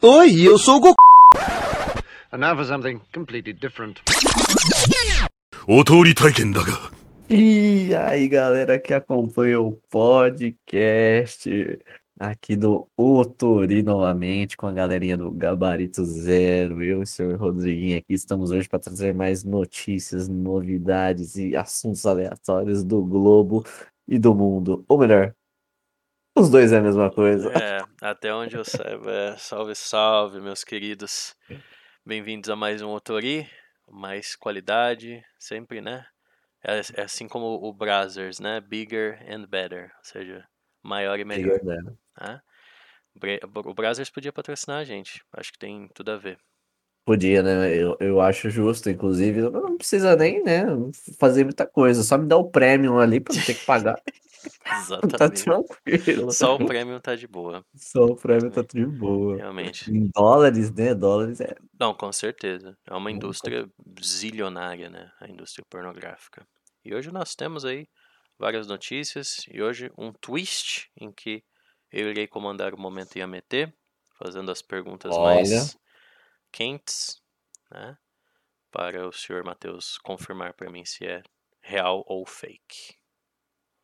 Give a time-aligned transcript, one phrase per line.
[0.00, 0.94] Oi, eu sou o Goku.
[2.30, 4.00] And now for something completely different.
[5.66, 6.92] お通り体験だが
[7.28, 11.50] E aí, galera que acompanha o podcast
[12.16, 16.80] aqui do Otori novamente, com a galerinha do Gabarito Zero.
[16.80, 22.06] Eu e o senhor Rodriguinho aqui estamos hoje para trazer mais notícias, novidades e assuntos
[22.06, 23.64] aleatórios do globo
[24.06, 24.84] e do mundo.
[24.88, 25.34] Ou melhor,
[26.38, 27.50] os dois é a mesma coisa.
[27.50, 29.10] É, até onde eu saiba.
[29.10, 29.36] É.
[29.36, 31.34] Salve, salve, meus queridos.
[32.06, 33.50] Bem-vindos a mais um Otori.
[33.90, 36.06] Mais qualidade, sempre, né?
[36.62, 38.60] É, é assim como o Brazzers, né?
[38.60, 39.90] Bigger and better.
[39.98, 40.46] Ou seja,
[40.80, 41.58] maior e melhor.
[41.58, 41.82] Bigger
[42.20, 42.40] né?
[43.64, 45.24] O Brazzers podia patrocinar a gente.
[45.32, 46.38] Acho que tem tudo a ver.
[47.08, 47.74] Podia, né?
[47.74, 49.40] Eu, eu acho justo, inclusive.
[49.40, 50.66] Não precisa nem, né,
[51.18, 52.02] fazer muita coisa.
[52.02, 53.98] Só me dá o premium ali para não ter que pagar.
[54.62, 55.44] Tá Exatamente.
[55.44, 56.32] tranquilo.
[56.32, 59.36] Só o prêmio tá de boa, Só o prêmio tá de boa.
[59.36, 59.90] realmente.
[59.90, 60.94] Em dólares, né?
[60.94, 61.56] Dólares é.
[61.78, 62.76] Não, com certeza.
[62.86, 63.66] É uma indústria
[64.02, 65.10] zilionária, né?
[65.20, 66.46] A indústria pornográfica.
[66.84, 67.88] E hoje nós temos aí
[68.38, 71.42] várias notícias e hoje um twist em que
[71.90, 73.72] eu irei comandar o momento IAMT,
[74.18, 75.34] fazendo as perguntas Olha.
[75.34, 75.76] mais
[76.52, 77.22] quentes,
[77.70, 77.96] né?
[78.70, 81.22] Para o senhor Matheus confirmar para mim se é
[81.60, 82.98] real ou fake.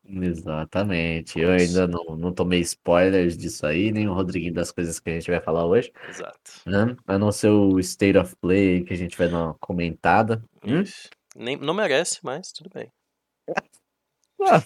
[0.07, 1.39] Exatamente.
[1.41, 5.15] Eu ainda não, não tomei spoilers disso aí, nem o Rodriguinho das coisas que a
[5.15, 6.61] gente vai falar hoje, Exato.
[6.67, 6.95] né?
[7.07, 10.45] A não ser o State of Play que a gente vai dar uma comentada.
[10.63, 10.83] Hum?
[11.35, 12.93] Nem, não merece, mas tudo bem.
[14.47, 14.63] Ah,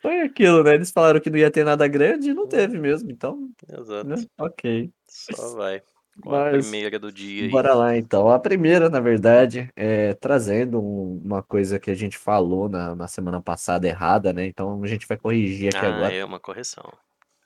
[0.00, 0.74] foi aquilo, né?
[0.74, 4.08] Eles falaram que não ia ter nada grande e não teve mesmo, então, Exato.
[4.08, 4.16] né?
[4.38, 4.90] Ok.
[5.06, 5.82] Só vai.
[6.22, 7.50] Com a Mas primeira do dia aí.
[7.50, 8.28] Bora lá então.
[8.28, 13.08] A primeira, na verdade, é trazendo um- uma coisa que a gente falou na, na
[13.08, 14.46] semana passada errada, né?
[14.46, 16.12] Então a gente vai corrigir aqui Ah, agora.
[16.14, 16.92] é uma correção.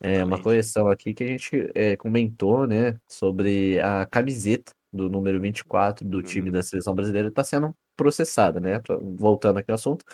[0.01, 2.97] É uma correção aqui que a gente é, comentou, né?
[3.09, 6.53] Sobre a camiseta do número 24 do time Uhum.
[6.53, 8.81] da seleção brasileira está sendo processada, né?
[9.19, 10.05] Voltando aqui ao assunto,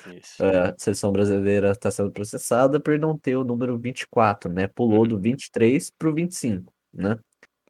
[0.41, 4.67] é, a seleção brasileira está sendo processada por não ter o número 24, né?
[4.69, 5.09] Pulou Uhum.
[5.09, 7.19] do 23 para o 25, né?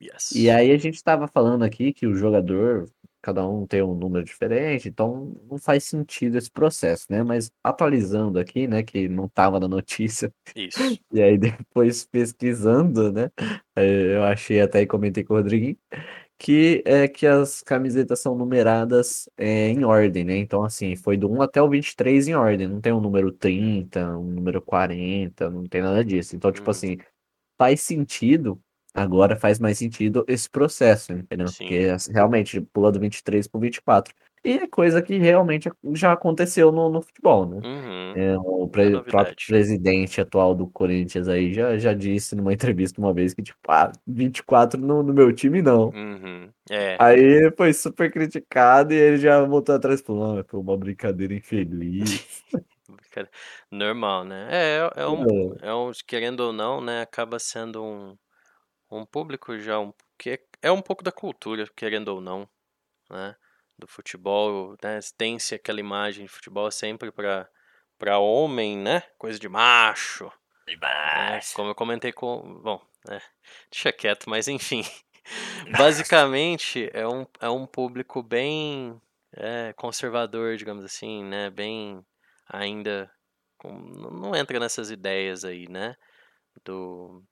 [0.05, 0.33] Yes.
[0.35, 2.87] E aí a gente estava falando aqui que o jogador,
[3.23, 7.23] cada um tem um número diferente, então não faz sentido esse processo, né?
[7.23, 10.79] Mas atualizando aqui, né, que não estava na notícia, Isso.
[11.13, 13.31] e aí depois pesquisando, né,
[13.77, 15.77] eh, eu achei até e comentei com o Rodriguinho,
[16.39, 20.37] que é que as camisetas são numeradas eh, em ordem, né?
[20.37, 24.19] Então, assim, foi do 1 até o 23 em ordem, não tem um número 30,
[24.19, 26.37] um número 40, não tem nada disso.
[26.37, 26.71] Então, tipo Uhum.
[26.73, 26.99] assim,
[27.59, 28.61] faz sentido,
[28.95, 31.49] agora faz mais sentido esse processo, entendeu?
[31.49, 31.65] Sim.
[31.65, 34.15] Porque assim, realmente pula do 23 pro 24.
[34.45, 37.63] E é coisa que realmente já aconteceu no, no futebol, né?
[37.65, 38.13] Uhum.
[38.15, 39.47] É, o É pre- próprio novidade.
[39.47, 43.91] presidente atual do Corinthians aí já, já disse numa entrevista uma vez que, tipo, ah,
[44.07, 45.89] 24 no, no meu time não.
[45.89, 46.51] Uhum.
[46.71, 46.97] É.
[46.99, 51.35] Aí foi super criticado e ele já voltou atrás e falou, não, foi uma brincadeira
[51.35, 52.45] infeliz.
[53.71, 54.49] Normal, né?
[54.51, 57.03] É, é um, É, é um, querendo ou não, né?
[57.03, 58.17] Acaba sendo um,
[58.91, 62.49] um público já um, que é, é um pouco da cultura, querendo ou não,
[63.11, 63.37] né?
[63.79, 65.01] Do futebol, né?
[65.19, 67.49] Tem-se aquela imagem de futebol sempre para
[67.99, 69.03] para homem, né?
[69.19, 70.31] Coisa de macho.
[71.53, 71.57] né?
[71.57, 72.61] Como eu comentei com.
[72.63, 73.21] Bom, né?
[73.71, 74.83] Deixa quieto, mas enfim.
[75.79, 79.01] Basicamente, é um, é um público bem
[79.33, 81.51] é, conservador, digamos assim, né?
[81.51, 82.05] Bem
[82.49, 83.11] ainda.
[83.59, 85.97] com- não não entra nessas ideias aí, né?
[86.65, 87.23] Do.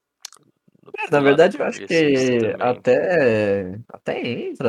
[0.99, 4.69] É, na verdade, eu acho que até, até entra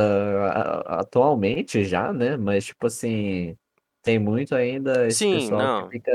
[0.52, 2.38] a- atualmente já, né?
[2.38, 3.58] Mas, tipo assim,
[4.02, 5.92] tem muito ainda esse Sim, pessoal que não.
[5.92, 6.12] fica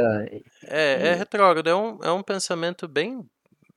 [0.63, 3.29] É, é retrógrado, é um, é um pensamento bem,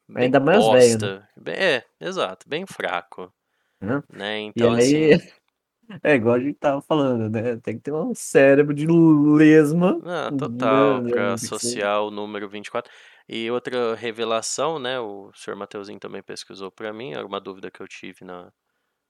[0.09, 1.09] bem ainda mais velho, né?
[1.09, 1.29] bosta.
[1.37, 3.33] Bem- é, exato, bem fraco,
[3.79, 4.01] Né?
[4.09, 4.39] né?
[4.55, 5.11] E Então, aí, assim.
[6.03, 7.57] é igual a gente tava falando, né?
[7.57, 10.37] Tem que ter um cérebro de lesma, Ah, né?
[10.37, 12.91] total, que ser- associar o número 24.
[13.31, 14.99] E outra revelação, né?
[14.99, 18.51] O senhor Mateuzinho também pesquisou para mim, era uma dúvida que eu tive na,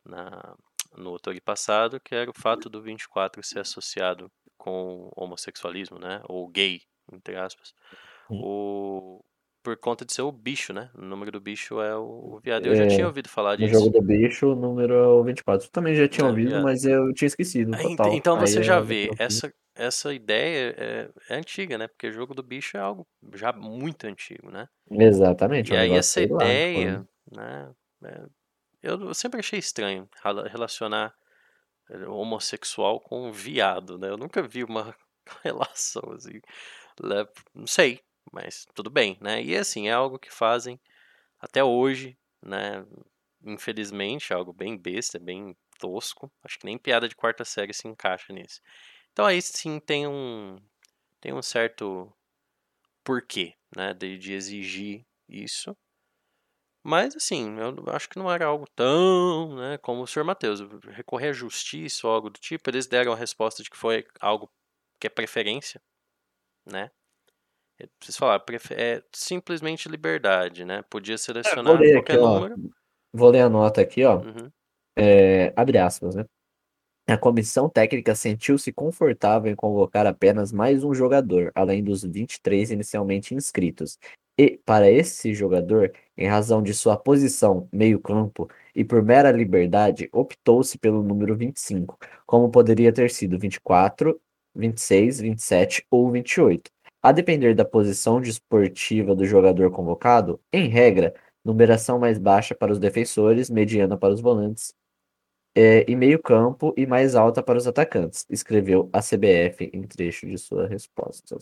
[0.06, 0.56] na,
[0.98, 6.22] no outono passado, que era o fato do 24 ser associado com homossexualismo, né?
[6.30, 6.82] Ou gay,
[7.14, 7.74] entre aspas.
[8.40, 9.24] O,
[9.64, 10.92] por conta de ser o bicho, né?
[10.96, 12.68] O número do bicho é o, o viado.
[12.68, 13.92] Eu já tinha É, ouvido falar no jogo disso.
[13.92, 15.68] do bicho, o número é o 24.
[15.68, 16.62] Eu também já tinha É, ouvido, viado.
[16.62, 18.18] mas eu tinha esquecido Aí, total.
[18.18, 19.18] Então Aí você já é vê, tranquilo.
[19.18, 19.54] essa,
[19.88, 21.88] essa ideia é, é antiga, né?
[21.88, 24.68] Porque o jogo do bicho é algo já muito antigo, né?
[24.92, 27.74] Exatamente, é E um aí essa lá, ideia, quando- né?
[28.06, 28.26] é,
[28.84, 31.16] eu sempre achei estranho rela- relacionar
[31.90, 34.10] eh, homossexual com viado, né?
[34.10, 34.96] Eu nunca vi uma
[35.44, 36.42] relação assim.
[37.02, 38.02] le- Não sei,
[38.34, 39.44] mas tudo bem, né?
[39.44, 40.80] E assim, é algo que fazem
[41.40, 42.86] até hoje, né?
[43.46, 46.32] infelizmente, algo bem besta, bem tosco.
[46.44, 48.62] Acho que nem piada de quarta série se encaixa nisso.
[49.14, 50.58] Então aí sim tem um
[51.22, 52.12] tem um certo
[53.04, 55.76] porquê, né, de, de exigir isso.
[56.84, 60.60] Mas assim, eu acho que não era algo tão, né, como o senhor Matheus,
[60.90, 64.52] recorrer à justiça ou algo do tipo, eles deram a resposta de que foi algo
[65.00, 65.82] que é preferência,
[66.66, 66.92] né?
[67.80, 70.84] É, Vocês falaram, é simplesmente liberdade, né?
[70.84, 72.40] Podia É, selecionar ler qualquer aqui, ó.
[72.40, 72.60] número.
[73.14, 74.24] Vou ler a nota aqui, ó.
[74.24, 74.52] Uhum,
[74.98, 76.26] É, abre aspas, né?
[77.08, 83.36] A comissão técnica sentiu-se confortável em convocar apenas mais um jogador, além dos 23 inicialmente
[83.36, 84.00] inscritos.
[84.38, 90.78] E, para esse jogador, em razão de sua posição meio-campo e por mera liberdade, optou-se
[90.78, 94.20] pelo número 25, como poderia ter sido 24,
[94.56, 96.72] 26, 27 ou 28.
[97.02, 101.14] A depender da posição desportiva do jogador convocado, em regra,
[101.44, 104.74] numeração mais baixa para os defensores, mediana para os volantes
[105.56, 110.26] é, e meio campo e mais alta para os atacantes, escreveu a CBF em trecho
[110.28, 111.38] de sua resposta.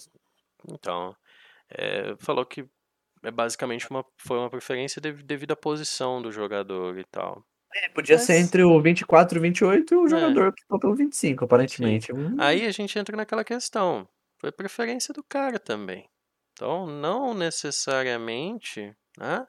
[0.67, 1.15] Então,
[1.69, 2.65] é, falou que
[3.23, 7.43] é basicamente uma, foi uma preferência dev- devido à posição do jogador e tal.
[7.75, 10.09] É, podia ser Mas- entre o 24 e o 28 e o É.
[10.09, 12.11] jogador que ficou pelo 25, aparentemente.
[12.11, 14.07] Hum, Aí a gente entra naquela questão.
[14.39, 16.09] Foi preferência do cara também.
[16.53, 19.45] Então, não necessariamente, né?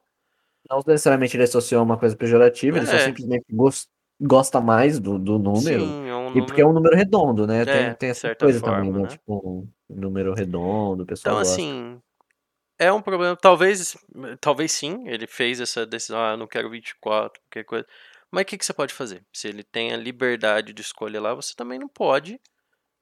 [0.69, 3.07] Não necessariamente ele associou uma coisa pejorativa, ele só É.
[3.07, 3.89] simplesmente gos-
[4.21, 5.85] gosta mais do, do número.
[5.85, 6.71] Sim, é um E porque é número.
[6.71, 7.65] um número redondo, né?
[7.65, 9.03] É, Tem, tem essa certa coisa também, forma, né?
[9.03, 9.09] né?
[9.09, 11.55] Tipo, um número redondo, pessoal Então, gosta.
[11.55, 12.01] assim,
[12.79, 13.37] é um problema.
[13.37, 13.97] Talvez,
[14.41, 17.87] talvez sim, ele fez essa decisão, ah, não quero 24, qualquer coisa.
[18.31, 19.25] Mas o que, que você pode fazer?
[19.33, 22.41] Se ele tem a liberdade de escolher lá, você também não pode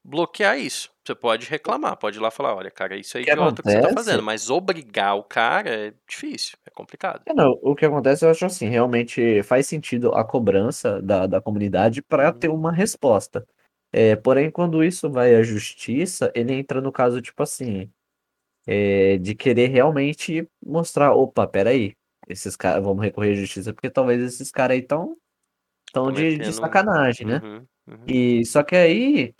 [0.04, 0.90] bloquear isso.
[1.04, 3.80] Você pode reclamar, pode ir lá falar, olha, cara, isso é que idiota que você
[3.80, 4.22] tá fazendo.
[4.22, 7.22] Mas obrigar o cara é difícil, é complicado.
[7.26, 11.40] É, não, o que acontece, eu acho assim, realmente faz sentido a cobrança da, da
[11.40, 12.38] comunidade para Uhum.
[12.38, 13.46] ter uma resposta.
[13.90, 17.90] É, porém, quando isso vai à justiça, ele entra no caso, tipo assim,
[18.66, 21.94] é, de querer realmente mostrar, opa, peraí,
[22.28, 25.16] esses caras, vamos recorrer à justiça, porque talvez esses caras aí estão
[25.92, 27.40] tão de, de sacanagem, né?
[27.42, 28.04] Uhum, uhum.
[28.06, 29.34] E só que aí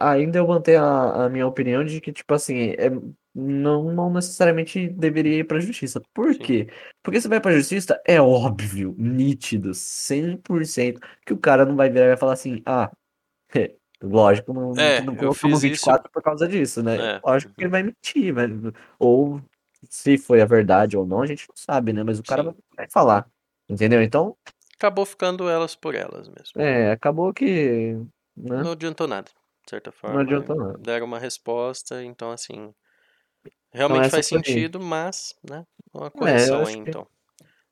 [0.00, 2.90] ainda eu mantenho a, a minha opinião de que, tipo assim, é,
[3.34, 6.00] não, não necessariamente deveria ir pra justiça.
[6.14, 6.40] Por Sim.
[6.40, 6.68] quê?
[7.02, 12.04] Porque se vai pra justiça, é óbvio, nítido, 100%, que o cara não vai virar
[12.06, 12.90] e vai falar assim, ah,
[14.02, 17.16] lógico, não, É, não eu colocamos fiz isso- 24 por causa disso, né?
[17.16, 18.72] É, Lógico que ele vai mentir, velho.
[18.98, 19.40] Ou
[19.88, 22.02] se foi a verdade ou não, a gente não sabe, né?
[22.02, 22.54] Mas o cara Sim.
[22.76, 23.26] vai falar,
[23.68, 24.02] entendeu?
[24.02, 24.36] Então,
[24.76, 26.60] Acabou ficando elas por elas mesmo.
[26.60, 27.96] é, acabou que,
[28.36, 28.62] né?
[28.62, 29.30] Não adiantou nada,
[29.64, 30.20] de certa forma.
[30.20, 30.78] adiantou nada.
[30.78, 32.74] Deram uma resposta, então assim.
[33.72, 35.66] Realmente essa faz sentido, mas, né?
[35.94, 37.06] Uma correção acho aí, que- então,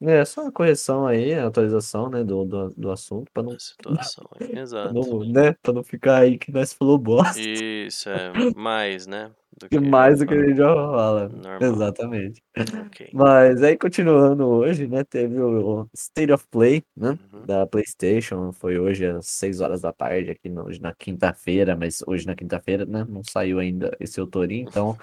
[0.03, 4.25] É só uma correção aí, a atualização, né, do, do, do assunto, pra não, situação.
[4.39, 4.95] pra Exato.
[4.95, 9.31] não, né, pra não ficar aí que nós falou bosta, Isso, é mais, né?
[9.61, 11.29] Do que mais do que a gente já fala.
[11.29, 11.59] Normal.
[11.61, 12.43] Exatamente.
[12.87, 13.11] Ok.
[13.13, 17.45] Mas aí, continuando hoje, né, teve o State of Play, né, Uhum.
[17.45, 22.03] da PlayStation, foi hoje às 6 horas da tarde, aqui no- hoje na quinta-feira, mas
[22.07, 24.97] hoje na quinta-feira, né, não saiu ainda esse autorinho, então,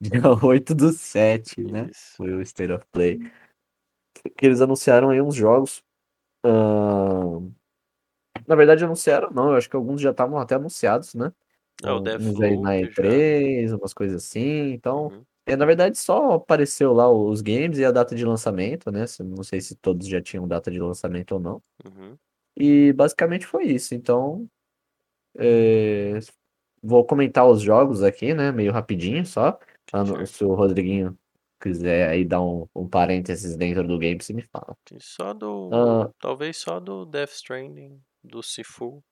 [0.00, 2.14] dia 8 do 7, né, Isso.
[2.16, 3.18] foi o State of Play.
[4.36, 5.82] Que eles anunciaram aí uns jogos.
[6.44, 7.50] ahn,
[8.46, 9.50] Na verdade, anunciaram, não.
[9.50, 11.32] Eu acho que alguns já estavam até anunciados, né?
[11.82, 13.02] É, o Uns aí na Deathloop já.
[13.02, 14.72] E3, umas coisas assim.
[14.72, 15.24] Então, Uhum.
[15.46, 19.04] é, na verdade, só apareceu lá os games e a data de lançamento, né?
[19.20, 21.62] Não sei se todos já tinham data de lançamento ou não.
[21.84, 22.16] Uhum.
[22.56, 23.94] E basicamente foi isso.
[23.94, 24.48] Então,
[25.36, 26.18] é,
[26.82, 28.52] vou comentar os jogos aqui, né?
[28.52, 29.58] Meio rapidinho só.
[30.26, 31.18] Se o Rodriguinho
[31.60, 34.76] quiser aí dar um, um parênteses dentro do game, você me fala.
[34.92, 35.70] E Só do.
[35.72, 36.10] Ah.
[36.18, 39.02] Talvez só do Death Stranding, do Sifu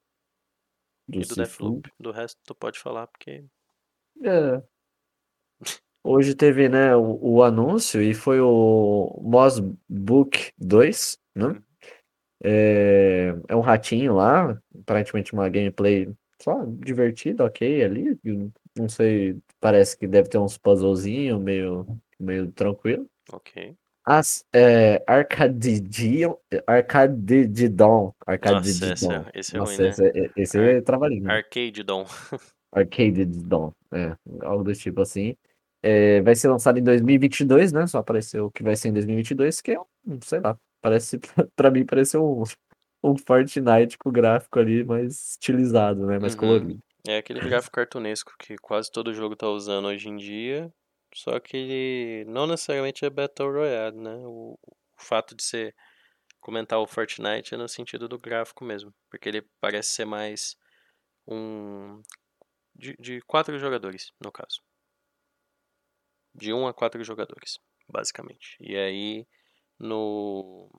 [1.09, 1.35] Do e do.
[1.35, 1.91] Deathloop.
[1.99, 3.45] Do resto tu pode falar, porque.
[4.25, 4.63] É.
[6.05, 11.47] Hoje teve, né, o, o anúncio e foi o Moss Book 2, né?
[11.47, 11.63] Uhum.
[12.45, 18.19] É, é um ratinho lá, aparentemente uma gameplay só divertida, ok, ali.
[18.77, 21.87] Não sei, parece que deve ter uns puzzlezinhos meio,
[22.23, 23.07] meio tranquilo.
[23.33, 23.75] Ok.
[24.05, 26.35] As, é, Arcadidion,
[26.67, 29.13] Arcadidon, Nossa, esse Arcadidon.
[29.13, 29.89] é, esse é Nossa, ruim, né?
[29.91, 31.31] esse é, esse é trabalhinho.
[31.31, 32.07] Arcade Dom.
[32.73, 35.37] Arcade Dawn, é, algo do tipo assim.
[35.83, 37.87] É, vai ser lançado em 2022, né?
[37.87, 41.19] Só apareceu que vai ser em 2022, que é um, sei lá, parece,
[41.55, 42.45] pra mim, pareceu um,
[43.11, 46.19] um Fortnite com gráfico ali mais estilizado, né?
[46.19, 46.41] Mais Uhum.
[46.41, 46.79] colorido.
[47.07, 50.73] É aquele gráfico cartunesco que quase todo jogo tá usando hoje em dia.
[51.15, 54.17] Só que ele não necessariamente é Battle Royale, né?
[54.25, 55.75] O, o fato de ser
[56.41, 60.57] comentar o Fortnite é no sentido do gráfico mesmo, porque ele parece ser mais
[61.27, 62.03] um
[62.75, 64.61] de, de quatro jogadores, no caso.
[66.35, 68.57] De um a quatro jogadores, basicamente.
[68.61, 69.27] E aí
[69.79, 70.71] no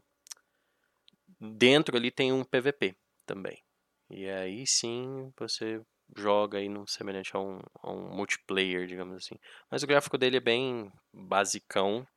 [1.40, 3.64] dentro ali tem um PVP também.
[4.10, 5.82] E aí sim você
[6.16, 9.36] joga aí num semelhante a um, a um multiplayer, digamos assim.
[9.70, 12.08] Mas o gráfico dele é bem basicão.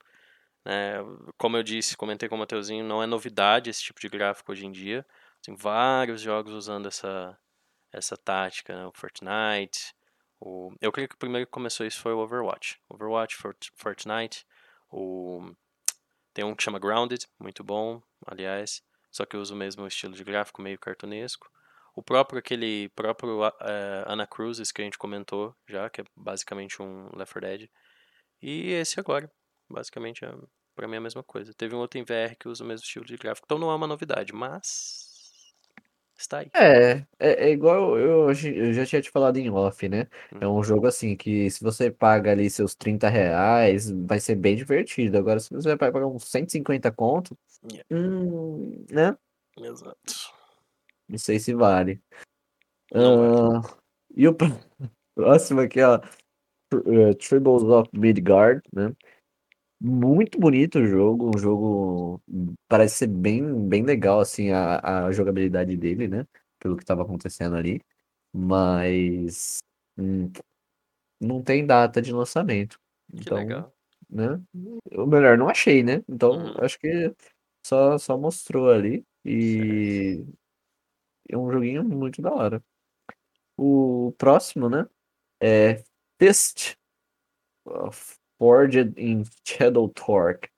[0.64, 0.96] Né?
[1.38, 4.66] Como eu disse, comentei com o Mateuzinho, não é novidade esse tipo de gráfico hoje
[4.66, 5.06] em dia.
[5.42, 7.38] Tem vários jogos usando essa,
[7.92, 8.86] essa tática, né?
[8.86, 9.94] o Fortnite.
[10.40, 10.72] O...
[10.80, 12.80] Eu creio que o primeiro que começou isso foi o Overwatch.
[12.88, 13.68] Overwatch, Fort...
[13.74, 14.46] Fortnite,
[14.90, 15.52] o...
[16.34, 20.22] tem um que chama Grounded, muito bom, aliás, só que usa o mesmo estilo de
[20.24, 21.50] gráfico, meio cartunesco.
[21.96, 23.52] O próprio, aquele próprio uh,
[24.04, 27.70] Anacrusis que a gente comentou já, que é basicamente um Left 4 Dead.
[28.42, 29.30] E esse agora,
[29.68, 30.30] basicamente, é,
[30.74, 31.54] pra mim é a mesma coisa.
[31.54, 33.74] Teve um outro em VR que usa o mesmo estilo de gráfico, então não é
[33.74, 35.54] uma novidade, mas
[36.18, 36.50] está aí.
[36.54, 40.06] É, é, é igual eu, eu já tinha te falado em off, né?
[40.38, 44.54] É um jogo assim que se você paga ali seus 30 reais, vai ser bem
[44.54, 45.16] divertido.
[45.16, 47.84] Agora, se você vai pagar uns 150 conto, Yeah.
[47.90, 49.16] hum, né?
[49.58, 50.35] Exato.
[51.08, 52.00] Não sei se vale.
[52.92, 53.62] Não Ah,
[54.14, 54.46] e o pr-
[55.14, 56.00] próximo aqui, ó.
[56.72, 58.94] Eh, Tribbles of Midgard, né?
[59.80, 62.20] Muito bonito o jogo, um jogo
[62.68, 66.26] parece ser bem, bem legal assim a, a jogabilidade dele, né?
[66.58, 67.80] Pelo que estava acontecendo ali,
[68.34, 69.58] mas
[69.98, 70.30] hum,
[71.20, 72.78] não tem data de lançamento.
[73.10, 73.72] Que Então, legal.
[74.08, 74.40] né?
[74.92, 76.02] Ou melhor, não achei, né?
[76.08, 76.54] Então, Uhum.
[76.64, 77.14] acho que
[77.66, 80.32] só, só mostrou ali Certo.
[81.28, 82.62] É um joguinho muito da hora.
[83.56, 84.86] O próximo, né?
[85.40, 85.82] É
[86.20, 86.76] Fist
[88.38, 90.48] Forged in Shadow Torque,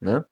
[0.00, 0.24] né?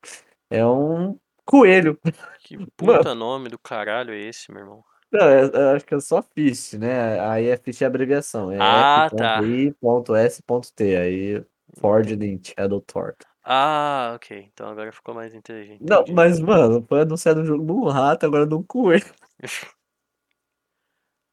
[0.51, 1.99] É um coelho.
[2.41, 4.85] Que puta nome do caralho é esse, meu irmão?
[5.11, 7.21] Não, é- eu acho que é só Fist, né?
[7.21, 8.51] Aí é Fist é abreviação.
[8.51, 9.39] É Ah, tá.
[9.41, 10.97] F.I.S.T.
[10.97, 11.45] Aí
[11.79, 13.25] Forged in Shadow Torque.
[13.45, 14.51] Ah, ok.
[14.53, 15.85] Então agora ficou mais inteligente.
[15.85, 19.07] Não, mas, mano, foi anunciado um jogo de um rato, agora de um coelho.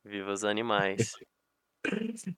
[0.06, 1.12] Viva os animais.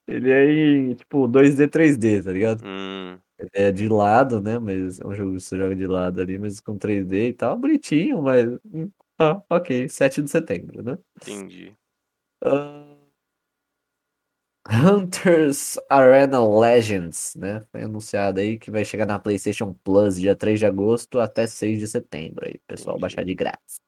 [0.06, 2.64] Ele é em, tipo, 2D, 3D, tá ligado?
[2.66, 3.18] Hum,
[3.52, 4.58] é de lado, né?
[4.58, 7.58] Mas é um jogo que você joga de lado ali, mas com 3D e tal,
[7.58, 8.46] bonitinho, mas.
[9.18, 10.98] Ah, ok, 7 de setembro, né?
[11.16, 11.74] entendi.
[12.44, 12.96] Ah,
[14.68, 17.64] Hunters Arena Legends, né?
[17.70, 21.78] Foi anunciado aí que vai chegar na PlayStation Plus dia 3 de agosto até 6
[21.78, 23.02] de setembro aí, pessoal, Entendi.
[23.02, 23.80] baixar de grátis.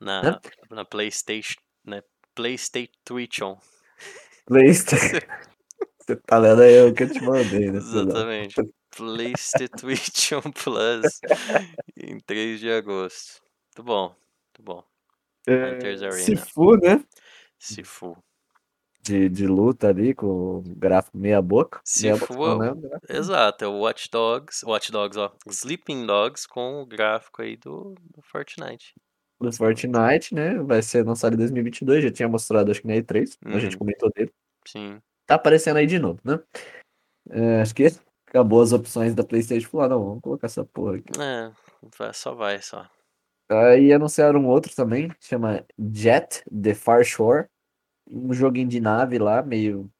[0.00, 1.58] Na, na PlayStation.
[1.84, 2.02] Na
[2.34, 3.58] PlayStation.
[4.46, 5.18] PlayStation.
[6.06, 7.78] Você tá lendo aí o que eu te mandei, né?
[7.78, 8.56] Exatamente.
[8.94, 11.20] PlayStation Plus
[11.96, 13.40] em 3 de agosto.
[13.76, 14.84] Muito bom, muito bom.
[15.48, 16.22] Hunters É, Arena.
[16.22, 17.04] Sifu, né?
[17.58, 18.16] Sifu.
[19.00, 21.80] De, de luta ali, com o gráfico meia boca.
[22.00, 22.76] Meia Sifu boca,
[23.08, 23.16] é?
[23.16, 24.64] Exato, é o Watch Dogs.
[24.64, 25.32] Watch Dogs, ó.
[25.48, 28.94] Sleeping Dogs com o gráfico aí do, do Fortnite.
[29.44, 30.54] Do Fortnite, né?
[30.62, 33.78] Vai ser lançado em 2022, já tinha mostrado acho que na E3, a gente Uhum.
[33.80, 34.32] comentou dele.
[34.66, 35.00] Sim.
[35.26, 36.38] Tá aparecendo aí de novo, né?
[37.30, 37.86] É, acho que
[38.28, 39.68] acabou as opções da PlayStation.
[39.68, 41.12] Falou, ah, não, vamos colocar essa porra aqui.
[41.20, 42.88] É, só vai, só.
[43.50, 47.46] Aí anunciaram um outro também, chama Jet The Far Shore.
[48.10, 49.90] Um joguinho de nave lá, meio.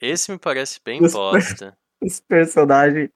[0.00, 1.76] Esse me parece bem Os- bosta.
[2.00, 3.10] Esse personagem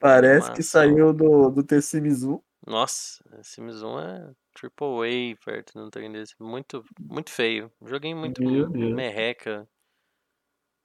[0.00, 0.62] parece que Animação.
[0.62, 2.40] saiu do, do The Sims 1.
[2.66, 6.34] Nossa, esse Mizuno é triple A perto de um trem desse.
[6.40, 7.70] Muito, muito feio.
[7.84, 8.42] Joguinho muito
[8.94, 9.68] merreca.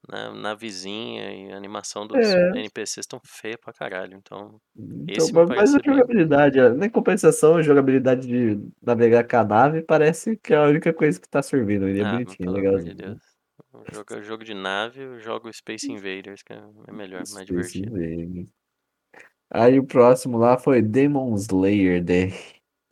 [0.10, 2.50] Na, na vizinha e a animação dos É.
[2.58, 4.18] NPCs tão feia pra caralho.
[4.18, 5.94] Então, Então, Esse me mas a bem.
[5.94, 10.64] jogabilidade, ó, nem compensação, a jogabilidade de navegar com a nave parece que é a
[10.64, 11.88] única coisa que tá servindo.
[11.88, 12.74] Ele é ah, bonitinho, pelo legal.
[12.74, 13.20] amor de Deus.
[13.94, 17.96] Jogo, é jogo de nave, eu jogo Space Invaders, que é é melhor, mais divertido.
[19.52, 22.30] Aí o próximo lá foi Demon Slayer, The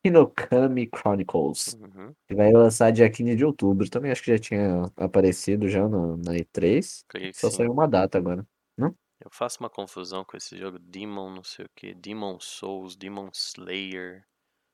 [0.03, 1.77] Hinokami Chronicles.
[1.79, 3.89] Uhum, Que vai lançar dia 15 de outubro.
[3.89, 7.03] Também acho que já tinha aparecido já no- na E3.
[7.07, 8.45] creio Só saiu uma data agora.
[9.21, 13.29] Eu faço uma confusão com esse jogo Demon, não sei o que, Demon Souls, Demon
[13.33, 14.23] Slayer.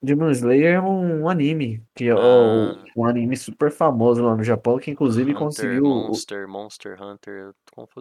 [0.03, 2.83] Demon Slayer é um anime, que é Ah.
[2.95, 7.53] um anime super famoso lá no Japão, que inclusive Hunter, conseguiu, Monster, Monster Hunter,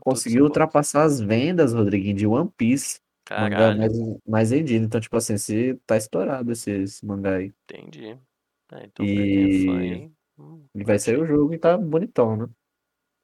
[0.05, 3.01] conseguiu ultrapassar as vendas, Rodriguinho, de One Piece.
[3.37, 3.93] Mangá Caralho, mais,
[4.27, 4.85] mais vendido.
[4.87, 7.53] Então, tipo assim, se tá estourado esse, esse mangá aí.
[7.69, 8.19] entendi.
[8.73, 12.47] É, então é fã E- hum, E vai sair o jogo e tá bonitão, né?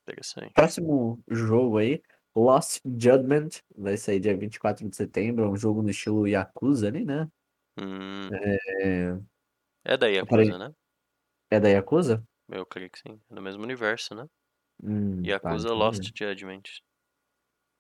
[0.07, 0.55] Interessante.
[0.55, 2.01] Próximo jogo aí,
[2.37, 5.45] Lost Judgment, vai sair dia 24 de setembro.
[5.45, 7.29] É um jogo no estilo Yakuza ali, né?
[7.77, 8.31] Hum,
[8.83, 9.19] É,
[9.85, 10.75] É da Yakuza, né?
[11.51, 12.25] É da Yakuza?
[12.51, 13.19] Eu creio que sim.
[13.31, 14.27] É do mesmo universo, né?
[14.83, 16.13] Hum, tá, Yakuza então Lost.
[16.15, 16.63] Judgment.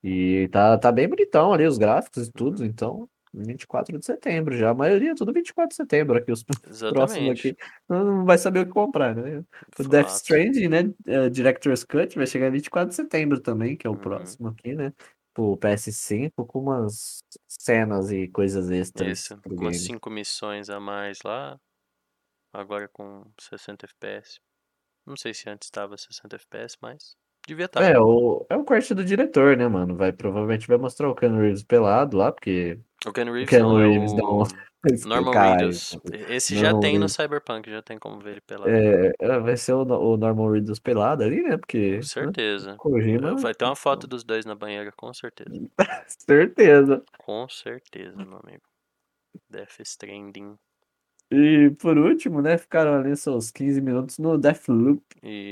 [0.02, 4.70] E tá, tá bem bonitão ali os gráficos e tudo, então 24 de setembro já.
[4.70, 6.42] A maioria é tudo 24 de setembro aqui, os
[6.88, 7.48] próximos Exatamente.
[7.48, 7.56] aqui.
[7.88, 9.42] Não vai saber o que comprar, né?
[9.78, 10.08] O Death.
[10.08, 10.78] Stranding, né?
[11.06, 14.00] eh, Director's Cut vai chegar em 24 de setembro também, que é o Uhum.
[14.00, 14.92] próximo aqui, né?
[15.34, 19.40] Pro PS5 com umas cenas e coisas extras Isso.
[19.42, 19.86] pro Umas game.
[19.86, 21.58] 5 missões a mais lá.
[22.52, 24.40] Agora com 60 FPS.
[25.06, 27.16] Não sei se antes estava 60 FPS, mas
[27.50, 27.82] devia estar.
[27.82, 29.96] É, o, é o corte do diretor, né, mano?
[29.96, 34.12] Vai, provavelmente vai mostrar o Keanu Reeves pelado lá, porque O Ken Reeves é Reeves
[34.12, 34.44] o não-
[35.08, 35.98] Norman Caralho, Reedus.
[36.30, 37.12] Esse já Norman tem no Reedus.
[37.12, 38.70] Cyberpunk, já tem como ver ele pelado.
[38.70, 41.56] É, é, vai ser o, o Norman Reedus pelado ali, né?
[41.58, 42.76] Porque Com né, certeza.
[42.76, 45.50] Kojima, Vai ter uma foto dos dois na banheira, com certeza.
[46.06, 47.02] certeza.
[47.18, 48.62] Com certeza, meu amigo.
[49.50, 50.56] Death Stranding.
[51.32, 55.00] E por último, né, ficaram ali seus 15 minutos no Deathloop,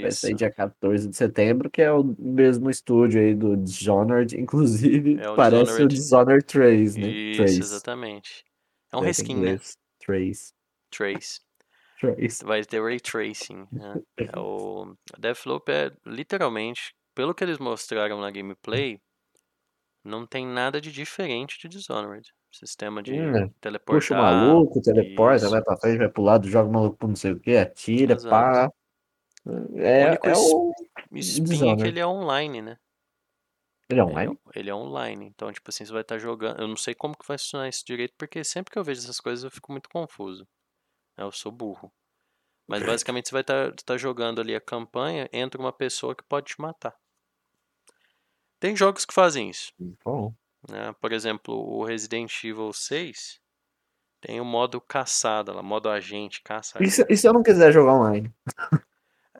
[0.01, 0.21] vai Isso.
[0.21, 5.31] sair dia 14 de setembro, que é o mesmo estúdio aí do Dishonored, inclusive É
[5.31, 5.89] o parece o Dishonored.
[5.89, 7.09] Dishonored 3, né?
[7.09, 7.59] Isso, 3.
[7.61, 8.45] exatamente.
[8.93, 9.59] É um Vai reskin, né?
[10.01, 10.53] Trace.
[10.91, 11.41] Trace.
[12.01, 12.45] Trace.
[12.45, 13.67] Vai ter Ray Tracing.
[13.73, 14.01] Né?
[14.19, 19.01] É o Deathloop é literalmente, pelo que eles mostraram na gameplay,
[20.05, 22.33] não tem nada de diferente de Dishonored.
[22.53, 23.51] Sistema de Hum,
[23.87, 24.15] Puxa teleportar.
[24.15, 25.51] o maluco, teleporta, isso.
[25.51, 28.17] vai pra frente, vai pro lado, joga o maluco pro não sei o que, atira,
[28.17, 28.29] Exato.
[28.29, 28.71] pá.
[29.47, 30.73] O É, único é o.
[31.15, 31.89] espinho é que Dishonored.
[31.89, 32.79] ele é online, né?
[33.91, 34.39] Ele é Ele é, online?
[34.55, 35.27] ele é online.
[35.27, 36.61] Então, tipo assim, você vai estar jogando.
[36.61, 39.21] Eu não sei como que vai funcionar isso direito, porque sempre que eu vejo essas
[39.21, 40.47] coisas eu fico muito confuso.
[41.19, 41.25] né?
[41.25, 41.93] Eu sou burro.
[42.69, 46.61] Mas basicamente você vai estar jogando ali a campanha, entra uma pessoa que pode te
[46.61, 46.95] matar.
[48.61, 49.73] Tem jogos que fazem isso.
[50.05, 50.35] Bom.
[50.69, 50.95] Né?
[51.01, 53.41] Por exemplo, o Resident Evil 6
[54.21, 57.73] tem o modo caçada lá, modo agente, caça E se, e se eu não quiser
[57.73, 58.33] jogar online?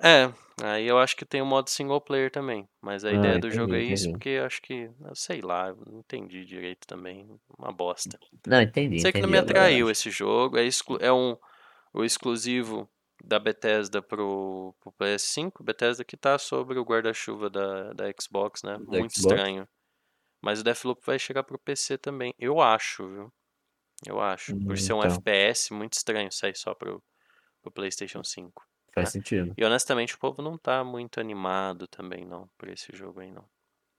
[0.03, 0.33] É,
[0.65, 2.69] aí eu acho que tem o modo single player também.
[2.81, 4.13] Mas a Ah, ideia do jogo é entendi, isso, entendi.
[4.13, 7.29] porque eu acho que, eu sei lá, não entendi direito também.
[7.59, 8.19] Uma bosta.
[8.47, 10.59] Não, entendi, Sei que não entendi me atraiu esse jogo.
[10.59, 11.37] É, exclu- é um
[11.95, 12.89] o exclusivo
[13.25, 15.65] da Bethesda pro, pro PS5.
[15.65, 18.79] Bethesda que tá sobre o guarda-chuva da, da Xbox, né?
[18.91, 19.17] Da Muito Xbox.
[19.17, 19.69] estranho.
[20.43, 22.33] Mas o Deathloop vai chegar pro PC também.
[22.39, 23.33] Eu acho, viu?
[24.07, 24.55] Eu acho.
[24.67, 25.23] Por Hum, ser um então.
[25.23, 27.03] FPS, muito estranho sair só pro,
[27.63, 28.65] pro PlayStation 5.
[28.95, 29.55] Faz sentido.
[29.57, 33.49] E honestamente o povo não tá muito animado também, não, por esse jogo aí, não.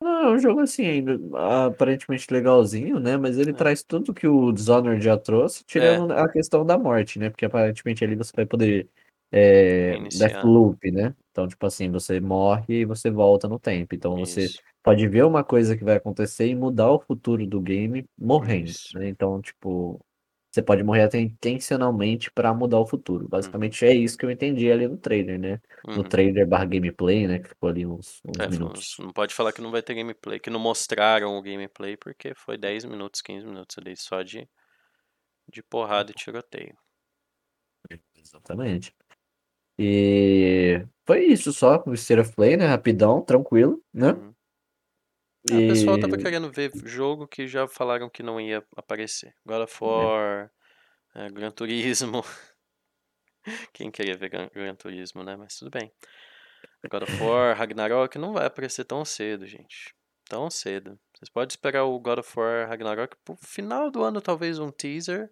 [0.02, 1.20] Não, é um jogo assim, ainda
[1.68, 3.18] aparentemente legalzinho, né?
[3.18, 3.58] Mas ele É.
[3.58, 7.30] traz tudo que o Dishonored já trouxe, tirando a questão da morte, né?
[7.30, 8.90] Porque aparentemente ali você vai poder.
[9.32, 9.98] É.
[10.14, 11.14] Deathloop, né?
[11.32, 13.94] Então, tipo assim, você morre e você volta no tempo.
[13.94, 14.60] Então você Isso.
[14.84, 19.08] Pode ver uma coisa que vai acontecer e mudar o futuro do game morrendo, né?
[19.10, 20.00] Então, tipo,
[20.52, 23.28] você pode morrer até intencionalmente pra mudar o futuro.
[23.42, 23.60] Uhum.
[23.60, 25.62] Basicamente é isso que eu entendi ali no trailer, né?
[25.96, 26.06] No Uhum.
[26.06, 27.40] trailer barra gameplay, né?
[27.40, 29.00] Que ficou ali uns, uns É, minutos.
[29.00, 32.58] não pode falar que não vai ter gameplay, que não mostraram o gameplay, porque foi
[32.58, 34.48] 10 minutos, 15 minutos ali só de,
[35.52, 36.76] de porrada e tiroteio.
[38.16, 38.94] Exatamente.
[39.80, 42.68] E foi isso só, o State of Play, né?
[42.68, 44.14] Rapidão, tranquilo, né?
[44.14, 44.36] Uhum.
[45.52, 49.34] Ah, o pessoal tava E querendo ver jogo que já falaram que não ia aparecer.
[49.46, 50.52] God of War,
[51.16, 52.24] é, Gran Turismo.
[53.74, 55.36] Quem queria ver Gran, Gran Turismo, né?
[55.36, 55.92] Mas tudo bem.
[56.90, 59.96] God of War, Ragnarok não vai aparecer tão cedo, gente.
[60.28, 61.00] Tão cedo.
[61.16, 65.30] Vocês podem esperar o God of War Ragnarok pro final do ano, talvez um teaser.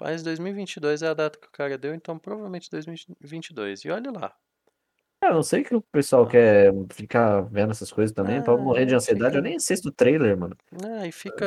[0.00, 3.84] Mas 2022 é a data que o cara deu, então provavelmente 2022.
[3.84, 4.36] E olha lá.
[5.22, 8.86] Eu não sei que o pessoal quer ficar vendo essas coisas também, pra eu morrer
[8.86, 9.36] de Ah, ansiedade.
[9.36, 10.56] Eu fica- nem assisto o trailer, mano.
[10.84, 11.44] Ah, e fica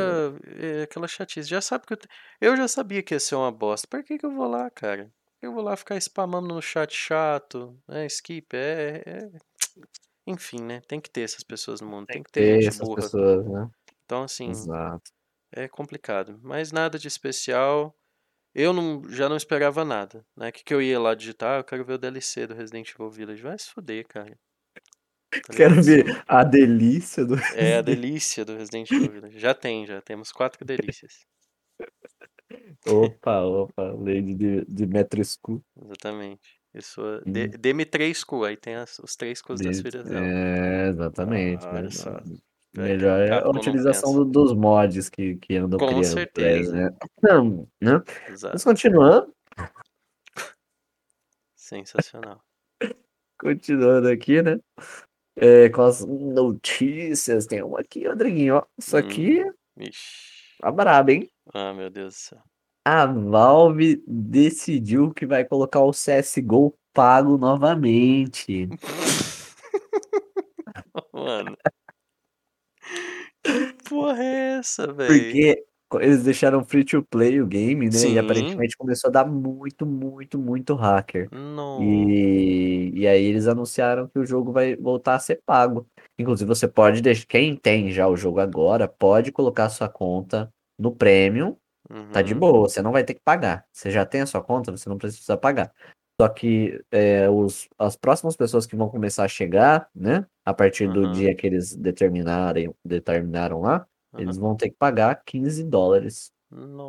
[0.58, 1.48] é, aquela chatice.
[1.50, 2.08] Já sabe que eu, te-
[2.40, 3.88] eu já sabia que ia ser uma bosta.
[3.88, 5.12] Por que que eu vou lá, cara?
[5.42, 8.06] Eu vou lá ficar spamando no chat chato, né?
[8.08, 9.30] Skip, é, é-
[10.28, 10.82] Enfim, né?
[10.88, 12.08] Tem que ter essas pessoas no mundo.
[12.08, 12.96] Tem que ter Ter gente burra.
[12.96, 13.70] pessoas, né?
[14.06, 15.12] Então, assim, Exato.
[15.52, 16.40] é complicado.
[16.44, 17.96] Mas nada de especial.
[18.54, 20.50] Eu não, já não esperava nada, né?
[20.50, 21.60] O que, que eu ia lá digitar?
[21.60, 23.42] Eu quero ver o DLC do Resident Evil Village.
[23.42, 24.38] Vai se fuder, cara.
[25.32, 27.36] Tá Quero ver a delícia do.
[27.56, 29.40] É a delícia do Resident Evil Village.
[29.40, 31.26] Já tem, já temos quatro delícias.
[32.88, 35.64] Opa, opa, Lady de, de Metrescu.
[35.82, 36.60] Exatamente.
[36.74, 40.26] Isso, dê- dê-me três cu, aí tem as- os três cus das filhas dela.
[40.26, 41.66] É, exatamente.
[41.66, 42.22] Ah, olha só.
[42.76, 46.72] Melhor é a utilização do- dos mods que, que andam Com criando certeza.
[46.74, 46.90] né?
[47.22, 48.02] Não, né?
[48.30, 48.54] Exato.
[48.56, 49.34] Mas continuando,
[51.56, 52.42] Sensacional.
[53.40, 54.60] continuando aqui, né?
[55.36, 58.66] É, com as notícias, tem uma aqui, Rodriguinho, ó.
[58.78, 59.00] Isso Hum.
[59.00, 59.44] aqui
[59.78, 60.58] Ixi.
[60.60, 61.30] tá brabo, hein?
[61.54, 62.42] Ah, meu Deus do céu.
[62.86, 68.68] A Valve decidiu que vai colocar o CSGO pago novamente.
[71.14, 71.56] Mano.
[73.44, 75.24] Que porra é essa, velho?
[75.24, 75.66] Porque
[76.00, 77.92] eles deixaram free to play o game, né?
[77.92, 78.14] Sim.
[78.14, 81.28] E aparentemente começou a dar muito, muito, muito hacker.
[81.32, 81.82] Não.
[81.82, 85.86] E, e aí eles anunciaram que o jogo vai voltar a ser pago.
[86.18, 87.26] Inclusive, você pode deixar.
[87.28, 90.50] Quem tem já o jogo agora, pode colocar sua conta
[90.80, 91.58] no Premium.
[92.14, 92.40] Tá de Uhum.
[92.40, 93.66] boa, você não vai ter que pagar.
[93.72, 95.72] Você já tem a sua conta, você não precisa pagar.
[96.20, 100.26] Só que é, os, as próximas pessoas que vão começar a chegar, né?
[100.46, 101.12] A partir do Uhum.
[101.12, 104.20] dia que eles determinarem, determinaram lá, Uhum.
[104.22, 106.32] eles vão ter que pagar 15 dólares.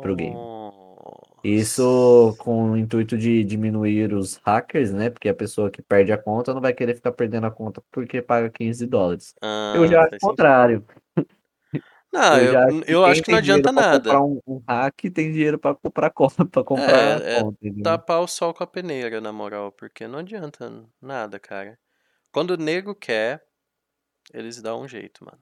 [0.01, 0.33] pro game.
[0.35, 1.23] Nossa.
[1.43, 5.09] Isso com o intuito de diminuir os hackers, né?
[5.09, 8.21] Porque a pessoa que perde a conta não vai querer ficar perdendo a conta porque
[8.21, 9.33] paga 15 dólares.
[9.75, 10.85] Eu Ah, já acho o faz sentido.
[12.13, 14.09] Não, Eu eu, acho que eu quem acho que tem não adianta nada.
[14.11, 17.83] comprar um, um hack tem dinheiro pra comprar conta, pra comprar É, é conta, entendeu?
[17.83, 20.69] tapar o sol com a peneira, na moral, porque não adianta
[21.01, 21.79] nada, cara.
[22.31, 23.43] Quando o nego quer,
[24.33, 25.41] eles dão um jeito, mano.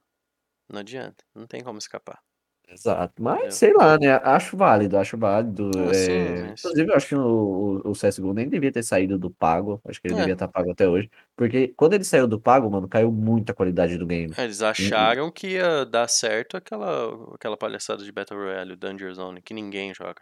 [0.69, 2.21] Não adianta, não tem como escapar.
[2.73, 3.51] Exato, mas Entendeu?
[3.51, 4.07] sei lá, né?
[4.23, 5.69] Acho válido, acho válido.
[5.77, 9.17] Ah, sim, é, mas- Inclusive, eu acho que o, o, CSGO nem devia ter saído
[9.17, 9.81] do pago.
[9.85, 10.17] Acho que ele É.
[10.19, 11.09] devia estar pago até hoje.
[11.35, 14.33] Porque quando ele saiu do pago, mano, caiu muito a qualidade do game.
[14.37, 19.41] Eles acharam que ia dar certo aquela, aquela palhaçada de Battle Royale, o Danger Zone,
[19.41, 20.21] que ninguém joga.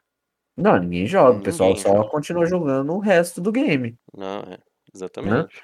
[0.58, 1.38] Não, ninguém joga.
[1.40, 2.10] O pessoal Ninguém só joga.
[2.10, 3.96] continua jogando o resto do game.
[4.18, 4.58] Não, é,
[4.93, 5.62] exatamente.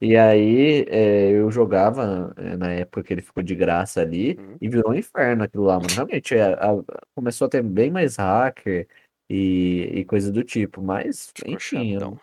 [0.00, 4.56] E aí, é, eu jogava é, na época que ele ficou de graça ali Uhum.
[4.60, 5.88] e virou um inferno aquilo lá, mano.
[5.92, 6.82] Realmente, é, a-
[7.14, 8.86] começou a ter bem mais hacker
[9.30, 10.82] e, e coisa do tipo.
[10.82, 12.20] Mas, enfim, chatão.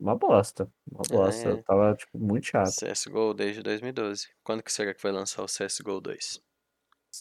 [0.00, 0.68] uma bosta.
[0.90, 1.50] Uma bosta.
[1.50, 1.56] É.
[1.62, 2.72] Tava, tipo, muito chato.
[2.80, 4.28] CSGO desde 2012.
[4.44, 6.40] Quando que será que vai lançar o CSGO 2?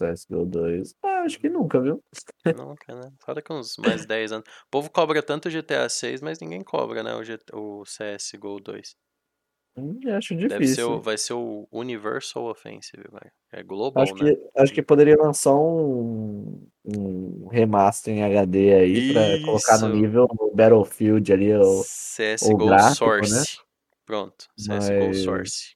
[0.01, 0.95] CSGO 2.
[1.03, 2.03] Ah, acho que nunca, viu?
[2.57, 3.11] Nunca, né?
[3.23, 4.45] Só daqui uns mais 10 anos.
[4.67, 7.13] O povo cobra tanto o GTA 6, mas ninguém cobra, né?
[7.15, 8.95] O, GT o CSGO 2.
[9.77, 10.91] Hum, acho Deve ser difícil.
[10.91, 13.29] o, vai ser o Universal Offensive, vai.
[13.53, 14.33] É global, Acho né?
[14.35, 19.95] que, acho que poderia lançar um, um remaster em HD aí pra colocar no Isso.
[19.95, 23.27] nível o Battlefield ali, o CSGO gráfico, né?
[23.27, 23.59] Source.
[24.05, 25.75] Pronto, CSGO Mas- Source.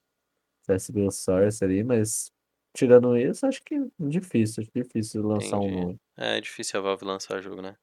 [0.67, 2.31] CSGO Source ali, mas
[2.75, 5.81] tirando isso, acho que difícil, difícil lançar um Entendi.
[5.81, 5.99] novo.
[6.17, 7.75] É difícil a Valve lançar jogo, né?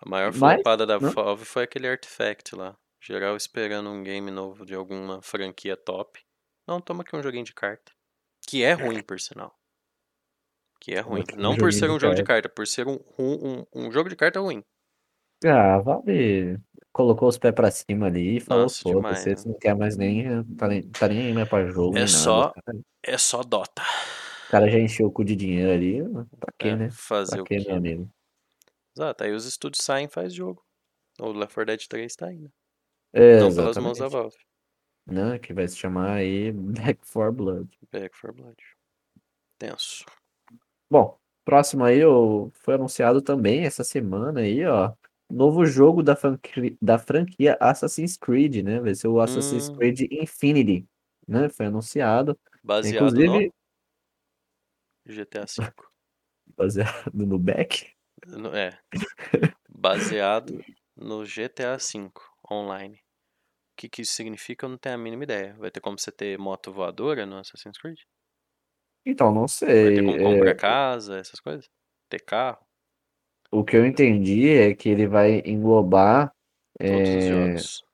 [0.00, 1.08] A maior Mas, flopada da né?
[1.10, 2.76] Valve foi aquele Artifact lá.
[3.02, 6.20] Geral esperando um game novo de alguma franquia top.
[6.66, 7.92] Não, toma aqui um joguinho de carta.
[8.46, 9.54] Que é ruim, por sinal.
[10.80, 11.24] Que é ruim.
[11.34, 12.42] um Não por ser de um jogo de carta.
[12.42, 14.62] carta, por ser um, um, um, um jogo de carta ruim.
[15.44, 16.58] Ah, a Valve
[16.92, 19.52] colocou os pés pra cima ali e falou, Nossa, demais, foda-se, né?
[19.52, 22.80] não quer mais nem, tá nem, tá nem aí mais pra jogo, É só- nada.
[23.02, 23.82] É só Dota.
[24.50, 26.02] O cara já encheu o cu de dinheiro ali,
[26.38, 26.88] pra quê, É, né?
[26.88, 27.66] fazer Pra o quê, quê?
[27.66, 28.10] meu amigo?
[28.96, 30.64] Exato, aí os estúdios saem e faz jogo.
[31.20, 32.50] O Left 4 Dead 3 tá né?
[33.12, 34.08] É, Não pelas mãos da exatamente.
[34.08, 34.36] Valve.
[35.06, 37.78] Né, que vai se chamar aí Back 4 Blood.
[37.92, 38.56] Back for Blood.
[39.58, 40.04] Tenso.
[40.90, 44.92] Bom, próximo aí ó, foi anunciado também essa semana aí, ó,
[45.30, 48.80] novo jogo da, franqui- da franquia Assassin's Creed, né?
[48.80, 49.76] Vai ser o Assassin's Hum.
[49.76, 50.86] Creed Infinity,
[51.28, 51.48] né?
[51.48, 53.50] Foi anunciado, Baseado inclusive no
[55.10, 55.72] GTA V.
[56.56, 57.86] baseado no Back.
[58.26, 58.78] No- É.
[59.68, 60.64] Baseado
[60.96, 62.10] no GTA V
[62.50, 62.96] online.
[62.96, 65.54] O que, que isso significa, eu não tenho a mínima ideia.
[65.58, 67.98] Vai ter como você ter moto voadora no Assassin's Creed?
[69.04, 69.94] Então, não Vai sei.
[69.94, 71.68] ter como é, comprar casa, essas coisas?
[72.08, 72.64] Ter carro?
[73.52, 76.32] o que eu entendi é que ele vai englobar
[76.84, 77.84] Todos os é, jogos.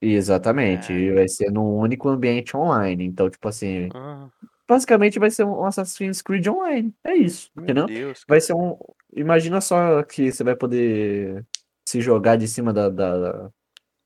[0.00, 0.96] exatamente, É.
[1.00, 3.04] e vai ser num único ambiente online.
[3.04, 4.30] Então, tipo assim, Ah,
[4.72, 6.94] basicamente vai ser um Assassin's Creed online.
[7.04, 7.86] É isso, meu entendeu?
[7.86, 8.24] Deus.
[8.28, 8.76] Vai ser um.
[9.14, 11.44] Imagina só que você vai poder
[11.88, 13.50] se jogar de cima da, da-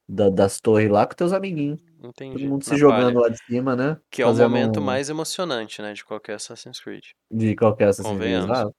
[0.09, 1.81] da- das torres lá com teus amiguinhos.
[2.01, 2.47] Todo Entendi.
[2.47, 3.21] mundo se jogando palha.
[3.21, 3.97] lá de cima, né?
[4.11, 7.05] Que é o momento um- mais emocionante, né, de qualquer Assassin's Creed.
[7.31, 8.21] de qualquer Assassin's Creed.
[8.21, 8.51] Convenhamos.
[8.59, 8.75] exato.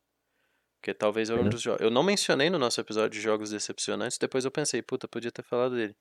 [0.79, 1.81] Porque talvez é um dos jogos.
[1.81, 5.43] Eu não mencionei no nosso episódio de jogos decepcionantes, depois eu pensei, puta, podia ter
[5.43, 5.95] falado dele.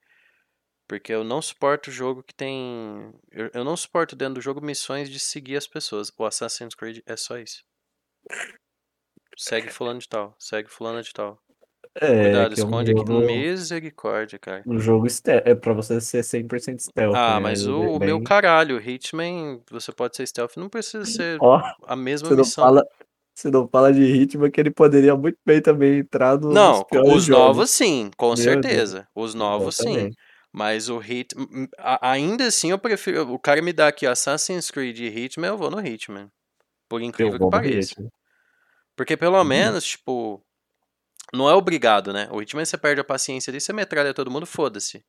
[0.88, 3.12] Porque eu não suporto jogo que tem.
[3.30, 6.12] Eu, eu não suporto dentro do jogo missões de seguir as pessoas.
[6.16, 7.64] O Assassin's Creed é só isso.
[9.36, 11.38] Segue fulano de tal, segue fulano de tal.
[12.00, 13.00] É, Cuidado, que é um esconde aqui.
[13.00, 14.64] jogo, Misericórdia, cara.
[14.66, 15.46] um jogo stealth.
[15.46, 17.40] É pra você ser 100% stealth, Ah, né?
[17.40, 21.60] mas o, bem- o meu caralho, Hitman, você pode ser stealth, não precisa ser Ó,
[21.86, 22.64] a mesma você não missão.
[22.64, 22.84] fala.
[23.34, 27.24] Você não fala de Hitman que ele poderia muito bem também entrar no, Não, os
[27.24, 27.28] jogos.
[27.28, 28.90] novos sim, com Meu Deus.
[28.92, 29.08] certeza.
[29.14, 30.10] Os novos sim.
[30.56, 31.34] Mas o Hit.
[32.00, 33.30] Ainda assim, eu prefiro.
[33.30, 36.32] O cara me dá aqui Assassin's Creed e Hitman, eu vou no Hitman.
[36.88, 37.94] Por incrível que pareça.
[38.96, 39.44] Porque pelo Uhum.
[39.44, 40.42] menos, tipo.
[41.30, 42.26] Não é obrigado, né?
[42.32, 45.04] O Hitman você perde a paciência ali, você metralha todo mundo, foda-se.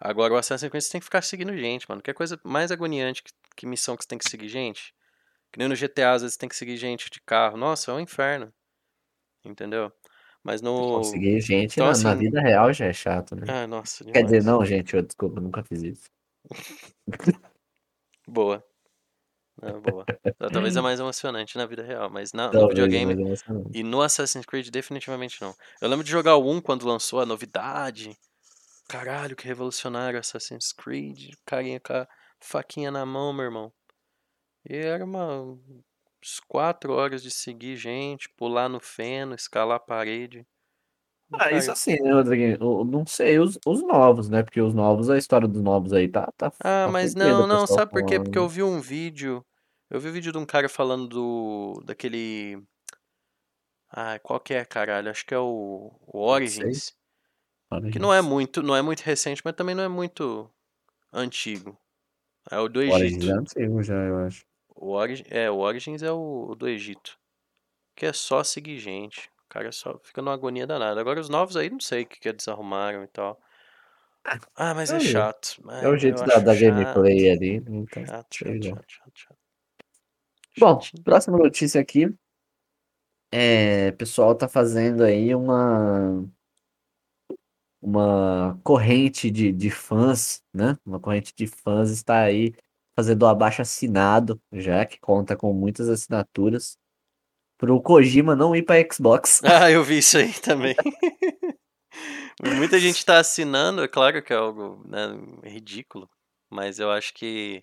[0.00, 2.00] Agora o Assassin's Creed você tem que ficar seguindo gente, mano.
[2.00, 4.94] Que é coisa mais agoniante que, que missão que você tem que seguir gente.
[5.52, 7.58] Que nem no GTA, às vezes você tem que seguir gente de carro.
[7.58, 8.50] Nossa, é um inferno.
[9.44, 9.92] Entendeu?
[10.48, 10.96] Mas no.
[10.96, 13.44] Conseguir gente Então, na, na assim- vida real já é chato, né?
[13.46, 14.44] Ah, nossa, Quer dizer, demais.
[14.46, 16.10] não, gente, eu desculpa, nunca fiz isso.
[18.26, 18.64] Boa.
[19.60, 20.06] Não, boa.
[20.38, 23.12] Talvez é mais emocionante na vida real, mas na, no videogame.
[23.12, 23.34] é.
[23.74, 25.54] E no Assassin's Creed, definitivamente não.
[25.82, 28.16] Eu lembro de jogar o 1 quando lançou a novidade.
[28.88, 31.34] Caralho, que revolucionário Assassin's Creed.
[31.44, 32.08] Carinha com a
[32.40, 33.72] faquinha na mão, meu irmão.
[34.66, 35.58] E era uma.
[36.46, 40.46] 4 horas de seguir gente, pular no feno, escalar a parede.
[41.32, 42.56] Ah, isso assim, né, Rodriguinho?
[42.60, 44.42] Eu não sei os, os novos, né?
[44.42, 47.66] Porque os novos, a história dos novos aí tá, tá, Ah, tá mas não, não,
[47.66, 48.18] sabe por quê?
[48.18, 49.44] Porque eu vi um vídeo.
[49.90, 51.82] Eu vi um vídeo de um cara falando do.
[51.84, 52.62] daquele.
[53.90, 55.10] Ah, qual que é, caralho?
[55.10, 56.22] Acho que é o, o Não.
[56.22, 56.94] Origins.
[57.70, 60.50] Olha Que não é muito, não é muito recente, mas também não é muito
[61.12, 61.78] antigo.
[62.50, 63.30] É o do O Origins Egito.
[63.30, 64.47] é antigo já, eu acho.
[64.78, 67.18] O Origins, é, o Origins é o, o do Egito.
[67.96, 69.30] Que é só seguir gente.
[69.46, 71.00] O cara só fica numa agonia danada.
[71.00, 73.40] Agora os novos aí não sei o que que eles arrumaram e tal.
[74.54, 75.56] Ah, mas É é chato.
[75.82, 79.38] É o jeito da, da gameplay ali, então, Chato, chato, chato, chato, chato.
[80.58, 81.02] Bom, Chatinho.
[81.04, 82.14] próxima notícia aqui.
[83.32, 86.24] É, o pessoal tá fazendo aí uma,
[87.80, 90.76] uma corrente de, de fãs, né?
[90.84, 92.54] Uma corrente de fãs está aí
[92.98, 96.76] fazendo o abaixo assinado, já que conta com muitas assinaturas,
[97.56, 99.40] pro Kojima não ir para Xbox.
[99.46, 100.74] Ah, eu vi isso aí também.
[102.58, 105.10] Muita gente tá assinando, é claro que é algo, né,
[105.44, 106.10] ridículo,
[106.50, 107.62] mas eu acho que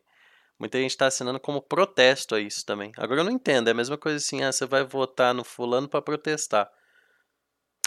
[0.57, 2.93] muita gente tá assinando como protesto a isso também.
[2.97, 5.89] Agora eu não entendo, é a mesma coisa assim, ah, você vai votar no fulano
[5.89, 6.69] pra protestar.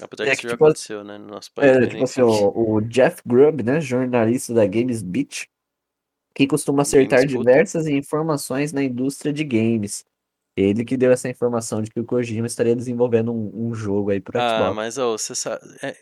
[0.02, 2.20] Apesar que É isso que, já tipo, aconteceu, né, no nosso país, É, tipo assim,
[2.20, 5.46] o, o Jeff Grubb, né, jornalista da Games Beat,
[6.38, 10.05] que costuma acertar diversas informações na indústria de games.
[10.57, 14.20] Ele que deu essa informação de que o Kojima estaria desenvolvendo um, um jogo aí
[14.20, 14.77] pro Ah, Xbox.
[14.77, 15.62] mas ô, você sabe.
[15.83, 15.96] é-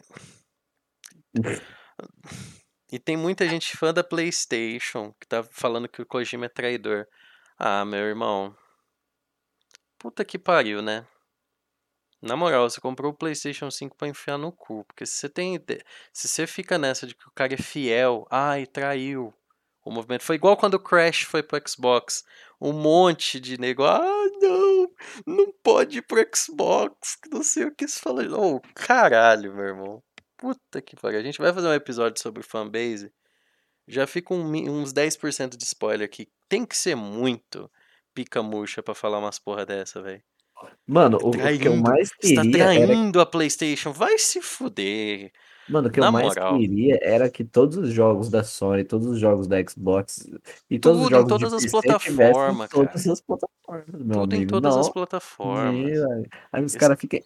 [2.92, 7.07] E tem muita gente fã da PlayStation que tá falando que o Kojima é traidor.
[7.59, 8.55] Ah, meu irmão.
[9.99, 11.07] Puta que pariu, né?
[12.20, 14.85] Na moral, você comprou o PlayStation 5 pra enfiar no cu.
[14.85, 15.59] Porque se você tem.
[16.12, 19.33] Se você fica nessa de que o cara é fiel, ai, traiu
[19.87, 20.22] o movimento.
[20.22, 22.25] Foi igual quando o Crash foi pro Xbox.
[22.61, 23.85] Um monte de nego.
[23.85, 24.01] Ah,
[24.40, 24.88] não!
[25.27, 27.18] Não pode ir pro Xbox.
[27.31, 28.22] Não sei o que você fala.
[28.37, 30.03] Ô, caralho, meu irmão.
[30.37, 31.20] Puta que pariu.
[31.20, 33.12] A gente vai fazer um episódio sobre fanbase.
[33.87, 36.29] Já fica um uns 10% de spoiler aqui.
[36.49, 37.70] Tem que ser muito
[38.12, 40.22] pica murcha pra falar umas porra dessa, velho.
[40.87, 41.77] Mano, o, o que eu Traindo.
[41.83, 42.87] mais Você tá queria era.
[42.87, 43.92] traindo a PlayStation.
[43.92, 45.31] Vai se fuder.
[45.68, 46.57] Mano, o que eu Na mais moral.
[46.59, 50.29] queria era que todos os jogos da Sony, todos os jogos da Xbox
[50.70, 53.12] e todos os Tudo em jogos de todas as PC em plataformas, todas cara.
[53.12, 54.50] as plataformas, meu Tudo em amigo.
[54.52, 55.74] todas as Não, plataformas.
[55.74, 57.20] meu, aí os caras ficam.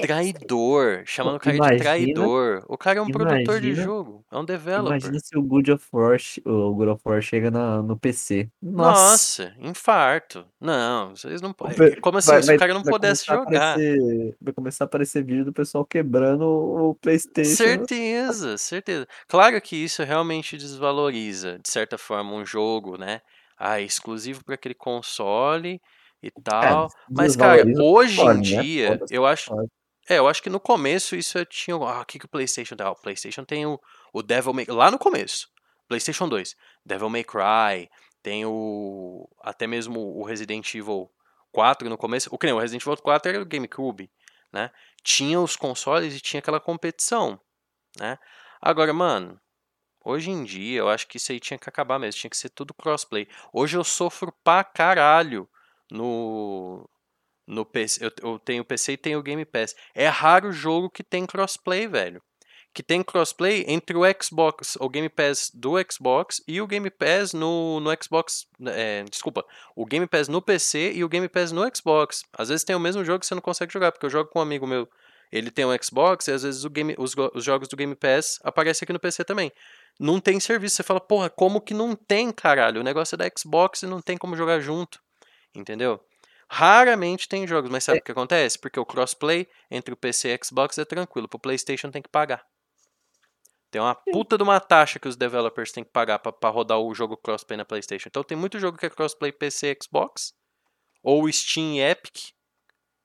[0.00, 1.02] Traidor.
[1.06, 2.64] Chamando o cara de Imagina, traidor.
[2.68, 4.24] O cara é um produtor de imagina, jogo.
[4.30, 4.88] É um developer.
[4.96, 8.48] imagina se o God of War, o God of War chega na, no PC.
[8.62, 10.44] Nossa, Nossa, infarto.
[10.60, 12.00] Não, vocês não podem.
[12.00, 12.30] Como assim?
[12.30, 13.72] vai, Se o cara não pudesse jogar.
[13.72, 17.54] aparecer, vai começar a aparecer vídeo do pessoal quebrando o PlayStation.
[17.56, 19.06] Certeza, certeza.
[19.28, 23.20] Claro que isso realmente desvaloriza, de certa forma, um jogo, né?
[23.58, 25.80] Ah, é exclusivo para aquele console
[26.22, 26.88] e É, tal.
[27.10, 28.40] Mas, cara, hoje em né?
[28.40, 29.50] dia, eu acho.
[30.10, 31.76] É, eu acho que no começo isso eu tinha.
[31.76, 32.90] Ah, o que, que o PlayStation dá?
[32.90, 33.80] O PlayStation tem o,
[34.12, 35.48] o Devil May Lá no começo.
[35.86, 36.56] PlayStation 2.
[36.84, 37.88] Devil May Cry.
[38.20, 39.30] Tem o.
[39.40, 41.08] Até mesmo o Resident Evil
[41.52, 42.28] 4 no começo.
[42.32, 44.10] O que nem o Resident Evil 4 era o GameCube,
[44.52, 44.72] né?
[45.04, 47.40] Tinha os consoles e tinha aquela competição,
[47.96, 48.18] né?
[48.60, 49.40] Agora, mano.
[50.04, 52.20] Hoje em dia, eu acho que isso aí tinha que acabar mesmo.
[52.20, 53.28] Tinha que ser tudo crossplay.
[53.52, 55.48] Hoje eu sofro pra caralho
[55.88, 56.90] no.
[57.50, 59.74] No PC, eu, eu tenho PC e tenho o Game Pass.
[59.92, 62.22] É raro o jogo que tem crossplay, velho.
[62.72, 67.32] Que tem crossplay entre o Xbox, o Game Pass do Xbox e o Game Pass
[67.32, 68.46] no, no Xbox.
[68.68, 72.22] é, desculpa, o Game Pass no PC e o Game Pass no Xbox.
[72.38, 74.38] Às vezes tem o mesmo jogo que você não consegue jogar, porque eu jogo com
[74.38, 74.88] um amigo meu.
[75.32, 78.86] Ele tem um Xbox e às vezes game, os, os jogos do Game Pass aparecem
[78.86, 79.50] aqui no PC também.
[79.98, 80.76] Não tem serviço.
[80.76, 82.80] Você fala, porra, como que não tem, caralho?
[82.80, 85.00] O negócio é da Xbox e não tem como jogar junto.
[85.52, 86.00] Entendeu?
[86.52, 88.00] Raramente tem jogos, mas sabe É.
[88.00, 88.58] o que acontece?
[88.58, 92.08] Porque o crossplay entre o PC e o Xbox é tranquilo, pro PlayStation tem que
[92.08, 92.44] pagar.
[93.70, 96.80] Tem uma puta de uma taxa que os developers têm que pagar pra, pra rodar
[96.80, 98.08] o jogo crossplay na PlayStation.
[98.08, 100.34] Então tem muito jogo que é crossplay PC e Xbox,
[101.04, 102.32] ou Steam e Epic,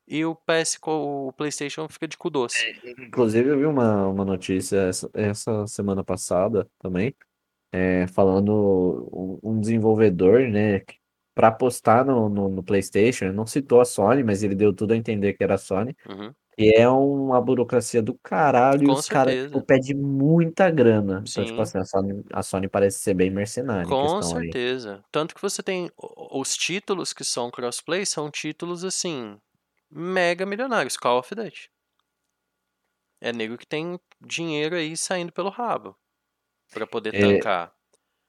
[0.08, 2.58] e o PS, o PlayStation fica de cu doce.
[3.00, 7.16] Inclusive, eu vi uma, uma notícia essa, essa semana passada também,
[7.72, 10.80] é, falando um, um desenvolvedor, né,
[11.36, 14.94] para apostar no, no, no PlayStation, ele não citou a Sony, mas ele deu tudo
[14.94, 16.36] a entender que era a Sony, Uhum.
[16.58, 19.48] e é uma burocracia do caralho, e Com os caras, certeza.
[19.48, 21.26] tipo, pedem muita grana.
[21.30, 21.62] Então, tipo Sim.
[21.62, 24.56] assim, a Sony, a Sony parece ser bem mercenária Com questão aí.
[24.56, 25.04] certeza.
[25.12, 29.40] Tanto que você tem os títulos que são crossplay, são títulos assim,
[29.92, 30.98] mega milionários.
[30.98, 31.70] Call of Duty.
[33.22, 35.98] É nego que tem dinheiro aí saindo pelo rabo
[36.72, 37.74] pra poder É, tancar.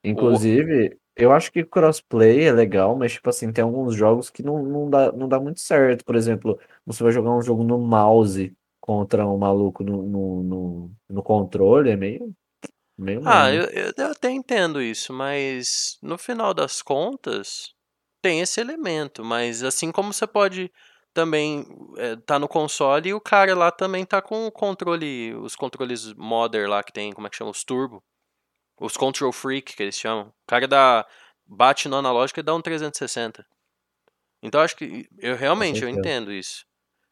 [0.04, 4.62] Inclusive, eu acho que crossplay é legal, mas, tipo assim, tem alguns jogos que não,
[4.62, 6.04] não dá, não dá muito certo.
[6.04, 10.90] Por exemplo, você vai jogar um jogo no mouse contra um maluco no, no, no,
[11.10, 12.32] no controle, é meio,
[12.98, 17.74] meio ah, eu, eu eu até entendo isso, mas no final das contas
[18.22, 19.24] tem esse elemento.
[19.24, 20.70] Mas assim como você pode
[21.14, 21.64] também
[21.98, 26.12] eh, tá no console e o cara lá também tá com o controle, os controles
[26.14, 27.50] modder lá que tem, como é que chama?
[27.50, 28.02] Os turbo.
[28.80, 30.28] Os control freak que eles chamam.
[30.28, 31.06] O cara dá,
[31.46, 33.46] bate no analógico e dá um 360.
[34.42, 36.64] Então acho que eu realmente eu entendo isso.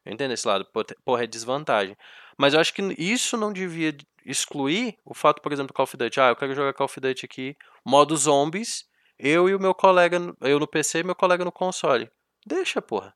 [0.05, 0.67] Eu entendo esse lado,
[1.03, 1.95] porra, é desvantagem.
[2.37, 5.83] Mas eu acho que isso não devia de- excluir o fato, por exemplo, do Call
[5.85, 6.19] of Duty.
[6.19, 8.85] Ah, eu quero jogar Call of Duty aqui, modo zombies,
[9.17, 12.09] eu e o meu colega, eu no PC e meu colega no console.
[12.45, 13.15] Deixa, porra.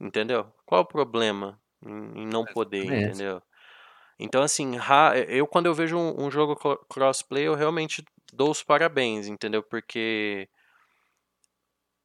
[0.00, 0.52] Entendeu?
[0.64, 3.42] Qual o problema em não poder, entendeu?
[4.18, 4.72] Então, assim,
[5.28, 8.02] eu quando eu vejo um, um jogo cro- crossplay, eu realmente
[8.32, 9.62] dou os parabéns, entendeu?
[9.62, 10.48] Porque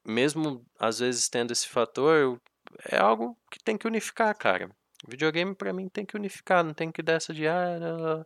[0.04, 2.40] mesmo às vezes tendo esse fator, eu-
[2.90, 4.70] é algo que tem que unificar, cara.
[5.08, 8.24] Videogame pra mim tem que unificar, não tem que dar essa de ah,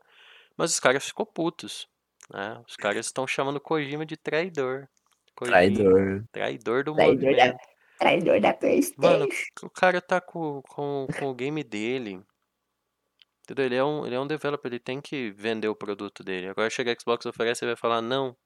[0.56, 1.86] mas os caras ficou putos,
[2.30, 2.62] né?
[2.68, 4.86] Os caras estão chamando Kojima de traidor.
[5.34, 6.24] Kojima, Traidor.
[6.32, 7.58] traidor do Traidor da, movimento.
[7.98, 9.44] traidor da Mano, PlayStation.
[9.62, 12.20] o cara tá com, com, com o game dele.
[13.48, 13.64] Entendeu?
[13.66, 16.48] Ele é um, ele é um developer, ele tem que vender o produto dele.
[16.48, 18.36] Agora chega a Xbox oferece e vai falar não.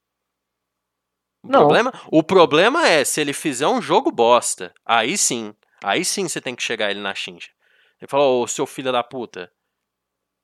[1.43, 1.61] O Não.
[1.61, 6.39] problema, o problema é se ele fizer um jogo bosta, aí sim, aí sim você
[6.39, 7.51] tem que chegar ele na xincha.
[7.99, 9.51] Ele fala, ô seu filho da puta,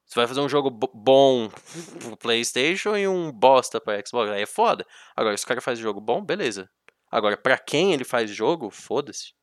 [0.06, 1.50] você vai fazer um jogo bo- bom
[1.98, 4.86] pro Playstation e um bosta pra Xbox, aí é foda.
[5.14, 6.70] Agora, se o cara faz jogo bom, beleza.
[7.10, 9.34] Agora, pra quem ele faz jogo, foda-se.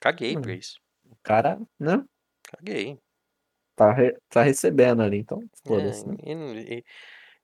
[0.00, 0.80] Caguei pra Hum, isso.
[1.04, 2.02] O cara, né,
[2.44, 2.98] Caguei.
[3.86, 6.16] Tá, re- tá recebendo ali, então É, foda-se, né?
[6.24, 6.84] e- e-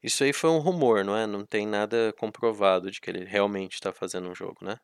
[0.03, 1.27] isso aí foi um rumor, não é?
[1.27, 4.79] Não tem nada comprovado de que ele realmente tá fazendo um jogo, né?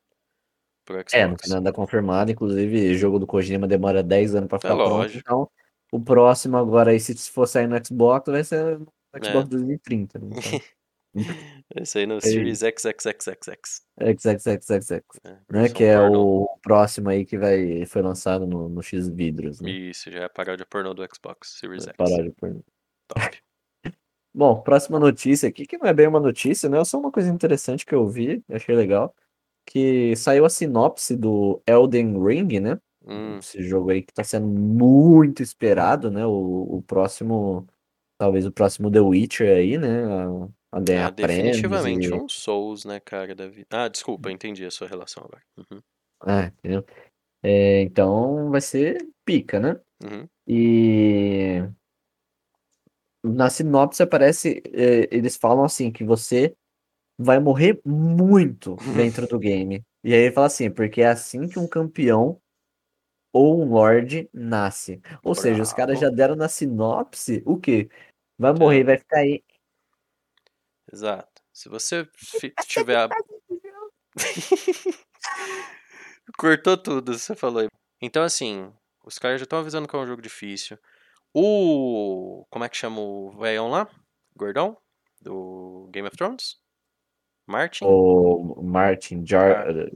[1.12, 2.30] É, não tem nada confirmado.
[2.30, 5.16] Inclusive, jogo do Kojima demora 10 anos pra É ficar pronto.
[5.16, 5.18] lógico.
[5.18, 5.48] Então,
[5.92, 9.24] o próximo agora aí, se for sair no Xbox, vai ser no É.
[9.24, 10.18] Xbox 2030.
[10.18, 10.26] né?
[10.32, 10.60] Então,
[11.76, 13.82] Esse aí no é Series XXXXX.
[14.00, 15.68] XXXXX, É, né?
[15.68, 16.42] Que é pornô.
[16.42, 19.70] o próximo aí que vai, foi lançado no, no X vidros, né?
[19.70, 21.96] Isso, já é a paródia pornô do Xbox Series X.
[21.96, 22.60] Parar de pôr.
[23.08, 23.38] Top.
[24.34, 26.80] Bom, próxima notícia aqui, que não é bem uma notícia, né?
[26.80, 29.14] É só uma coisa interessante que eu vi, achei legal.
[29.66, 32.78] Que saiu a sinopse do Elden Ring, né?
[33.06, 36.26] Hum, Esse jogo aí que tá sendo muito esperado, né?
[36.26, 37.66] O, o próximo,
[38.18, 40.04] talvez o próximo The Witcher aí, né?
[40.04, 42.12] A, a ganhar prêmios definitivamente e...
[42.14, 43.66] um Souls, né, cara, da vida.
[43.70, 45.42] Ah, desculpa, entendi a sua relação agora.
[45.56, 45.82] Uhum,
[46.26, 46.84] É, entendeu?
[47.42, 49.80] É, então vai ser pica, né?
[50.04, 50.28] uhum.
[50.46, 51.62] E
[53.22, 56.54] na sinopse aparece, é, eles falam assim, que você
[57.18, 59.82] vai morrer muito dentro do game.
[60.04, 62.40] E aí ele fala assim, porque é assim que um campeão
[63.32, 65.00] ou um lord nasce.
[65.24, 66.16] Ou seja, os caras já Bravo.
[66.16, 67.88] deram na sinopse o quê?
[68.38, 69.42] Vai É, morrer, vai ficar aí.
[70.92, 71.42] Exato.
[71.52, 72.08] Se você
[72.66, 73.08] tiver a...
[76.38, 77.68] Cortou tudo, você falou aí.
[78.00, 78.72] Então, assim,
[79.04, 80.78] os caras já estão avisando que é um jogo difícil.
[81.32, 82.46] O.
[82.50, 83.88] Como é que chama o velhão lá?
[84.36, 84.76] Gordão?
[85.20, 86.58] Do Game of Thrones?
[87.46, 87.84] Martin?
[87.84, 89.90] O Martin, Jar, R.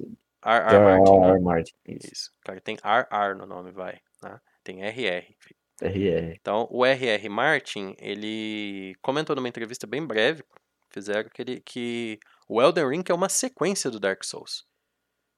[0.44, 0.70] R.
[0.70, 1.31] Jar Martin, né?
[1.31, 1.40] R.
[1.40, 2.33] Martin, isso.
[2.44, 4.01] Cara, tem RR no nome, vai.
[4.22, 4.41] Né?
[4.62, 5.34] Tem RR.
[5.80, 6.34] RR.
[6.41, 7.28] Então, o R.R.
[7.28, 10.43] Martin, ele comentou numa entrevista bem breve,
[10.91, 12.18] fizeram que, ele, que
[12.49, 14.64] o Elden Ring é uma sequência do Dark Souls.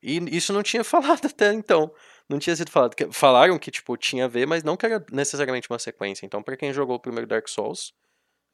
[0.02, 1.92] E isso não tinha falado até então.
[2.28, 2.94] Não tinha sido falado.
[3.12, 6.24] Falaram que, tipo, tinha a ver, mas não que era necessariamente uma sequência.
[6.24, 7.92] Então, pra quem jogou o primeiro Dark Souls,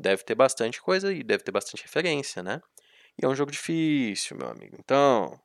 [0.01, 2.61] deve ter bastante coisa e deve ter bastante referência, né?
[3.21, 4.77] E é um jogo difícil, meu amigo.
[4.81, 5.39] Então,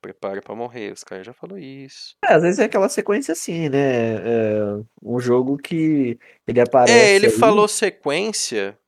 [0.00, 0.92] prepare pra morrer.
[0.92, 2.14] Os caras já falou isso.
[2.24, 4.16] É, às vezes é aquela sequência assim, né?
[4.16, 7.32] É um jogo que ele É, aparece ele aí.
[7.32, 8.78] falou sequência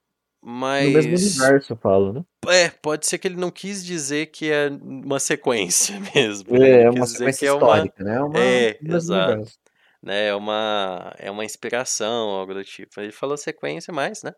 [0.42, 0.86] Mas.
[0.86, 2.24] No mesmo universo, eu falo, né?
[2.48, 6.58] É, pode ser que ele não quis dizer que é uma sequência mesmo.
[6.58, 6.68] né?
[6.68, 7.58] É, é quis uma sequência é uma.
[7.60, 8.16] histórica, né?
[8.16, 9.32] É uma É, do mesmo exato.
[9.32, 9.58] universo.
[10.02, 13.00] Né, é uma, é uma inspiração, algo do tipo.
[13.00, 14.32] Ele falou sequência, mas, né?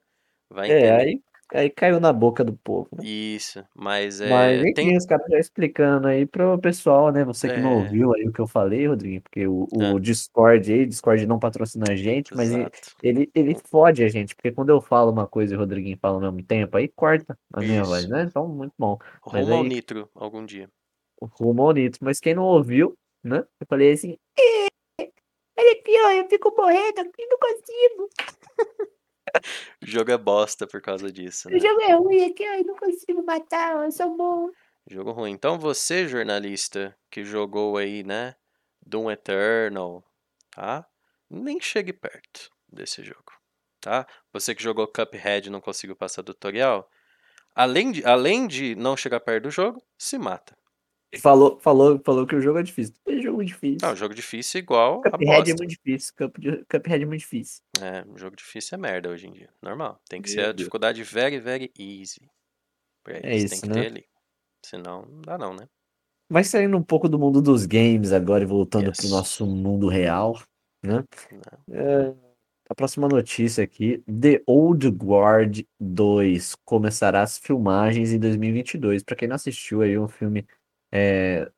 [0.51, 0.93] Vai É, entender.
[1.09, 1.21] aí,
[1.53, 3.05] aí caiu na boca do povo, né?
[3.05, 4.63] Isso, mas Mas é.
[4.63, 4.97] enfim, Tem.
[4.97, 7.25] os caras já explicando aí pro pessoal, né?
[7.25, 10.01] Você que não É, ouviu aí o que eu falei, Rodrigo, porque o, ah, o
[10.01, 12.69] Discord aí, Discord não patrocina a gente, mas ele,
[13.03, 16.17] ele, ele fode a gente, porque quando eu falo uma coisa e o Rodriguinho fala
[16.17, 18.13] ao mesmo tempo, aí corta a minha voz, Isso.
[18.13, 18.23] né?
[18.29, 18.99] Então, muito bom.
[19.33, 20.69] Mas Rumo ao aí, Nitro algum dia.
[21.21, 22.01] rumo ao Nitro.
[22.05, 23.45] Mas quem não ouviu, né?
[23.61, 24.17] Eu falei assim,
[25.59, 28.09] olha aqui, ó, eu fico morrendo aqui, não consigo.
[29.83, 31.59] O jogo é bosta por causa disso, O né?
[31.59, 34.51] jogo é ruim aqui, ó, eu não consigo matar, eu sou bom.
[34.91, 35.33] Jogo ruim.
[35.33, 38.35] Então você, jornalista, que jogou aí, né?
[38.85, 40.03] Doom Eternal,
[40.51, 40.87] tá?
[41.29, 43.33] Nem chegue perto desse jogo,
[43.81, 44.07] tá?
[44.33, 46.89] Você que jogou Cuphead e não conseguiu passar do tutorial,
[47.55, 50.57] além de, além de não chegar perto do jogo, se mata.
[51.17, 52.95] Falou, falou, falou que o jogo é difícil.
[53.07, 53.79] É jogo difícil.
[53.81, 56.13] Não, jogo difícil é igual a Cuphead é muito difícil.
[56.17, 56.37] Cup,
[56.71, 57.63] Cuphead é muito difícil.
[57.81, 59.49] É, jogo difícil é merda hoje em dia.
[59.63, 59.99] Normal.
[60.09, 60.57] Tem que ser Meu a Deus.
[60.57, 62.29] dificuldade very, very easy.
[63.03, 63.21] Pra É.
[63.23, 63.75] Tem isso, que né?
[63.75, 64.05] ter ali.
[64.67, 65.67] Senão, não dá não, né?
[66.31, 69.11] Mas saindo um pouco do mundo dos games agora e voltando pro Yes.
[69.11, 70.39] nosso mundo real,
[70.85, 71.03] né?
[71.71, 72.15] É,
[72.69, 79.03] a próxima notícia aqui: The Old Guard 2 começará as filmagens em 2022.
[79.03, 80.47] Pra quem não assistiu aí, um filme.
[80.93, 81.51] É,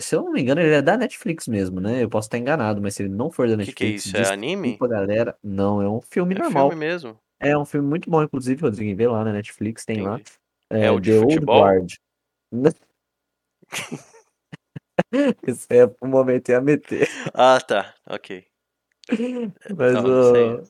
[0.00, 2.02] se eu não me engano, ele é da Netflix mesmo, né?
[2.02, 4.06] Eu posso estar enganado, mas se ele não for da O que que é Netflix,
[4.06, 4.16] isso?
[4.16, 4.70] É anime?
[4.70, 5.36] desculpa, galera.
[5.42, 6.70] Não, é um filme É normal.
[6.70, 7.18] filme mesmo?
[7.38, 10.14] É um filme muito bom, inclusive, Rodrigo, vê lá na Netflix, tem lá.
[10.14, 10.32] Entendi.
[10.70, 11.60] É o de The Old futebol?
[11.62, 11.92] Guard.
[15.46, 17.08] Esse é o momento ia meter.
[17.32, 17.94] Ah, tá.
[18.08, 18.44] Ok.
[19.76, 20.62] Mas Não, o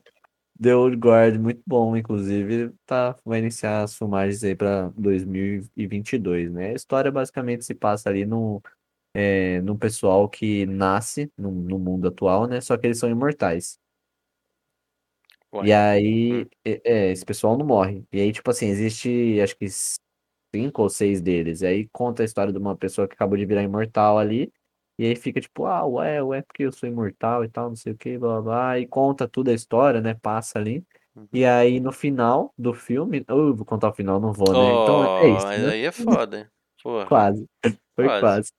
[0.59, 6.69] The Old Guard, muito bom, inclusive, tá, vai iniciar as filmagens aí pra 2022, né?
[6.71, 8.61] A história basicamente se passa ali no,
[9.13, 12.61] é, no pessoal que nasce no, no mundo atual, né?
[12.61, 13.79] Só que eles são imortais.
[15.59, 15.73] E Uai.
[15.73, 16.49] aí, Hum.
[16.65, 18.05] é, esse pessoal não morre.
[18.11, 19.65] E aí, tipo assim, existe, acho que
[20.55, 21.61] cinco ou seis deles.
[21.61, 24.51] E aí conta a história de uma pessoa que acabou de virar imortal ali.
[24.97, 27.93] E aí fica tipo, ah, ué, ué, porque eu sou imortal e tal, não sei
[27.93, 28.79] o que, blá blá blá.
[28.79, 30.13] E conta tudo a história, né?
[30.15, 30.83] Passa ali.
[31.15, 31.27] Uhum.
[31.33, 33.23] E aí no final do filme.
[33.27, 34.73] Eu vou contar o final, não vou, né?
[34.73, 35.71] Então é Oh, isso, mas né?
[35.73, 36.37] aí é foda.
[36.39, 36.47] hein?
[36.81, 37.45] Porra, Quase.
[37.95, 38.21] Foi quase.
[38.21, 38.51] quase.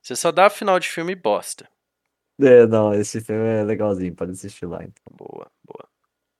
[0.00, 1.68] Você só dá final de filme bosta.
[2.38, 4.84] É, não, esse filme é legalzinho, pode assistir lá.
[4.84, 5.02] Então.
[5.10, 5.88] Boa, boa.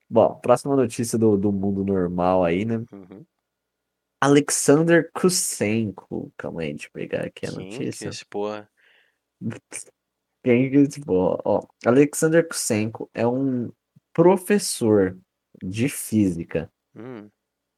[0.09, 2.85] Bom, próxima notícia do, do mundo normal aí, né?
[2.93, 3.27] Uhum.
[4.21, 6.33] Alexander Kusenko.
[6.37, 8.09] Calma aí, deixa eu pegar aqui a Quem que notícia.
[8.09, 8.69] esse porra?
[10.43, 11.41] Quem que esse porra?
[11.45, 13.71] Ó, Alexander Kusenko é um
[14.13, 15.19] professor
[15.63, 16.71] de física.
[16.95, 17.29] Hum,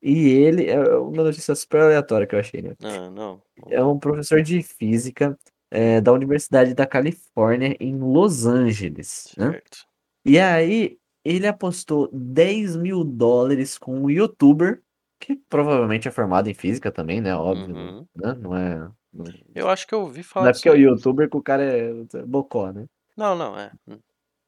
[0.03, 2.75] E ele é uma notícia super aleatória que eu achei, né?
[2.83, 3.43] ah, não.
[3.69, 5.37] É um professor de física
[5.71, 9.51] é, da Universidade da Califórnia em Los Angeles, né?
[9.53, 9.87] Certo.
[10.25, 14.83] E aí ele apostou 10 mil dólares com um youtuber
[15.19, 17.35] que provavelmente é formado em física também, né?
[17.35, 18.07] Óbvio, Uhum.
[18.17, 18.35] né?
[18.35, 20.83] Não é, não, Eu acho que eu ouvi não falar é disso porque é o
[20.83, 22.87] youtuber que o cara é é bocó, né?
[23.17, 23.73] Não, não, é.
[23.87, 23.99] Hum.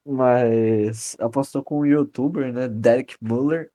[0.07, 2.69] Mas apostou com um youtuber, né?
[2.69, 3.71] Derek Muller,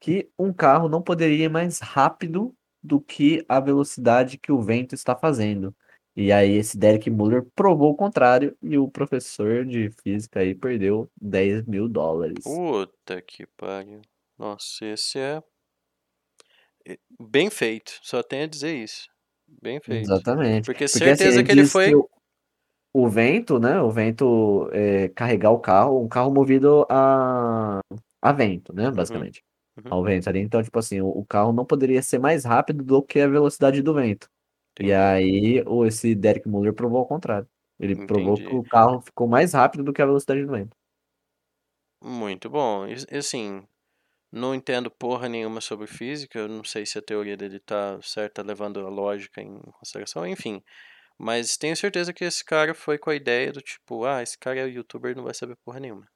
[0.00, 4.94] que um carro não poderia ir mais rápido do que a velocidade que o vento
[4.94, 5.74] está fazendo.
[6.16, 11.10] E aí esse Derek Muller provou o contrário e o professor de física aí perdeu
[11.20, 12.44] 10 mil dólares.
[12.44, 14.00] Puta que pariu.
[14.38, 15.42] Nossa, esse é.
[17.20, 17.98] Bem feito.
[18.02, 19.06] Só tenho a dizer isso.
[19.62, 20.04] Bem feito.
[20.04, 20.66] Exatamente.
[20.66, 21.88] Porque Porque assim, certeza ele que ele foi.
[21.88, 22.08] que o,
[22.92, 23.80] o vento, né?
[23.80, 27.80] O vento é, carregar o carro, um carro movido a,
[28.22, 28.88] a vento, né?
[28.88, 29.42] Uhum, Basicamente.
[29.78, 29.92] uhum.
[29.92, 30.40] Ao vento ali.
[30.40, 33.82] Então, tipo assim, o, o carro não poderia ser mais rápido do que a velocidade
[33.82, 34.28] do vento.
[34.80, 34.92] E Entendi.
[34.92, 37.48] aí, o, esse Derek Muller provou ao contrário.
[37.78, 38.56] Ele provou que Entendi.
[38.56, 40.76] o carro ficou mais rápido do que a velocidade do vento.
[42.02, 42.86] Muito bom.
[42.86, 43.66] E e assim,
[44.34, 46.38] não entendo porra nenhuma sobre física.
[46.38, 50.62] Eu não sei se a teoria dele tá certa, levando a lógica em consideração, enfim.
[51.18, 54.60] Mas tenho certeza que esse cara foi com a ideia do tipo, ah, esse cara
[54.60, 56.08] é youtuber, não vai saber porra nenhuma.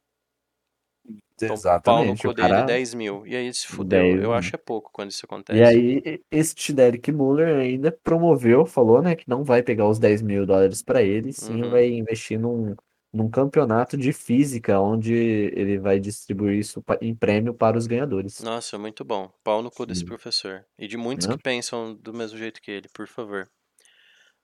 [1.34, 2.16] Então, pau no Exatamente.
[2.16, 2.62] cu O dele, cara.
[2.62, 3.26] 10 mil.
[3.26, 4.16] E aí se fudeu.
[4.16, 5.64] 10 Eu acho é pouco quando isso E acontece.
[5.64, 10.20] aí, e- esse Derek Muller ainda promoveu, falou, né, que não vai pegar os 10
[10.20, 11.70] mil dólares para ele, sim Uhum.
[11.70, 12.76] vai investir num,
[13.12, 18.40] num campeonato de física, onde ele vai distribuir isso em prêmio para os ganhadores.
[18.40, 19.32] Nossa, muito bom.
[19.42, 20.06] Pau no cu desse Sim.
[20.06, 20.64] professor.
[20.78, 21.36] E de muitos Né?
[21.36, 23.48] que pensam do mesmo jeito que ele, por favor.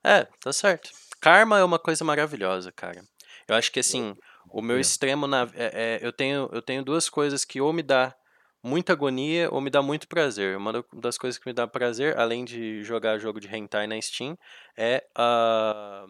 [0.03, 0.89] É, tá certo.
[1.19, 3.01] Karma é uma coisa maravilhosa, cara.
[3.47, 4.15] Eu acho que assim,
[4.49, 4.81] o meu É.
[4.81, 5.43] extremo na.
[5.55, 8.15] é- é, eu, tenho, eu tenho duas coisas que ou me dá
[8.63, 10.57] muita agonia ou me dá muito prazer.
[10.57, 13.99] Uma da- das coisas que me dá prazer, além de jogar jogo de hentai na
[14.01, 14.37] Steam,
[14.77, 16.05] é a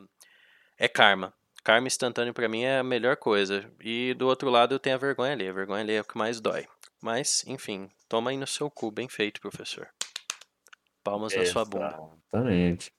[0.78, 1.34] é karma.
[1.66, 3.68] Karma instantâneo pra mim é a melhor coisa.
[3.82, 5.47] E do outro lado eu tenho a vergonha ali.
[5.49, 6.68] A vergonha ali é o que mais dói.
[7.01, 9.89] Mas, enfim, toma aí no seu cu, bem feito, professor.
[11.03, 11.99] Palmas na sua bunda.
[12.32, 12.93] Exatamente.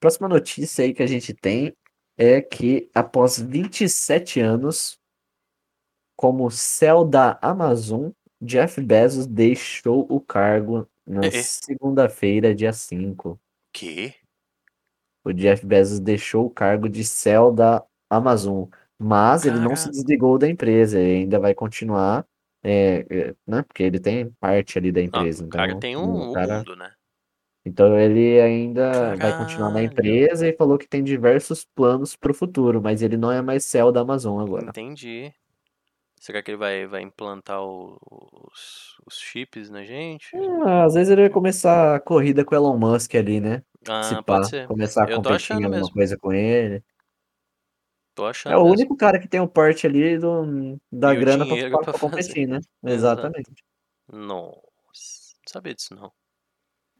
[0.00, 1.72] Próxima notícia aí que a gente tem
[2.18, 4.98] é que após 27 anos,
[6.16, 8.10] como céu da Amazon,
[8.40, 11.30] Jeff Bezos deixou o cargo na é.
[11.30, 13.40] segunda-feira, dia 5.
[13.72, 14.16] Que?
[15.24, 18.68] O Jeff Bezos deixou o cargo de céu da Amazon,
[18.98, 19.90] mas ele não se Caraca.
[19.90, 22.26] desligou da empresa, ele ainda vai continuar,
[22.62, 23.62] é, é, né?
[23.62, 26.76] Porque ele tem parte ali da Não, empresa, o cara então tem um, cara mundo,
[26.76, 26.92] né?
[27.64, 29.92] Então ele ainda vai continuar na Caralho.
[29.92, 33.64] empresa e falou que tem diversos planos para o futuro, mas ele não é mais
[33.64, 34.66] CEO da Amazon agora.
[34.70, 35.32] Entendi.
[36.20, 40.30] Será que ele vai, vai implantar os, os chips na gente?
[40.64, 43.62] Ah, às vezes ele vai começar a corrida com o Elon Musk ali, né?
[44.00, 44.66] Se Ah, pá, pode ser.
[44.66, 45.94] começar a competir em alguma mesmo.
[45.94, 46.82] coisa com ele.
[48.14, 48.74] Tô É achando o mesmo.
[48.74, 52.46] único cara que tem o porte ali do, da E grana pra, pra, pra competir,
[52.48, 52.58] né?
[52.84, 53.52] Exatamente.
[54.08, 56.12] Nossa, não sabia disso não.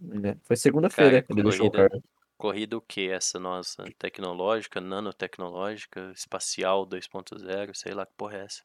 [0.01, 0.37] né?
[0.45, 2.03] Foi segunda-feira Cara, que ele deixou o cargo.
[2.37, 3.09] Corrida o que?
[3.11, 8.63] Essa nossa tecnológica, nanotecnológica, espacial 2.0, sei lá que porra é essa.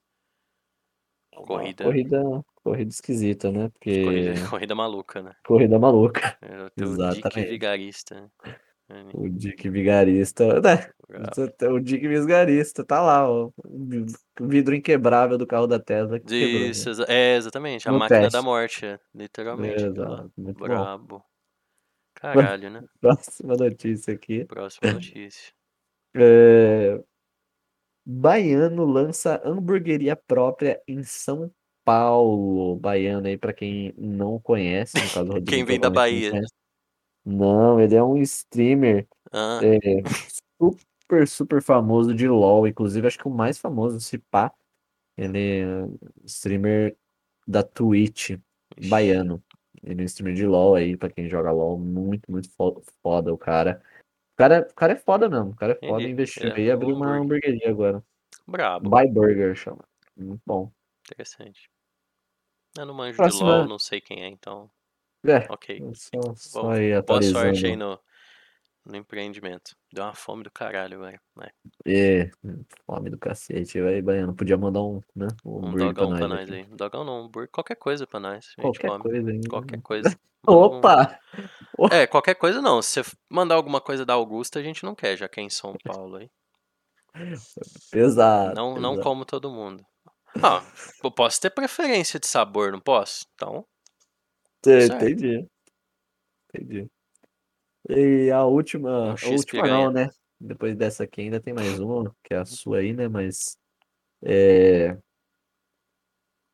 [1.46, 2.24] Corrida, Corrida,
[2.64, 3.70] corrida esquisita, né?
[3.70, 5.32] Porque corrida, corrida maluca, né?
[5.46, 6.38] corrida maluca.
[6.42, 7.50] É o teu Dick Exatamente.
[7.50, 8.16] Vigarista.
[8.16, 8.30] né?
[9.14, 10.88] O Dick Vigarista, né?
[11.70, 13.52] O Dick Vigarista, tá lá, ó.
[14.40, 16.62] O vidro inquebrável do carro da Tesla que quebrou.
[16.62, 16.68] né?
[16.68, 17.88] Isso, é, exatamente.
[17.88, 18.44] A No máquina da teste.
[18.46, 19.84] morte, é, literalmente.
[19.84, 20.66] Exato, muito bom.
[20.66, 21.24] Brabo.
[22.16, 22.84] Caralho, né?
[23.00, 24.46] Próxima notícia aqui.
[24.46, 25.54] Próxima notícia.
[26.16, 27.00] É,
[28.10, 31.52] Baiano lança hamburgueria própria em São
[31.84, 32.78] Paulo.
[32.78, 36.32] Baiano aí, pra quem não conhece, no caso, Rodrigo Quem vem da Bahia.
[36.32, 36.54] conhece.
[37.26, 39.78] Não, ele é um streamer Ah, é,
[40.58, 42.66] super, super famoso de LoL.
[42.66, 44.54] Inclusive, acho que o mais famoso, se pá.
[45.18, 45.66] Ele é
[46.24, 46.96] streamer
[47.46, 48.38] da Twitch,
[48.88, 49.44] baiano.
[49.84, 51.78] Ele é um streamer de LoL aí, pra quem joga LoL.
[51.78, 53.82] Muito, muito fo- foda o cara.
[54.38, 55.50] O cara, o cara é foda mesmo.
[55.50, 56.12] O cara é foda, Entendi.
[56.12, 57.50] investiu Ele é aí e abriu uma hambúrguer.
[57.50, 58.04] hamburgueria agora.
[58.46, 58.88] Brabo.
[58.90, 59.84] By Burger chama.
[60.16, 60.72] Muito bom.
[61.12, 61.70] Interessante.
[62.78, 64.70] Eu não manjo de Próxima- LOL, não sei quem é, então.
[65.26, 65.82] É, Ok.
[65.96, 68.00] só, só aí boa sorte aí no,
[68.88, 69.76] no empreendimento.
[69.92, 71.20] Deu uma fome do caralho, velho.
[71.86, 72.30] É,
[72.86, 74.34] fome do cacete, vai, Baiano.
[74.36, 76.54] Podia mandar um, né, um Um hambúrguer pra dogão pra nós nós aqui.
[76.72, 76.76] aí.
[76.78, 78.56] Dogão não, hambúrguer, qualquer coisa pra nós.
[78.56, 79.04] Qualquer come.
[79.04, 79.42] coisa aí.
[79.48, 80.10] Qualquer coisa.
[80.48, 81.20] Manda um- Opa!
[81.92, 82.82] É, qualquer coisa não.
[82.82, 85.50] Se você mandar alguma coisa da Augusta, a gente não quer, já que é em
[85.50, 86.30] São Paulo aí.
[87.92, 88.56] Pesado.
[88.56, 89.04] Não, não pesado.
[89.04, 89.84] como todo mundo.
[90.42, 90.62] Ah,
[91.04, 93.26] eu posso ter preferência de sabor, não posso?
[93.34, 93.66] Então.
[94.66, 95.48] Entendi.
[96.54, 96.88] Entendi.
[97.90, 100.10] E a última, Um a última não, né?
[100.40, 103.08] Depois dessa aqui ainda tem mais uma, que é a sua aí, né?
[103.08, 103.58] Mas
[104.24, 104.98] é...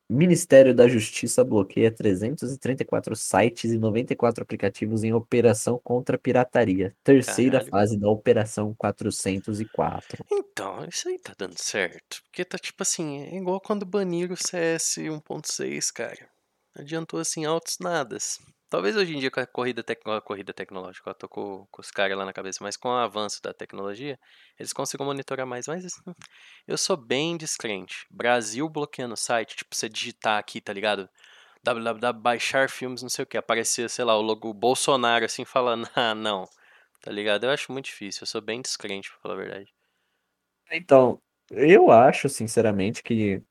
[0.08, 6.94] Ministério da Justiça bloqueia 334 sites e 94 aplicativos em operação contra a pirataria.
[7.02, 7.70] Terceira Caralho.
[7.70, 10.24] fase da Operação 404.
[10.30, 12.22] Então, isso aí tá dando certo.
[12.24, 16.28] Porque tá tipo assim, é igual quando baniram o CS 1.6, cara.
[16.76, 18.38] Adiantou assim altos nadas.
[18.68, 19.84] Talvez hoje em dia com a corrida,
[20.24, 23.40] corrida tecnológica, eu tô com, com os caras lá na cabeça, mas com o avanço
[23.42, 24.18] da tecnologia,
[24.58, 25.66] eles consigam monitorar mais.
[25.68, 26.02] Mas assim,
[26.66, 28.06] eu sou bem descrente.
[28.10, 31.08] Brasil bloqueando o site, tipo, você digitar aqui, tá ligado?
[31.64, 33.38] www, baixar filmes, não sei o que.
[33.38, 36.46] Aparecia, sei lá, o logo Bolsonaro assim falando, ah, não.
[37.00, 37.44] Tá ligado?
[37.44, 39.74] Eu acho muito difícil, eu sou bem descrente, pra falar a verdade.
[40.70, 43.42] Então, eu acho, sinceramente, que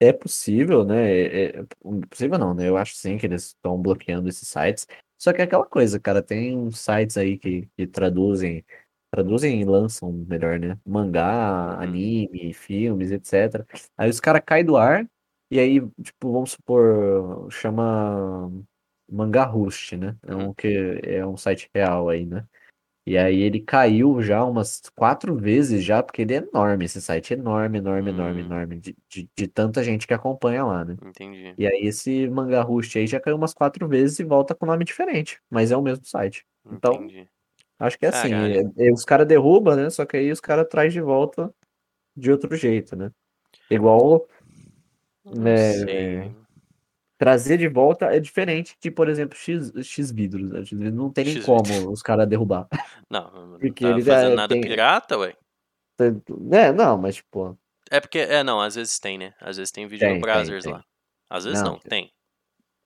[0.00, 1.10] é possível, né?
[1.12, 1.64] É, é-
[2.10, 2.68] possível não, né?
[2.68, 4.86] Eu acho sim que eles estão bloqueando esses sites.
[5.18, 8.64] Só que é aquela coisa, cara, tem uns sites aí que, que traduzem,
[9.10, 10.78] traduzem e lançam, melhor, né?
[10.86, 11.82] Mangá, Uhum.
[11.82, 13.66] anime, filmes, etc.
[13.96, 15.08] Aí os caras caem do ar,
[15.50, 18.50] e aí, tipo, vamos supor, chama
[19.10, 20.16] Mangá Roost, né?
[20.26, 20.68] É um que
[21.04, 22.46] é um site real aí, né?
[23.08, 27.32] E aí ele caiu já umas quatro vezes já, porque ele é enorme, esse site,
[27.32, 28.44] enorme, enorme, enorme, Hum.
[28.44, 30.94] enorme, de, de, de tanta gente que acompanha lá, né?
[31.02, 31.54] Entendi.
[31.56, 34.84] E aí esse Manga Roost aí já caiu umas quatro vezes e volta com nome
[34.84, 36.44] diferente, mas é o mesmo site.
[36.70, 37.26] Então, Entendi.
[37.78, 39.88] acho que é assim, é- é- os caras derrubam, né?
[39.88, 41.50] Só que aí os caras traz de volta
[42.14, 43.10] de outro jeito, né?
[43.70, 44.28] Igual
[45.24, 46.36] Não né, sei.
[47.18, 50.60] Trazer de volta é diferente de, por exemplo, X, X vidros, né?
[50.60, 52.68] X vidros não tem nem como os caras derrubar.
[53.10, 55.34] Não, não Porque tá ele já fazendo nada tem- pirata, ué.
[56.52, 57.58] É, não, mas tipo,
[57.90, 59.34] É porque, é, não, às vezes tem, né?
[59.40, 60.72] Às vezes tem vídeo Tem, no tem.
[60.72, 60.84] lá.
[61.28, 62.12] Às vezes Não, não, tem.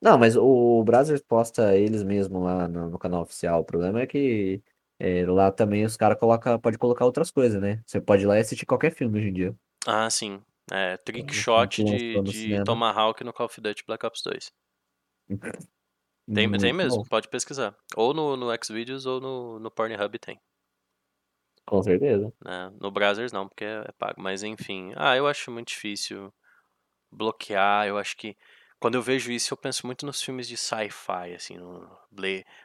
[0.01, 3.61] Não, mas o Brazzers posta eles mesmo lá no, no canal oficial.
[3.61, 4.63] O problema é que
[4.99, 7.81] é, lá também os caras coloca, pode colocar outras coisas, né?
[7.87, 9.55] Você pode ir lá e assistir qualquer filme hoje em dia.
[9.87, 10.41] Ah, sim.
[10.71, 12.65] É, trick shot de, de.
[12.65, 14.53] Tomahawk no Call of Duty Black Ops 2.
[16.33, 17.77] Tem, Muito tem mesmo, bom, pode pesquisar.
[17.97, 20.41] Ou no, no Xvideos ou no, no Pornhub tem.
[21.67, 22.33] com certeza.
[22.45, 22.73] né?
[22.81, 24.21] No Brazzers não, porque é pago.
[24.21, 26.33] Mas enfim, ah, eu acho muito difícil
[27.11, 27.87] bloquear.
[27.87, 28.37] Eu acho que
[28.79, 31.89] quando eu vejo isso, eu penso muito nos filmes de sci-fi, assim, no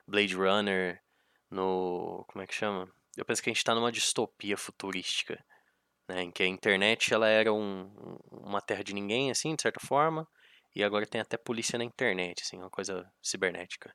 [0.07, 1.01] Blade Runner,
[1.49, 2.25] no.
[2.27, 2.87] Como é que chama?
[3.15, 5.43] Eu penso que a gente tá numa distopia futurística,
[6.07, 6.23] né?
[6.23, 9.79] Em que a internet ela era um, um- uma terra de ninguém, assim, de certa
[9.85, 10.27] forma,
[10.75, 13.93] e agora tem até polícia na internet, assim, uma coisa cibernética.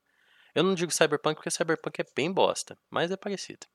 [0.54, 3.66] Eu não digo cyberpunk porque cyberpunk é bem bosta, mas é parecido.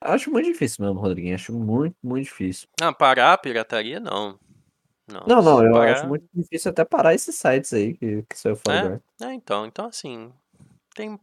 [0.00, 1.34] Acho muito difícil mesmo, Rodriguinho.
[1.34, 2.68] Acho muito, muito difícil.
[2.80, 4.38] Ah, parar a pirataria, não.
[5.08, 8.38] Não, Não, não, eu parar- acho muito difícil até parar esses sites aí que, que
[8.38, 9.28] saiu fora ar.
[9.28, 10.32] É, então, então assim,
[10.94, 11.18] tem,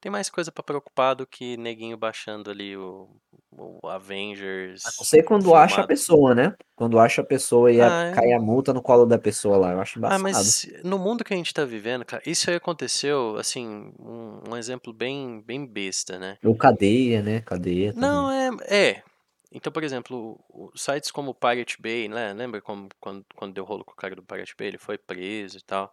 [0.00, 3.08] tem mais coisa pra preocupar do que neguinho baixando ali o,
[3.52, 4.84] o Avengers.
[4.86, 5.88] A não ser quando acha a filmado.
[5.88, 6.54] pessoa, né?
[6.76, 8.12] Quando acha a pessoa e a- Ah, é.
[8.14, 9.72] cai a multa no colo da pessoa lá.
[9.72, 10.22] Eu acho Ah, embaçado.
[10.22, 14.56] mas no mundo que a gente tá vivendo, cara, isso aí aconteceu, assim, um, um
[14.56, 16.38] exemplo bem, bem besta, né?
[16.44, 17.40] Ou cadeia, né?
[17.40, 18.08] Cadeia também.
[18.08, 19.02] Não, é, é.
[19.50, 20.38] Então, por exemplo,
[20.76, 22.32] sites como o Pirate Bay, né?
[22.34, 24.68] Lembra como, quando, quando deu rolo com o cara do Pirate Bay?
[24.68, 25.92] Ele foi preso e tal.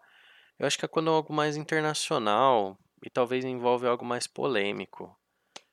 [0.59, 5.15] Eu acho que é quando é algo mais internacional e talvez envolve algo mais polêmico.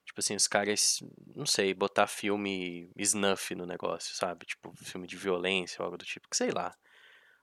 [0.05, 1.03] Tipo assim, os caras,
[1.35, 4.45] não sei, botar filme snuff no negócio, sabe?
[4.45, 6.77] Tipo, filme de violência ou algo do tipo, que sei lá.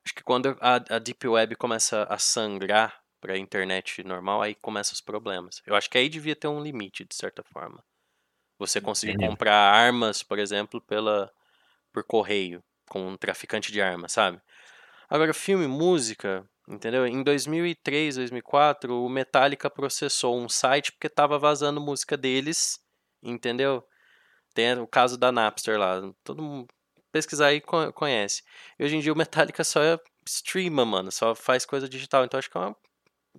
[0.05, 4.93] Acho que quando a, a Deep Web começa a sangrar pra internet normal, aí começam
[4.93, 5.61] os problemas.
[5.65, 7.83] Eu acho que aí devia ter um limite, de certa forma.
[8.59, 9.29] Você conseguir Entendi.
[9.29, 11.31] comprar armas, por exemplo, pela
[11.91, 14.39] por correio, com um traficante de armas, sabe?
[15.09, 17.05] Agora, filme, música, entendeu?
[17.07, 22.79] Em 2003, 2004, o Metallica processou um site porque tava vazando música deles,
[23.23, 23.83] entendeu?
[24.53, 26.67] Tem o caso da Napster lá, todo mundo
[27.11, 28.43] pesquisar aí co- conhece.
[28.79, 29.81] E hoje em dia o Metallica só
[30.27, 32.77] streama, mano, só faz coisa digital, então acho que é uma,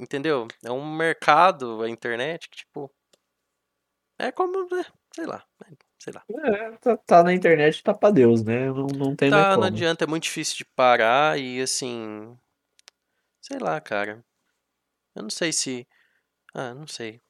[0.01, 0.49] entendeu?
[0.65, 2.91] É um mercado, a internet, que tipo,
[4.19, 5.45] é como, né, sei lá,
[5.99, 6.25] sei lá.
[6.45, 8.67] É, tá, tá na internet, tá pra Deus, né?
[8.71, 9.67] Não, não tem Tá, não como.
[9.67, 12.37] adianta, é muito difícil de parar e assim.
[13.51, 14.25] Sei lá, cara.
[15.15, 15.87] Eu não sei se.
[16.55, 17.21] Ah, não sei.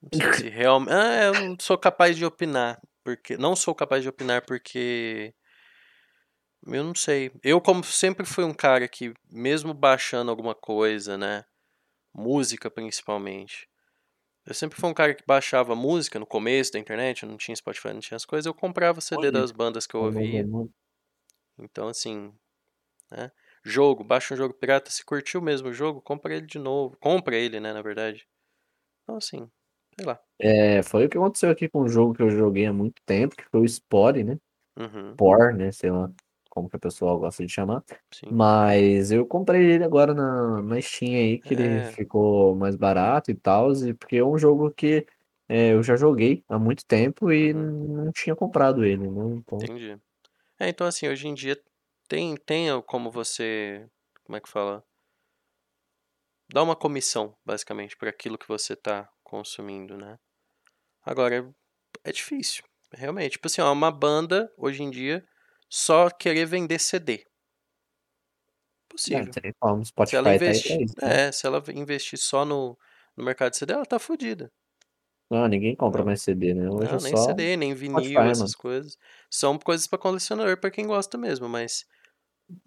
[0.00, 0.92] Não sei se realmente.
[0.92, 2.80] Ah, eu não sou capaz de opinar.
[3.04, 3.36] Porque.
[3.36, 5.34] Não sou capaz de opinar porque.
[6.66, 7.30] Eu não sei.
[7.42, 11.44] Eu, como sempre fui um cara que, mesmo baixando alguma coisa, né?
[12.14, 13.68] Música principalmente.
[14.46, 17.54] Eu sempre fui um cara que baixava música no começo da internet, eu não tinha
[17.54, 20.42] Spotify, não tinha as coisas, eu comprava CD Olha, das bandas que eu ouvia.
[21.58, 22.32] Então, assim,
[23.10, 23.30] né?
[23.68, 26.96] Jogo, baixa um jogo pirata, se curtiu mesmo o jogo, compra ele de novo.
[26.98, 28.28] Compra ele, né, na verdade.
[29.04, 29.50] Então, assim,
[29.96, 30.20] sei lá.
[30.40, 33.34] É, foi o que aconteceu aqui com um jogo que eu joguei há muito tempo,
[33.36, 34.38] que foi o Spore, né?
[34.76, 35.72] Uhum, Por, né?
[35.72, 36.10] Sei lá
[36.50, 37.84] como que o pessoal gosta de chamar.
[38.12, 38.34] sim.
[38.34, 41.96] Mas eu comprei ele agora na, na Steam aí, que ele É.
[41.96, 45.06] ficou mais barato e tal, e porque é um jogo que
[45.48, 47.54] é, eu já joguei há muito tempo e Uhum.
[47.54, 49.22] não tinha comprado ele, né?
[49.36, 50.00] Então, Entendi.
[50.60, 51.60] É, então, assim, hoje em dia
[52.08, 53.88] tem, tem como você.
[54.24, 54.84] Como é que fala?
[56.52, 60.18] Dá uma comissão, basicamente, por aquilo que você tá consumindo, né?
[61.04, 61.54] Agora,
[62.04, 62.64] é difícil.
[62.92, 63.32] Realmente.
[63.32, 65.26] Tipo assim, ó, uma banda, hoje em dia,
[65.70, 67.26] só querer vender CD.
[69.10, 69.24] é, Possível.
[69.24, 71.18] não como, Se ela Spotify tá investir, isso, né?
[71.18, 72.78] é, se ela investir só no,
[73.16, 74.52] no mercado de CD, ela tá fodida.
[75.30, 76.70] Não, ninguém compra mais CD, né?
[76.70, 78.54] Hoje Não, é nem só CD, nem vinil, Spotify, essas mano.
[78.54, 78.96] coisas.
[79.30, 81.84] São coisas pra colecionador, pra quem gosta mesmo, mas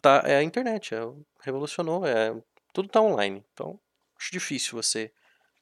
[0.02, 2.34] tá, é a internet, é, o- revolucionou, é,
[2.74, 3.44] tudo tá online.
[3.54, 3.80] Então,
[4.20, 5.12] acho difícil você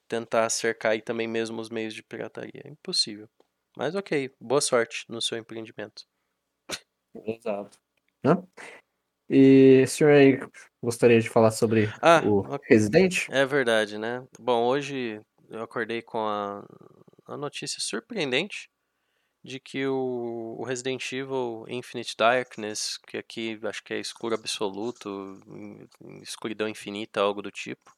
[0.07, 2.61] tentar cercar aí também mesmo os meios de pirataria.
[2.65, 3.29] É impossível.
[3.77, 6.05] Mas ok, boa sorte no seu empreendimento.
[7.25, 7.77] Exato.
[8.25, 8.43] Hã?
[9.29, 10.39] E senhor aí,
[10.83, 12.65] gostaria de falar sobre Ah, o ok.
[12.69, 13.29] Resident?
[13.29, 14.25] É verdade, né?
[14.39, 16.65] Bom, hoje eu acordei com a,
[17.25, 18.69] a notícia surpreendente
[19.49, 25.39] de que o, o Resident Evil Infinite Darkness, que aqui acho que é escuro absoluto,
[26.21, 27.95] escuridão infinita, algo do tipo,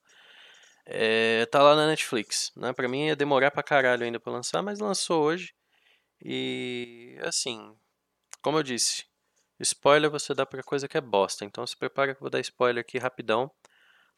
[0.85, 2.73] é, tá lá na Netflix, né?
[2.73, 5.53] Pra mim ia demorar pra caralho ainda pra lançar, mas lançou hoje.
[6.23, 7.75] E assim,
[8.41, 9.05] como eu disse,
[9.59, 12.39] spoiler você dá pra coisa que é bosta, então se prepara que eu vou dar
[12.39, 13.51] spoiler aqui rapidão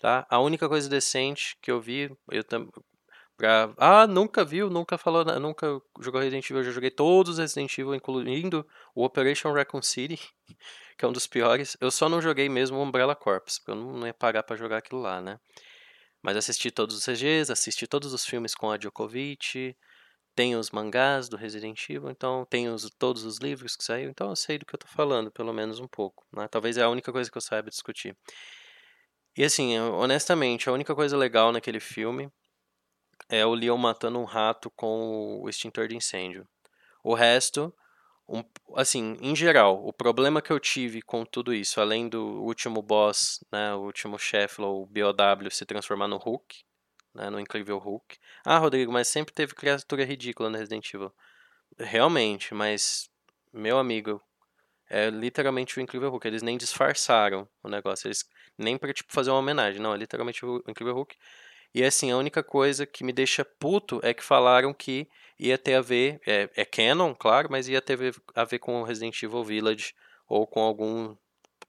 [0.03, 0.25] tá?
[0.29, 2.43] A única coisa decente que eu vi, eu.
[3.35, 3.73] Pra...
[3.77, 6.59] Ah, nunca viu, nunca falou, nunca jogou Resident Evil.
[6.59, 10.19] Eu já joguei todos os Resident Evil, incluindo o Operation Raccoon City,
[10.97, 11.75] que é um dos piores.
[11.81, 14.77] Eu só não joguei mesmo o Umbrella Corps, porque eu não ia pagar pra jogar
[14.77, 15.39] aquilo lá, né?
[16.21, 19.75] Mas assisti todos os CGs, assisti todos os filmes com a Djokovic,
[20.35, 24.29] tem os mangás do Resident Evil, então tem os, todos os livros que saíram, então
[24.29, 26.25] eu sei do que eu tô falando, pelo menos um pouco.
[26.31, 26.47] Né?
[26.47, 28.15] Talvez é a única coisa que eu saiba discutir.
[29.35, 32.31] E assim, honestamente, a única coisa legal naquele filme
[33.29, 36.47] é o Leon matando um rato com o extintor de incêndio.
[37.03, 37.73] O resto,
[38.27, 38.43] um,
[38.75, 43.43] assim, em geral, o problema que eu tive com tudo isso, além do último boss,
[43.51, 46.63] né, o último chefe, o BOW, se transformar no Hulk,
[47.13, 48.17] né, no incrível Hulk.
[48.45, 51.11] Ah, Rodrigo, mas sempre teve criatura ridícula no Resident Evil.
[51.77, 53.09] Realmente, mas,
[53.51, 54.21] meu amigo,
[54.89, 56.27] é literalmente o incrível Hulk.
[56.27, 58.25] Eles nem disfarçaram o negócio, eles
[58.57, 61.17] nem pra, tipo, fazer uma homenagem, não, é literalmente o incrível Hulk.
[61.73, 65.09] E assim, a única coisa que me deixa puto é que falaram que
[65.39, 67.97] ia ter a ver, é, é canon, claro, mas ia ter
[68.35, 69.95] a ver com Resident Evil Village
[70.27, 71.15] ou com algum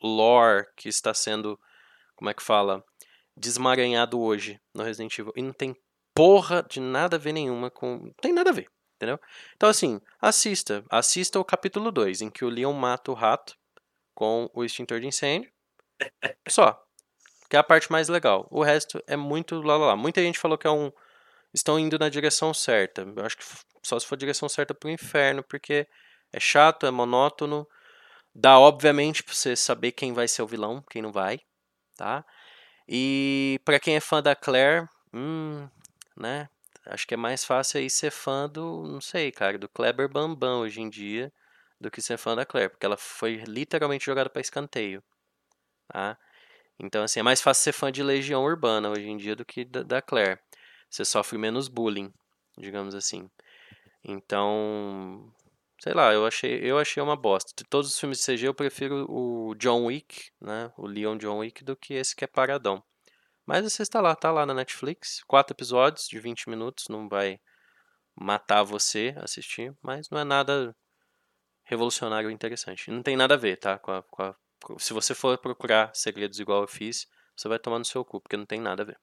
[0.03, 1.59] lore que está sendo,
[2.15, 2.85] como é que fala,
[3.35, 5.33] desmaranhado hoje no Resident Evil.
[5.35, 5.75] E não tem
[6.15, 7.97] porra de nada a ver nenhuma com.
[7.97, 9.19] Não tem nada a ver, entendeu?
[9.57, 10.85] Então, assim, assista.
[10.91, 13.57] Assista o capítulo 2, em que o Leon mata o rato
[14.15, 15.51] com o extintor de incêndio.
[16.47, 16.84] Só
[17.55, 18.49] que é a parte mais legal.
[18.51, 19.97] O resto é muito lá, lá, lá.
[19.97, 20.91] Muita gente falou que é um
[21.53, 23.03] estão indo na direção certa.
[23.03, 23.45] Eu acho que
[23.81, 25.87] só se for a direção certa pro inferno, porque
[26.33, 27.65] é chato, é monótono.
[28.35, 31.39] Dá obviamente para você saber quem vai ser o vilão, quem não vai,
[31.97, 32.25] tá?
[32.89, 35.69] E para quem é fã da Claire, hum,
[36.17, 36.49] né?
[36.87, 40.59] Acho que é mais fácil aí ser fã do, não sei, cara, do Kleber Bambam
[40.63, 41.33] hoje em dia,
[41.81, 45.05] do que ser fã da Claire, porque ela foi literalmente jogada para escanteio,
[45.87, 46.19] tá?
[46.79, 49.65] Então, assim, é mais fácil ser fã de Legião Urbana hoje em dia do que
[49.65, 50.41] da, da Claire.
[50.91, 52.13] Você sofre menos bullying,
[52.59, 53.29] digamos assim.
[54.03, 55.33] Então,
[55.81, 57.53] sei lá, eu achei, eu achei uma bosta.
[57.57, 60.73] De todos os filmes de CG, eu prefiro o John Wick, né?
[60.77, 62.83] O Leon John Wick, do que esse que é paradão.
[63.47, 65.23] Mas você está lá, tá lá na Netflix.
[65.27, 67.41] Quatro episódios de 20 minutos, não vai
[68.15, 70.75] matar você assistir, mas não é nada
[71.65, 72.91] revolucionário interessante.
[72.91, 73.79] Não tem nada a ver, tá?
[73.79, 74.37] Com a, com a
[74.79, 77.07] se você for procurar segredos igual eu fiz,
[77.37, 78.97] você vai tomar no seu cu, porque não tem nada a ver.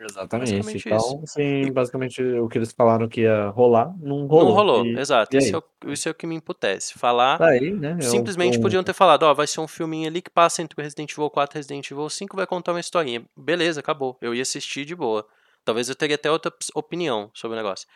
[0.00, 0.56] Exatamente.
[0.56, 1.34] Basicamente então, isso.
[1.34, 4.48] sim, basicamente o que eles falaram que ia rolar, não rolou.
[4.48, 5.36] Não rolou, e, exato.
[5.36, 6.98] E isso, é o, isso, é o, que me imputece.
[6.98, 7.40] Falar.
[7.40, 10.62] Aí, né, é simplesmente podiam ter falado, ó, vai ser um filminho ali que passa
[10.62, 13.24] entre o Resident Evil 4 e Resident Evil 5, vai contar uma historinha.
[13.36, 14.16] Beleza, acabou.
[14.20, 15.24] Eu ia assistir de boa.
[15.64, 17.86] Talvez eu teria até outra opinião sobre o negócio.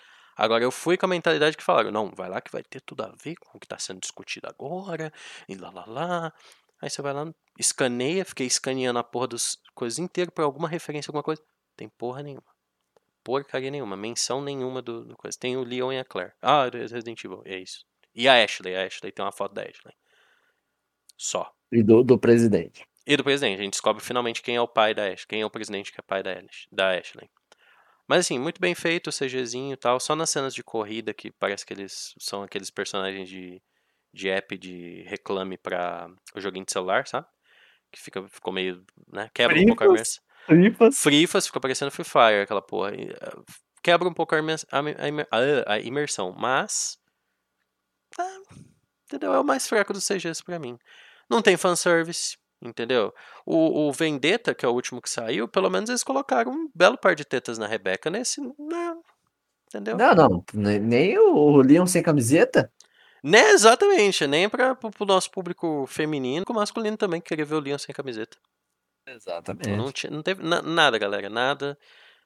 [0.42, 3.04] Agora eu fui com a mentalidade que falaram, não, vai lá que vai ter tudo
[3.04, 5.12] a ver com o que está sendo discutido agora,
[5.48, 6.32] e lá lá lá.
[6.80, 11.10] Aí você vai lá, escaneia, fiquei escaneando a porra das coisas inteiras para alguma referência,
[11.10, 11.40] alguma coisa.
[11.76, 12.52] Tem porra nenhuma.
[13.22, 15.38] Porcaria nenhuma, menção nenhuma do, do coisa.
[15.38, 16.32] Tem o Leon e a Claire.
[16.42, 17.86] Ah, Resident Evil, é isso.
[18.12, 19.94] E a Ashley, a Ashley tem uma foto da Ashley.
[21.16, 21.54] Só.
[21.70, 22.84] E do, do presidente.
[23.06, 23.60] E do presidente.
[23.60, 25.26] A gente descobre finalmente quem é o pai da Ashley.
[25.28, 26.68] Quem é o presidente que é pai da Ashley.
[26.72, 27.30] Da Ashley.
[28.12, 29.98] Mas assim, muito bem feito o CGzinho e tal.
[29.98, 33.58] Só nas cenas de corrida que parece que eles são aqueles personagens de,
[34.12, 37.26] de app de reclame para o joguinho de celular, sabe?
[37.90, 39.30] Que fica, ficou meio, né?
[39.32, 40.24] Quebra Frifas, um pouco a imersão.
[40.44, 40.98] Frifas.
[40.98, 42.94] Frifas, ficou parecendo Free Fire, aquela porra.
[42.94, 43.16] Eh,
[43.82, 46.98] quebra um pouco a, a, a imersão, mas...
[48.18, 48.38] Ah,
[49.06, 49.32] entendeu?
[49.32, 50.78] É o mais fraco dos CGs pra mim.
[51.30, 53.12] Não tem fanservice, Entendeu?
[53.44, 56.96] O, o Vendetta, que é o último que saiu, pelo menos eles colocaram um belo
[56.96, 58.08] par de tetas na Rebeca.
[58.08, 59.02] Nesse, não.
[59.66, 59.96] Entendeu?
[59.96, 60.44] Não, não.
[60.54, 62.72] Nem o Leon sem camiseta?
[63.22, 64.26] Né, exatamente.
[64.28, 67.92] Nem para o nosso público feminino, como masculino também, que queria ver o Leon sem
[67.92, 68.38] camiseta.
[69.08, 69.70] Exatamente.
[69.70, 71.28] Não, tinha, não teve na, nada, galera.
[71.28, 71.76] Nada.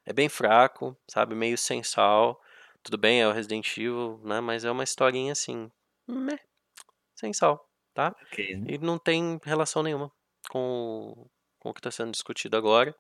[0.04, 1.34] É bem fraco, sabe?
[1.34, 2.38] Meio sem sal.
[2.82, 4.40] Tudo bem, é o Resident Evil, né?
[4.40, 5.70] Mas é uma historinha assim.
[6.06, 6.38] Meh,
[7.18, 8.14] sem sal, tá?
[8.30, 8.74] Okay, né?
[8.74, 10.12] E não tem relação nenhuma
[10.48, 11.26] com,
[11.58, 12.94] com o que está sendo discutido agora.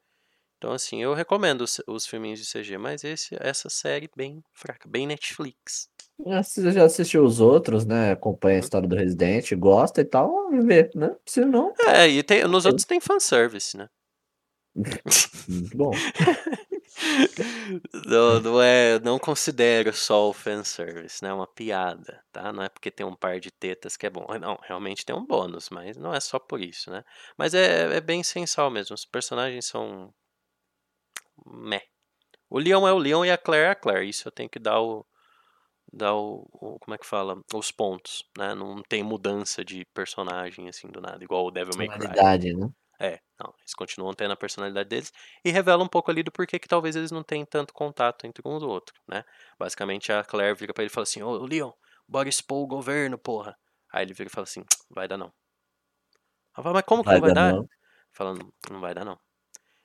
[0.58, 4.88] Então, assim, eu recomendo os, os filminhos de CG, mas esse, essa série bem fraca,
[4.88, 5.88] bem Netflix.
[6.18, 8.12] Você já assistiu os outros, né?
[8.12, 8.64] Acompanha a uhum.
[8.64, 11.14] história do Resident, gosta e tal, vê, né?
[11.26, 11.74] Se não.
[11.86, 13.88] É, e tem, nos outros tem fanservice, né?
[15.74, 15.90] Bom.
[18.06, 21.30] não, não é, não considero só o fanservice, né?
[21.30, 22.52] É uma piada, tá?
[22.52, 24.26] Não é porque tem um par de tetas que é bom.
[24.40, 27.04] Não, realmente tem um bônus, mas não é só por isso, né?
[27.36, 28.94] Mas é, é bem sensal mesmo.
[28.94, 30.12] Os personagens são.
[31.44, 31.82] Meh.
[32.48, 34.08] O Leon é o Leon e a Claire é a Claire.
[34.08, 35.04] Isso eu tenho que dar o.
[35.92, 37.40] Dar o, o Como é que fala?
[37.54, 38.54] Os pontos, né?
[38.54, 42.54] Não tem mudança de personagem assim do nada, igual o Devil May Cry.
[42.54, 42.68] né?
[42.98, 45.12] É, não, eles continuam tendo a personalidade deles
[45.44, 48.42] e revela um pouco ali do porquê que talvez eles não tenham tanto contato entre
[48.46, 49.24] um e outro, né?
[49.58, 51.72] Basicamente a Claire vira para ele e fala assim: Ô Leon,
[52.08, 53.56] bora expor o governo, porra.
[53.92, 55.32] Aí ele vira e fala assim: vai dar não.
[56.56, 57.54] Ela fala, mas como que vai não vai dar?
[58.12, 59.18] Falando, não vai dar não.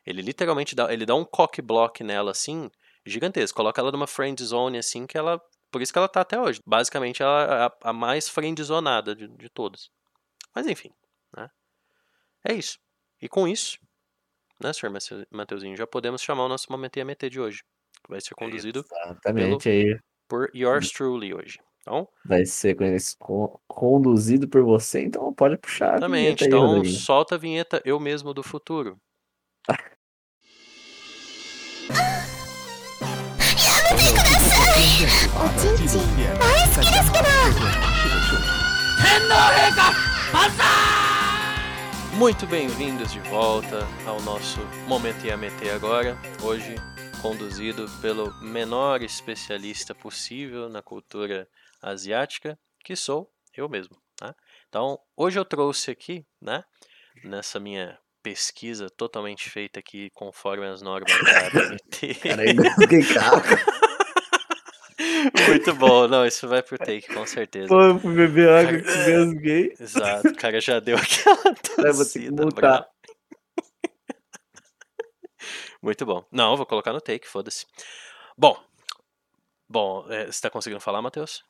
[0.05, 2.71] Ele literalmente dá, ele dá um cock block nela assim,
[3.05, 3.57] gigantesco.
[3.57, 5.39] Coloca ela numa friend zone assim que ela,
[5.69, 6.61] por isso que ela tá até hoje.
[6.65, 9.89] Basicamente ela é a, a mais friendzonada de, de todas.
[10.55, 10.91] Mas enfim,
[11.35, 11.49] né?
[12.47, 12.79] É isso.
[13.21, 13.77] E com isso,
[14.61, 17.59] né, senhor Mateu- Mateuzinho, já podemos chamar o nosso momento IMT de hoje,
[18.03, 19.99] que vai ser conduzido Exatamente aí.
[20.27, 21.59] por yours truly hoje.
[21.81, 22.75] Então, Vai ser
[23.67, 26.21] conduzido por você, então pode puxar a exatamente.
[26.23, 26.95] vinheta aí, Então, Rodrigo.
[26.95, 28.99] solta a vinheta Eu Mesmo do Futuro.
[42.21, 46.75] Muito bem-vindos de volta ao nosso Momento IAMT agora, hoje
[47.19, 51.47] conduzido pelo menor especialista possível na cultura
[51.81, 53.97] asiática, que sou eu mesmo.
[54.15, 54.35] Tá?
[54.69, 56.63] Então, hoje eu trouxe aqui, né,
[57.23, 62.13] nessa minha pesquisa totalmente feita aqui conforme as normas da ABNT.
[62.21, 62.43] Cara,
[63.15, 63.81] calmo.
[65.47, 67.67] Muito bom, não, isso vai pro take, com certeza.
[67.67, 69.75] Pô, eu fui beber água que mesguei.
[69.79, 71.55] Exato, o cara já deu aquela
[71.93, 72.87] tossida brava.
[75.81, 76.23] Muito bom.
[76.31, 77.65] Não, vou colocar no take, foda-se.
[78.37, 78.57] Bom,
[79.67, 81.43] bom, é, você tá conseguindo falar, Matheus?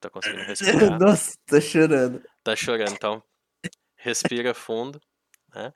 [0.00, 0.98] Tá conseguindo respirar?
[0.98, 2.22] Nossa, tô chorando.
[2.44, 3.22] Tá chorando, então
[3.96, 5.00] respira fundo.
[5.54, 5.72] Ai,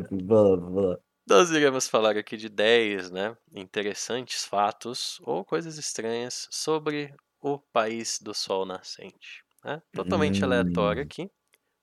[0.00, 0.98] vamos lá, vamos lá.
[1.28, 8.18] Nós iremos falar aqui de 10 né, interessantes fatos ou coisas estranhas sobre o país
[8.20, 9.44] do sol nascente.
[9.64, 9.82] Né?
[9.92, 11.04] Totalmente aleatório Hum.
[11.04, 11.30] aqui,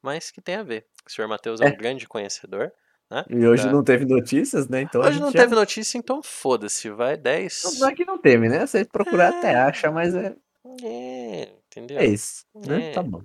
[0.01, 0.87] mas que tem a ver.
[1.07, 1.75] O senhor Matheus é um É.
[1.75, 2.71] grande conhecedor.
[3.11, 3.23] Né?
[3.29, 4.81] E hoje da- não teve notícias, né?
[4.81, 7.61] Então Hoje não já- teve notícia, então foda-se, vai 10.
[7.63, 8.65] Não, não é que não teve, né?
[8.65, 10.35] Se procurar até acha, mas é,
[10.83, 11.99] É, entendeu?
[11.99, 12.89] é isso, né?
[12.89, 12.93] É.
[12.93, 13.21] Tá bom.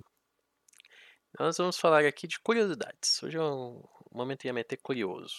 [1.39, 3.23] Nós vamos falar aqui de curiosidades.
[3.23, 5.37] Hoje é um momento ia meter curioso.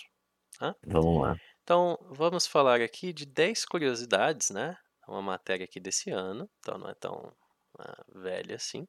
[0.87, 1.37] Vamos lá.
[1.63, 4.77] Então, vamos falar aqui de 10 curiosidades, né?
[5.07, 7.33] É uma matéria aqui desse ano, então não é tão
[7.79, 8.87] ah, velha assim.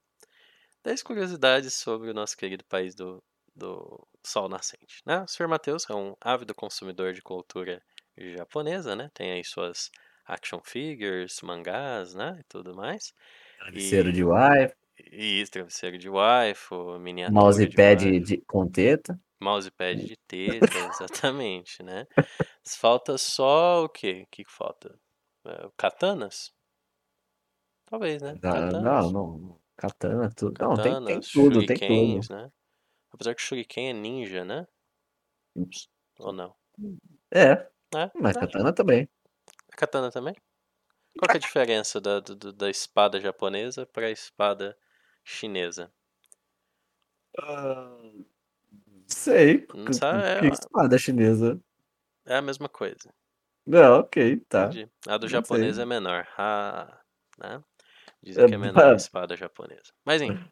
[0.83, 3.23] 10 curiosidades sobre o nosso querido país do,
[3.55, 5.21] do Sol Nascente, né?
[5.23, 5.47] O Sr.
[5.47, 7.81] Matheus é um ávido consumidor de cultura
[8.17, 9.09] japonesa, né?
[9.13, 9.89] Tem aí suas
[10.25, 12.37] action figures, mangás, né?
[12.39, 13.13] E tudo mais.
[13.57, 14.75] Travesseiro E- de wife,
[15.11, 18.19] E travesseiro de waifu, miniatura mousepad de waifu.
[18.19, 19.19] de, com teta.
[19.43, 22.07] Mousepad de teta, exatamente, né?
[22.65, 24.23] Falta só o quê?
[24.25, 24.99] O que falta?
[25.45, 26.53] É, Katanas?
[27.85, 28.33] Talvez, né?
[28.41, 28.83] Não, Katanas.
[28.83, 29.59] não, não.
[29.75, 30.53] Katana, tudo.
[30.61, 32.27] Não, tem, tem Katanas, tudo, tem tudo.
[32.29, 32.51] né?
[33.11, 34.67] Apesar que shuriken é ninja, né?
[35.55, 35.89] Ups.
[36.19, 36.55] Ou não?
[37.31, 38.39] É, É, mas é.
[38.39, 39.07] katana também.
[39.71, 40.33] A katana também?
[41.17, 44.77] Qual que é a diferença da, do- da espada japonesa para a espada
[45.23, 45.93] chinesa?
[49.23, 49.65] Sei.
[49.73, 51.59] Não sabe, é- espada chinesa.
[52.25, 53.13] É a mesma coisa.
[53.65, 54.65] Não, ok, tá.
[54.65, 54.89] Entendi.
[55.07, 55.83] A do Não japonês sei.
[55.83, 56.27] é menor.
[56.37, 57.01] Ah,
[57.39, 57.63] né?
[58.21, 59.93] Dizem É, que é menor a espada japonesa.
[60.05, 60.49] Mas enfim.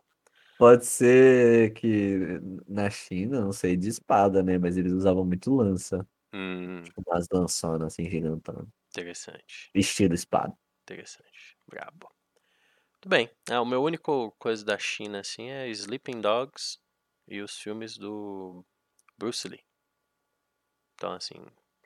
[0.58, 4.58] Pode ser que na China, não sei, de espada, né?
[4.60, 6.08] Mas eles usavam muito lança.
[6.34, 8.68] Hum, Tipo, umas lançonas assim, gigantonas.
[8.92, 9.72] interessante.
[9.74, 10.54] Estilo espada.
[10.84, 11.58] Interessante.
[11.68, 12.10] Brabo.
[13.02, 13.30] Tudo bem.
[13.50, 16.80] É, o meu único coisa da China, assim, é Sleeping Dogs
[17.28, 18.64] e os filmes do
[19.18, 19.64] Bruce Lee.
[20.96, 21.36] Então, assim,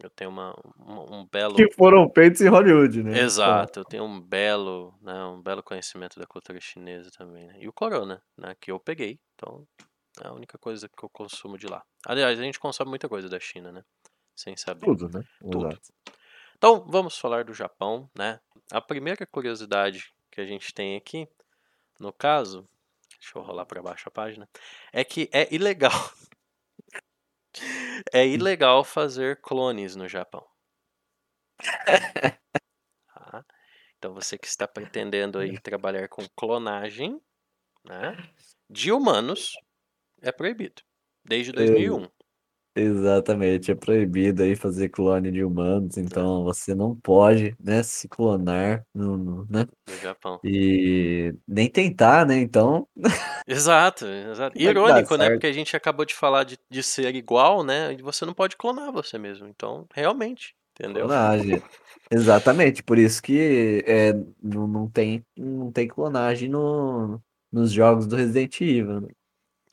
[0.02, 1.56] eu tenho uma, um, um belo...
[1.56, 3.20] Que foram feitos em Hollywood, né?
[3.20, 7.58] Exato, eu tenho um belo, né, um belo conhecimento da cultura chinesa também, né?
[7.60, 9.66] E o Corona, né, que eu peguei, então
[10.22, 11.84] é a única coisa que eu consumo de lá.
[12.06, 13.84] Aliás, a gente consome muita coisa da China, né?
[14.36, 14.86] Sem saber.
[14.86, 15.24] Tudo, né?
[15.40, 15.68] Tudo.
[15.68, 15.94] Exato.
[16.58, 18.40] Então, vamos falar do Japão, né?
[18.72, 21.28] A primeira curiosidade que a gente tem aqui,
[22.00, 22.68] no caso,
[23.26, 24.48] deixa eu rolar para baixo a página,
[24.94, 25.92] é que é ilegal.
[28.12, 30.46] É ilegal fazer clones no Japão.
[33.08, 33.46] Tá?
[33.98, 37.18] Então, você que está pretendendo aí trabalhar com clonagem,
[37.86, 38.18] né,
[38.70, 39.54] de humanos,
[40.22, 40.82] é proibido.
[41.24, 42.10] Desde 2001.
[42.78, 48.86] Exatamente, é proibido aí fazer clone de humanos, então você não pode, né, se clonar
[48.94, 49.66] no, no- né?
[49.88, 50.40] no Japão.
[50.44, 52.38] E nem tentar, né?
[52.38, 52.86] Então,
[53.48, 54.58] Exato, exato.
[54.60, 55.30] Irônico, né?
[55.30, 57.94] Porque a gente acabou de falar de, de ser igual, né?
[57.94, 59.48] E você não pode clonar você mesmo.
[59.48, 61.08] Então, realmente, entendeu?
[61.08, 61.62] clonagem.
[62.12, 67.20] Exatamente, por isso que é, não, não tem, não tem clonagem no,
[67.52, 69.08] nos jogos do Resident Evil, né?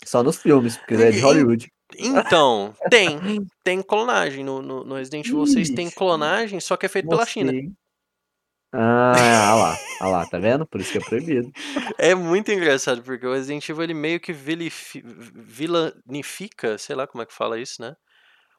[0.05, 1.73] Só nos filmes, porque é de Hollywood.
[1.99, 3.19] Então, tem.
[3.65, 4.43] Tem clonagem.
[4.45, 7.53] No, no, no Resident Evil 6 tem clonagem, só que é feito pela China.
[8.75, 10.67] Ah, ah lá, ah lá, tá vendo?
[10.67, 11.53] Por isso que é proibido.
[11.99, 17.23] É muito engraçado, porque o Resident Evil ele meio que vilifi- vilanifica, sei lá como
[17.23, 17.95] é que fala isso, né?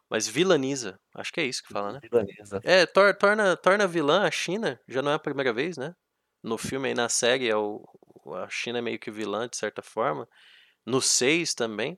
[0.10, 1.00] Mas vilaniza.
[1.16, 2.00] Acho que é isso que fala, né?
[2.02, 2.62] Vilaniza.
[2.64, 5.94] É, tor- torna, torna vilã a China, já não é a primeira vez, né?
[6.44, 7.84] No filme e na série, é o-
[8.36, 10.28] a China é meio que vilã, de certa forma.
[10.86, 11.98] No 6 também.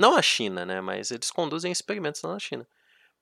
[0.00, 0.80] Não a China, né?
[0.80, 2.66] Mas eles conduzem experimentos lá na China.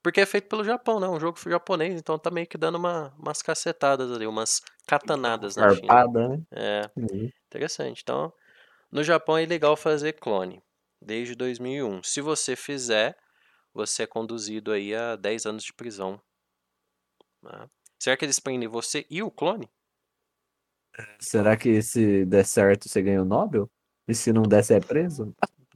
[0.03, 1.09] Porque é feito pelo Japão, né?
[1.09, 5.68] Um jogo japonês, então tá meio que dando uma, umas cacetadas ali, umas katanadas na
[5.68, 5.89] China.
[5.89, 6.43] Farpada, né?
[6.53, 7.31] É, Uhum.
[7.49, 8.03] interessante.
[8.03, 8.33] Então,
[8.93, 10.62] no Japão é legal fazer clone,
[11.03, 12.03] desde 2001.
[12.03, 13.16] Se você fizer,
[13.74, 16.20] você é conduzido aí a 10 anos de prisão.
[17.43, 17.68] né?
[17.99, 19.68] Será que eles prendem você e o clone?
[21.20, 23.70] Será que se der certo você ganha o Nobel?
[24.09, 25.33] E se não der, você é preso?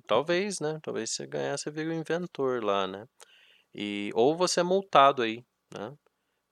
[0.07, 0.79] Talvez, né?
[0.83, 3.07] Talvez você ganhar, você vira o inventor lá, né?
[3.75, 5.97] E, ou você é multado aí, né?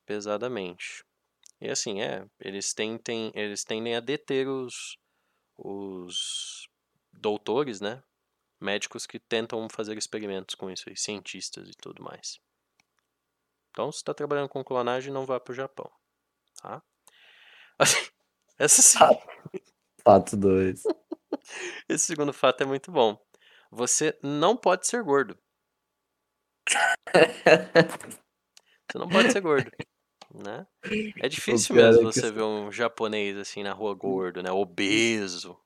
[0.07, 1.05] Pesadamente.
[1.61, 4.97] E assim, é, eles tentem, eles tendem a deter os,
[5.59, 6.69] os
[7.13, 8.03] doutores, né?
[8.61, 12.39] Médicos que tentam fazer experimentos com isso aí, cientistas e tudo mais.
[13.71, 15.91] Então, se está trabalhando com clonagem, não vá para o Japão,
[16.61, 16.83] tá?
[17.79, 18.11] Assim,
[18.59, 18.99] essa sim.
[20.05, 20.83] Fato 2.
[21.89, 23.19] Esse segundo fato é muito bom.
[23.71, 25.37] Você não pode ser gordo.
[28.91, 29.71] Você não pode ser gordo,
[30.35, 30.67] né?
[31.21, 34.51] É difícil é mesmo que você isso- ver um japonês assim na rua gordo, né?
[34.51, 35.57] Obeso.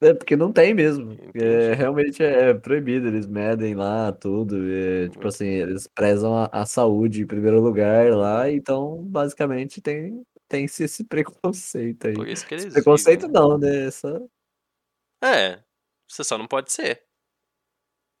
[0.00, 1.16] É porque não tem mesmo.
[1.34, 4.56] É, realmente é proibido, eles medem lá tudo.
[4.70, 5.28] é, tipo Hum.
[5.28, 10.84] assim, eles prezam a, a saúde em primeiro lugar lá, então basicamente tem, tem esse,
[10.84, 12.14] esse preconceito aí.
[12.14, 13.32] Por isso que Esse eles preconceito vivem.
[13.32, 13.90] não, né?
[13.90, 14.20] Só...
[15.22, 15.62] É,
[16.08, 17.07] você só não pode ser.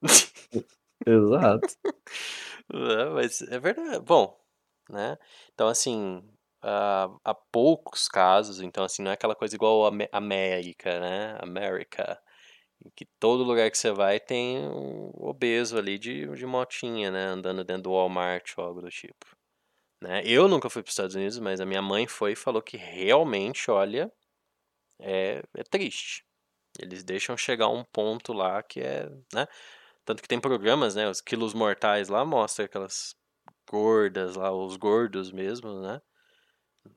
[1.06, 1.68] Exato.
[2.72, 4.00] É, mas é verdade.
[4.04, 4.38] Bom,
[4.90, 5.18] né?
[5.54, 6.22] Então, assim,
[6.62, 11.36] há, há poucos casos, então, assim, não é aquela coisa igual a Amé- América, né?
[11.40, 12.20] América,
[12.96, 17.26] que todo lugar que você vai tem um obeso ali de, de motinha, né?
[17.26, 19.26] Andando dentro do Walmart ou algo do tipo.
[20.02, 20.22] Né?
[20.26, 22.76] Eu nunca fui para os Estados Unidos, mas a minha mãe foi e falou que
[22.76, 24.12] realmente, olha,
[25.00, 26.24] é, é triste.
[26.80, 29.46] Eles deixam chegar um ponto lá que é, né?
[30.08, 31.06] Tanto que tem programas, né?
[31.06, 33.14] Os quilos mortais lá mostra aquelas
[33.70, 36.00] gordas lá, os gordos mesmo, né?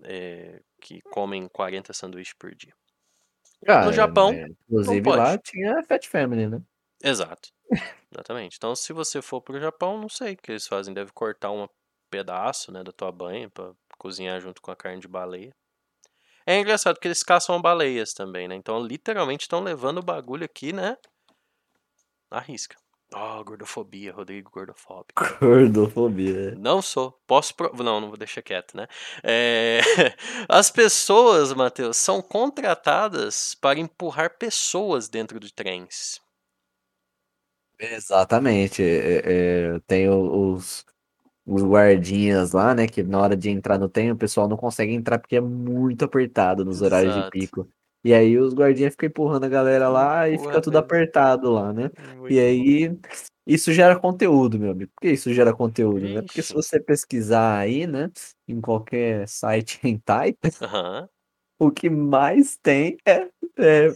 [0.06, 2.74] É, que comem 40 sanduíches por dia.
[3.68, 6.62] Ah, No é, Japão, mas, inclusive lá tinha Fat Family, né?
[7.04, 7.50] Exato.
[8.10, 8.56] Exatamente.
[8.56, 10.94] Então, se você for pro Japão, não sei o que eles fazem.
[10.94, 11.68] Deve cortar um
[12.10, 15.54] pedaço, né, da tua banha pra cozinhar junto com a carne de baleia.
[16.46, 18.56] É engraçado que eles caçam baleias também, né?
[18.56, 20.96] Então, literalmente estão levando o bagulho aqui, né?
[22.32, 22.81] Na risca.
[23.14, 25.24] Oh, gordofobia, Rodrigo gordofóbico.
[25.40, 26.56] Gordofobia.
[26.56, 27.12] Não sou.
[27.28, 27.54] Posso.
[27.56, 27.72] Pro...
[27.84, 28.88] Não, não vou deixar quieto, né?
[29.24, 29.82] É,
[30.48, 36.22] As pessoas, Matheus, são contratadas para empurrar pessoas dentro de trens.
[37.80, 38.82] Exatamente.
[38.84, 40.86] É, é, tem o- os,
[41.46, 42.88] os guardinhas lá, né?
[42.88, 46.06] Que na hora de entrar no trem, o pessoal não consegue entrar porque é muito
[46.06, 47.32] apertado nos horários de Exato.
[47.32, 47.70] pico.
[48.04, 51.92] E aí os guardinhas ficam empurrando a galera lá e fica tudo apertado lá, né?
[52.18, 52.98] Muito E aí
[53.46, 54.92] isso gera conteúdo, meu amigo.
[54.96, 56.22] Por que isso gera conteúdo, né?
[56.22, 58.10] Porque se você pesquisar aí, né?
[58.48, 61.08] Em qualquer site hentai, Aham.
[61.60, 63.28] o que mais tem é,
[63.58, 63.88] é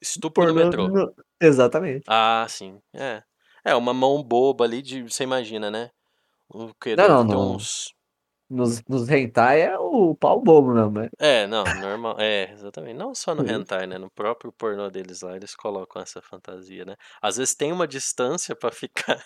[0.00, 0.88] Estupro no metrô.
[0.88, 2.04] no- Exatamente.
[2.08, 2.78] Ah, sim.
[2.92, 3.22] É.
[3.64, 5.02] É, uma mão boba ali de.
[5.02, 5.90] Você imagina, né?
[6.48, 6.94] O que?
[6.94, 7.52] Não, não, não.
[7.56, 7.94] uns.
[8.50, 11.08] Nos, nos hentai é o pau bobo mesmo, né?
[11.18, 12.18] É, não, normal.
[12.20, 12.96] É, exatamente.
[12.96, 13.48] Não só no Uhum.
[13.48, 13.98] hentai, né?
[13.98, 16.96] No próprio pornô deles lá, eles colocam essa fantasia, né?
[17.22, 19.24] Às vezes tem uma distância pra ficar.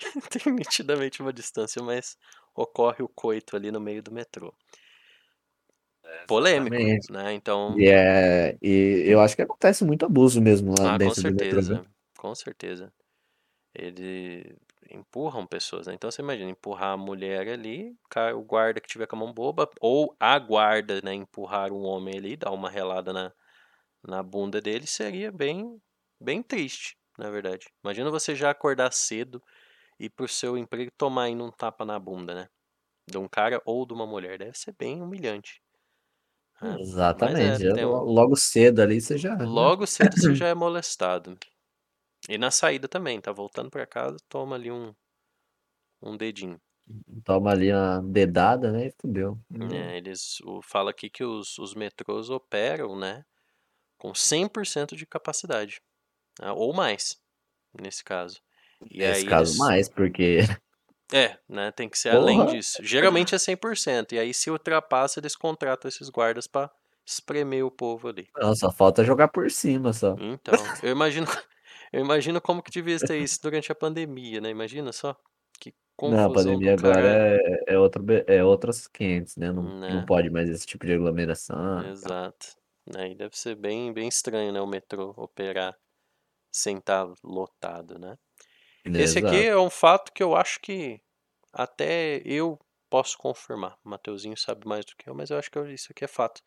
[0.30, 2.16] tem nitidamente uma distância, mas
[2.54, 4.54] ocorre o coito ali no meio do metrô.
[6.28, 7.08] Polêmico, Exatamente.
[7.08, 7.32] né?
[7.34, 7.76] Então.
[7.76, 11.32] E, é, e eu acho que acontece muito abuso mesmo lá Ah, com dentro do
[11.32, 11.66] metrô, certeza.
[11.66, 11.86] viu?
[12.18, 12.92] Com certeza.
[13.74, 14.56] Ele
[14.88, 15.94] empurram pessoas, né?
[15.94, 17.96] Então você imagina, empurrar a mulher ali,
[18.34, 22.16] o guarda que tiver com a mão boba, ou a guarda, né, empurrar um homem
[22.16, 23.32] ali, dar uma relada na,
[24.02, 25.80] na bunda dele, seria bem,
[26.20, 27.68] bem triste, na verdade.
[27.84, 29.42] Imagina você já acordar cedo
[29.98, 32.48] e ir pro seu emprego tomar ainda um tapa na bunda, né?
[33.06, 34.38] De um cara ou de uma mulher.
[34.38, 35.60] Deve ser bem humilhante.
[36.60, 37.66] Mas é, Exatamente.
[37.84, 39.44] Um, logo cedo ali você já, né?
[39.44, 41.38] Logo cedo você já é molestado.
[42.30, 44.94] E na saída também, tá voltando pra casa, toma ali um,
[46.00, 46.60] um dedinho.
[47.24, 48.86] Toma ali uma dedada, né?
[48.86, 49.36] E fudeu.
[49.72, 53.24] É, eles o, fala aqui que os, os metrôs operam, né,
[53.98, 55.82] com 100% de capacidade,
[56.40, 57.20] né, ou mais,
[57.74, 58.40] nesse caso.
[58.88, 60.38] E Nesse caso, eles, mais, porque.
[61.12, 62.52] é, né, tem que ser além Porra!
[62.52, 62.78] disso.
[62.84, 66.70] Geralmente é 100%, e aí se ultrapassa, eles contratam esses guardas pra
[67.04, 68.28] espremer o povo ali.
[68.36, 70.14] Não, só falta jogar por cima só.
[70.20, 71.26] Então, eu imagino,
[71.92, 74.50] eu imagino como que devia ser isso durante a pandemia, né?
[74.50, 75.16] Imagina só.
[75.60, 75.74] Que
[76.04, 77.40] Não, a confusão pandemia do agora caralho.
[77.68, 79.52] é, é, outra, be- é outras 500, né?
[79.52, 80.06] Não, não Né?
[80.06, 81.80] pode mais esse tipo de aglomeração.
[81.90, 82.56] Exato.
[82.96, 84.60] Aí deve ser bem, bem estranho, né?
[84.60, 85.76] O metrô operar
[86.52, 88.18] sem estar lotado, né?
[88.86, 91.00] Esse aqui é um fato que eu acho que
[91.52, 92.58] até eu
[92.90, 93.78] posso confirmar.
[93.84, 96.42] O Mateuzinho sabe mais do que eu, mas eu acho que isso aqui é fato.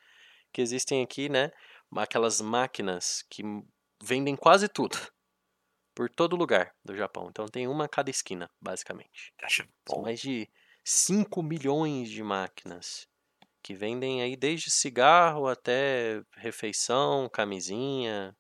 [0.54, 1.52] Que existem aqui, né?
[1.96, 3.44] Aquelas máquinas que
[4.04, 4.98] vendem quase tudo.
[5.96, 7.28] Por todo lugar do Japão.
[7.30, 9.34] Então tem uma a cada esquina, basicamente.
[9.88, 10.50] São mais de
[10.84, 13.08] 5 milhões de máquinas
[13.62, 18.36] que vendem aí desde cigarro até refeição, camisinha,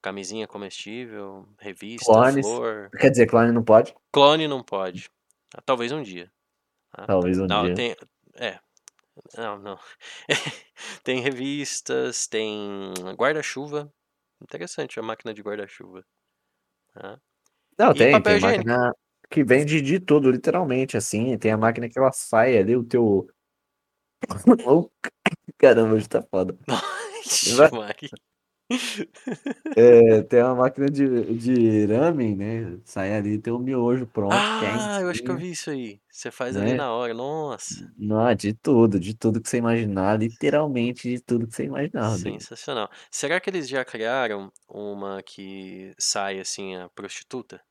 [0.00, 2.46] camisinha comestível, revista, Clones.
[2.46, 2.90] flor.
[2.98, 3.94] Quer dizer, clone não pode?
[4.12, 5.10] Clone não pode.
[5.54, 6.32] Ah, Talvez um dia.
[6.92, 7.06] tá?
[7.06, 7.74] Talvez um Não, dia.
[7.74, 7.96] tem.
[8.36, 8.58] É.
[9.36, 9.78] Não, não.
[11.04, 13.92] tem revistas, tem guarda-chuva.
[14.40, 16.04] Interessante a máquina de guarda-chuva.
[17.00, 17.20] Tá?
[17.78, 18.68] Não, E tem, papel tem higiênico.
[18.68, 18.94] máquina
[19.30, 21.36] que vende de tudo, literalmente, assim.
[21.38, 23.28] Tem a máquina que ela sai ali, o teu.
[25.58, 26.56] Caramba, hoje tá foda.
[27.56, 28.10] Vai-.
[29.76, 32.80] É, tem uma máquina de, de ramen, né?
[32.84, 36.00] Sai ali, tem o miojo pronto, Ah, eu acho que eu vi isso aí.
[36.10, 36.74] Você faz ali né?
[36.74, 37.12] na hora.
[37.14, 42.08] Nossa, Não, de tudo, de tudo que você imaginar, literalmente de tudo que você imaginar,
[42.10, 42.46] Rodrigo.
[42.46, 42.90] sensacional.
[43.10, 47.62] Será que eles já criaram uma que sai assim, a prostituta?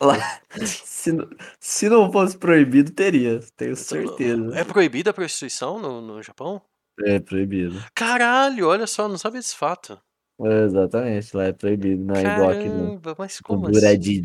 [0.84, 1.28] Se, não-
[1.60, 4.60] se não fosse proibido, teria, tenho certeza.
[4.60, 6.62] É proibida a prostituição no, no Japão?
[7.06, 7.78] É proibido.
[7.94, 9.98] Caralho, olha só, não sabia desse fato.
[10.40, 14.18] É, exatamente, lá é proibido, não é igual aqui no, Caramba, mas no como assim?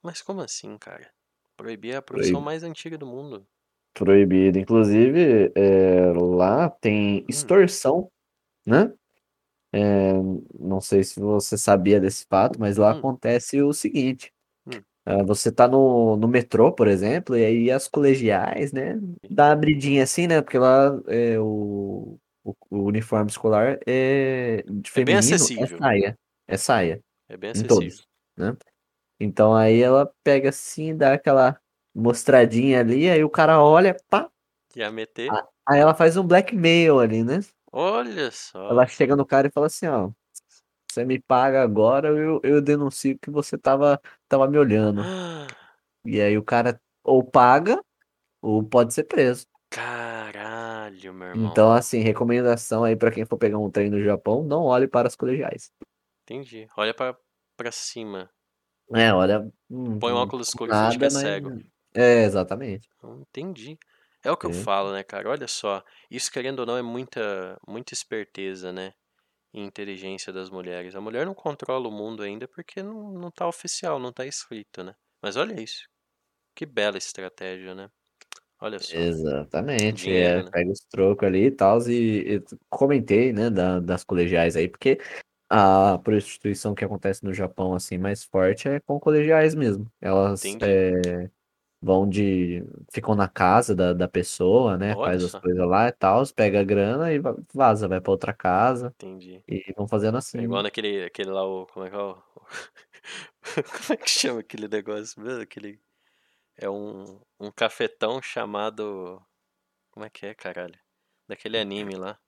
[0.00, 1.12] Mas como assim, cara?
[1.56, 3.44] Proibir é a profissão Proib- mais antiga do mundo.
[3.94, 4.58] Proibido.
[4.58, 6.70] Inclusive, é, lá Hum.
[6.80, 8.10] tem extorsão,
[8.66, 8.92] né?
[9.72, 10.12] É,
[10.58, 12.98] não sei se você sabia desse fato, mas lá Hum.
[12.98, 14.32] acontece o seguinte.
[15.06, 18.98] Ah, você tá no, no metrô, por exemplo, e aí as colegiais, né?
[19.28, 20.40] Dá uma abridinha assim, né?
[20.40, 25.78] Porque lá é, o, o, o uniforme escolar é de É bem é acessível.
[25.78, 26.18] saia.
[26.46, 27.68] É saia, É bem em acessível.
[27.68, 28.56] todos, né?
[29.20, 31.58] Então aí ela pega assim, dá aquela
[31.94, 34.28] mostradinha ali, aí o cara olha, pá,
[34.76, 35.30] Ia meter.
[35.66, 37.40] Aí ela faz um blackmail ali, né?
[37.72, 38.70] Olha só.
[38.70, 40.10] Ela chega no cara e fala assim, ó,
[40.90, 44.00] você me paga agora, eu, eu denuncio que você tava,
[44.38, 45.10] tava me olhando.
[46.04, 47.82] E aí o cara ou paga
[48.42, 49.46] ou pode ser preso.
[49.68, 51.52] Caralho, meu irmão.
[51.52, 55.08] Então, assim, recomendação aí pra quem for pegar um trem no Japão, não olhe para
[55.08, 55.70] as colegiais.
[56.22, 56.68] Entendi.
[56.76, 57.16] Olha pra,
[57.56, 58.30] pra cima.
[58.94, 61.52] É, olha, hum, Põe um hum, óculos escuro e é nada, mas cego.
[61.94, 62.88] é, exatamente.
[63.02, 63.78] Entendi.
[64.24, 64.52] É o que eu É.
[64.52, 65.28] falo, né, cara?
[65.30, 65.84] Olha só.
[66.10, 68.94] Isso, querendo ou não, é muita, muita esperteza, né?
[69.54, 70.94] E inteligência das mulheres.
[70.94, 74.82] A mulher não controla o mundo ainda porque não, não tá oficial, não tá escrito,
[74.82, 74.94] né?
[75.22, 75.86] Mas olha isso.
[76.54, 77.88] Que bela estratégia, né?
[78.60, 78.94] Olha só.
[78.96, 80.50] Exatamente, Dinheiro, é, né?
[80.50, 84.98] pega os trocos ali e tal, e, e comentei, né, da- das colegiais aí, porque
[85.48, 89.90] a prostituição que acontece no Japão, assim, mais forte é com colegiais mesmo.
[90.00, 91.30] Elas é,
[91.84, 95.92] vão de, ficam na casa da, da pessoa, né, Olha faz as coisas lá e
[95.92, 99.42] tal, pega a grana e va- vaza, vai pra outra casa Entendi.
[99.48, 100.38] e vão fazendo É assim.
[100.40, 101.66] igual naquele aquele lá, o.
[101.66, 102.16] Como é que é o.
[103.88, 105.42] Como é que chama aquele negócio mesmo?
[105.42, 105.80] Aquele.
[106.56, 109.20] É um, um cafetão chamado.
[109.90, 110.78] Como é que é, caralho?
[111.28, 112.18] Daquele anime lá.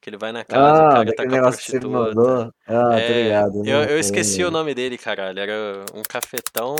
[0.00, 2.54] Que ele vai na casa, o Ah, cara tá daquele com a prostituta.
[2.66, 3.56] Ah, É, ligado.
[3.64, 5.38] eu, não- eu não esqueci o nome dele, caralho.
[5.40, 6.76] Era um cafetão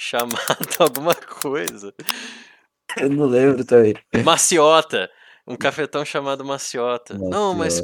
[0.00, 0.36] chamado
[0.80, 1.92] alguma coisa.
[2.96, 3.94] Eu não lembro também.
[4.24, 5.10] Maciota!
[5.46, 7.16] Um cafetão chamado Maciota.
[7.18, 7.82] Não, mas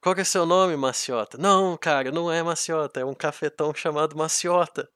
[0.00, 1.38] qual que é seu nome, Maciota?
[1.38, 4.88] Não, cara, não é Maciota, é um cafetão chamado Maciota.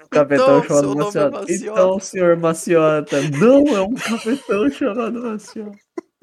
[0.00, 1.30] um cafetão Então, chamado é Maciota.
[1.30, 1.54] Maciota.
[1.80, 5.78] Então, senhor Maciota, não é um cafetão chamado Maciota.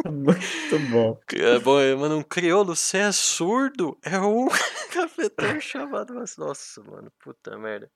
[0.06, 1.20] Muito bom.
[1.36, 3.98] É bom, é, mano, um crioulo, você é surdo?
[4.04, 4.48] É um
[4.94, 6.48] cafetão chamado Maciota.
[6.48, 7.90] Nossa, mano, puta merda.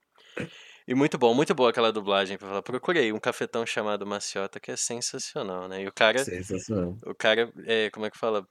[0.87, 2.61] E muito bom, muito boa aquela dublagem pra falar.
[2.61, 5.81] Procurei um cafetão chamado Maciota, que é sensacional, né?
[5.81, 6.95] E o cara, Sensacional.
[7.03, 8.47] o cara, é, como é que fala?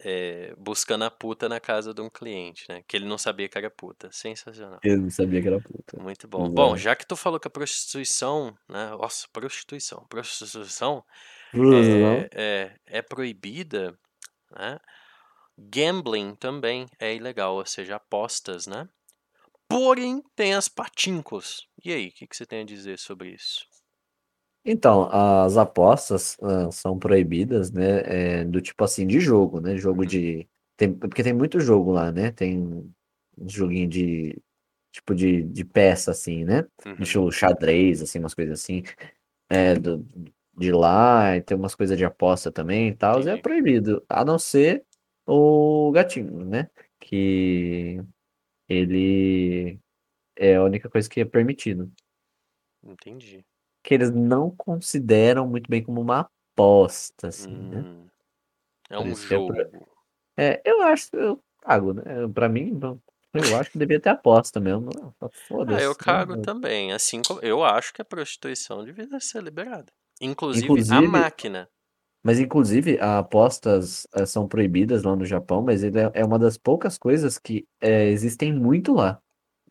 [0.00, 2.82] É, buscando a puta na casa de um cliente, né?
[2.86, 4.10] Que ele não sabia que era puta.
[4.10, 4.80] Sensacional.
[4.82, 6.02] Eu não sabia que era puta.
[6.02, 6.50] Muito bom.
[6.50, 8.90] Bom, já que tu falou que a prostituição, né?
[8.90, 10.04] Nossa, prostituição.
[10.08, 11.04] Prostituição
[11.54, 11.78] Não?
[11.78, 13.96] é, é, é proibida,
[14.50, 14.78] né?
[15.56, 18.86] Gambling também é ilegal, ou seja, apostas, né?
[19.68, 21.68] Porém, tem as patincos.
[21.84, 23.64] E aí, o que, que você tem a dizer sobre isso?
[24.64, 28.40] Então, as apostas ah, são proibidas, né?
[28.40, 29.76] é, do tipo assim, de jogo, né?
[29.76, 30.06] Jogo Uhum.
[30.06, 30.48] de.
[30.76, 32.32] Tem, porque tem muito jogo lá, né?
[32.32, 34.42] Tem um joguinho de
[34.92, 36.64] tipo de, de peça, assim, né?
[36.84, 36.96] Uhum.
[37.00, 38.82] Estilo xadrez, assim, umas coisas assim.
[39.48, 40.04] É, do,
[40.58, 43.42] de lá, e tem umas coisas de aposta também e tal, é Entendi.
[43.42, 44.04] proibido.
[44.08, 44.84] A não ser
[45.26, 46.68] o gatinho, né?
[46.98, 48.00] Que
[48.68, 49.78] ele
[50.36, 51.90] é a única coisa que é permitido.
[52.82, 53.44] Entendi.
[53.82, 57.78] Que eles não consideram muito bem como uma aposta, assim, né?
[57.80, 58.06] Hum.
[58.90, 59.54] É Por um que é jogo.
[60.36, 62.02] É, eu acho, eu cago, né?
[62.34, 62.78] Pra mim,
[63.34, 64.90] eu acho que devia ter aposta mesmo.
[65.20, 65.82] Ah, Ah, Foda-se.
[65.84, 65.96] eu né?
[65.98, 66.92] cago também.
[66.92, 69.92] Assim como eu acho que a prostituição devia ser liberada.
[70.20, 71.68] Inclusive, a Inclusive- máquina.
[72.26, 76.58] Mas, inclusive, apostas eh, são proibidas lá no Japão, mas ele é é uma das
[76.58, 79.20] poucas coisas que eh, existem muito lá,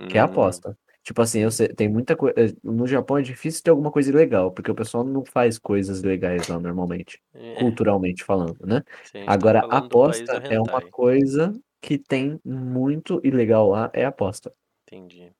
[0.09, 0.77] que é a Hum, aposta.
[1.03, 2.35] Tipo assim, eu sei, tem muita coisa.
[2.63, 6.47] No Japão é difícil ter alguma coisa ilegal, porque o pessoal não faz coisas legais
[6.47, 8.83] lá normalmente, é, culturalmente falando, né?
[9.01, 14.53] sim, tá Agora, aposta é uma coisa que tem muito ilegal lá, é aposta.
[14.87, 15.35] Entendi.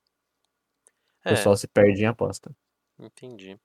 [1.24, 2.50] O É, pessoal se perde em aposta.
[3.00, 3.58] entendi.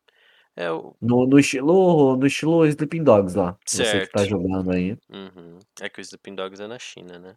[0.56, 0.94] É, o...
[1.00, 4.30] No, no estilo, no estilo Sleeping Dogs lá, você que tá Certo.
[4.30, 4.96] jogando aí.
[5.08, 5.58] Uhum.
[5.80, 7.36] É que o Sleeping Dogs é na China, né?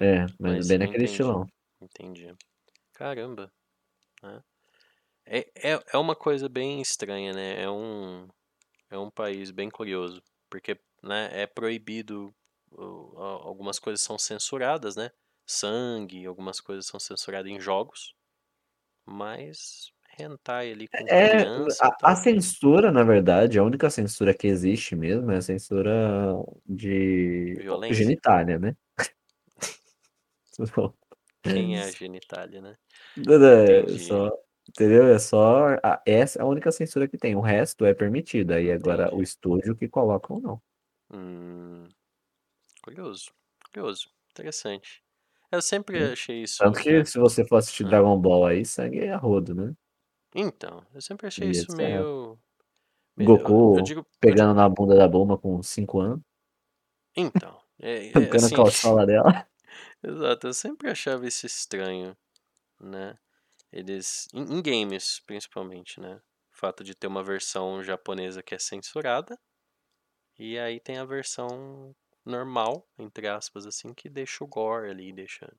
[0.00, 1.10] É, mas Mas bem naquele entendi.
[1.10, 1.46] estilão.
[1.80, 2.34] Entendi.
[2.94, 3.52] Caramba.
[4.22, 4.42] né?
[5.26, 7.62] É, é, é uma coisa bem estranha, né?
[7.62, 8.26] É um,
[8.90, 10.22] é um país bem curioso.
[10.48, 12.34] Porque né, é proibido,
[12.74, 15.10] algumas coisas são censuradas, né?
[15.46, 18.14] Sangue, algumas coisas são censuradas em jogos.
[19.04, 24.34] Mas hentai ali com É, criança e a, a censura, na verdade, a única censura
[24.34, 25.92] que existe mesmo é a censura
[26.66, 27.94] de Violência.
[27.94, 28.76] genitália, né?
[31.42, 32.76] Quem é a genitália, né?
[33.16, 34.30] É só,
[34.68, 35.08] entendeu?
[35.08, 37.34] É só a- essa é a única censura que tem.
[37.36, 38.52] O resto é permitido.
[38.52, 39.22] Aí agora o Entendi.
[39.22, 40.62] estúdio que coloca ou não.
[41.10, 41.88] Hum,
[42.82, 43.32] curioso,
[43.72, 45.02] curioso, interessante.
[45.52, 46.12] Eu sempre Hum.
[46.12, 46.58] achei isso.
[46.64, 47.04] Tanto que né?
[47.04, 47.88] se você for assistir Ah.
[47.88, 49.74] Dragon Ball aí, sangue é a rodo, né?
[50.34, 52.38] Então, eu sempre achei isso meio.
[53.16, 54.06] meio- eu- Eu, Goku digo.
[54.26, 56.22] eu pegando digo na bunda da Bulma com 5 anos,
[57.16, 59.46] então, é, é, assim, a calçola dela.
[60.02, 62.16] exato, eu sempre achava isso estranho,
[62.80, 63.18] né?
[63.72, 64.28] Eles.
[64.34, 66.16] Em, em games, principalmente, né?
[66.54, 69.38] O fato de ter uma versão japonesa que é censurada,
[70.38, 71.94] e aí tem a versão
[72.24, 75.52] normal, entre aspas, assim, que deixa o gore ali, deixa.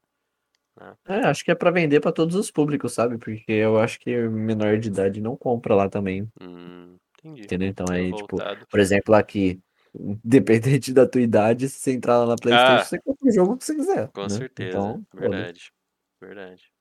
[1.08, 3.18] É, acho que é pra vender pra todos os públicos, sabe?
[3.18, 7.44] Porque eu acho que menor de idade não compra lá também, Hum, entendi.
[7.46, 7.68] entendeu?
[7.70, 9.62] Então É aí, tipo, por exemplo, aqui,
[9.94, 13.58] independente da tua idade, se você entrar lá na PlayStation, Ah, você compra o jogo
[13.58, 14.30] que você quiser, com né?
[14.30, 14.96] certeza.
[14.98, 15.04] Então.
[15.14, 15.72] Verdade.
[16.22, 16.72] Verdade.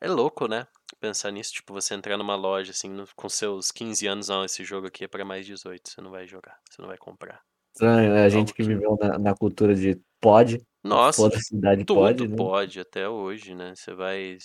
[0.00, 0.66] É louco, né?
[1.00, 4.64] Pensar nisso, tipo, você entrar numa loja, assim, no- com seus 15 anos, não, esse
[4.64, 7.42] jogo aqui é pra mais 18, você não vai jogar, você não vai comprar.
[7.74, 8.24] Estranho, né?
[8.24, 8.64] A gente Algo que que.
[8.64, 12.36] viveu na, na cultura de pode, Nossa, foda-se, idade pode, tudo né?
[12.36, 13.74] pode até hoje, né?
[13.74, 14.38] Você vai.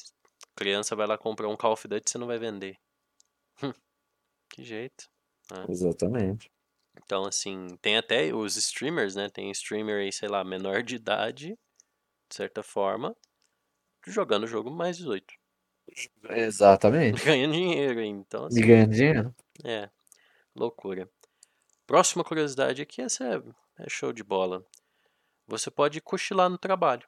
[0.56, 2.78] Criança vai lá comprar um Call of Duty, você não vai vender.
[3.64, 3.72] Hum,
[4.50, 5.06] que jeito.
[5.52, 5.66] né?
[5.70, 6.52] Exatamente.
[7.04, 9.30] Então, assim, tem até os streamers, né?
[9.30, 11.58] Tem streamer aí, sei lá, menor de idade,
[12.30, 13.16] de certa forma,
[14.08, 15.34] jogando o jogo mais 18.
[16.30, 17.24] Exatamente.
[17.24, 19.36] Ganhando dinheiro, então E assim, ganhando dinheiro.
[19.64, 19.90] é,
[20.56, 21.10] loucura.
[21.86, 23.42] Próxima curiosidade aqui, essa é,
[23.84, 24.66] é show de bola.
[25.48, 27.08] Você pode cochilar no trabalho.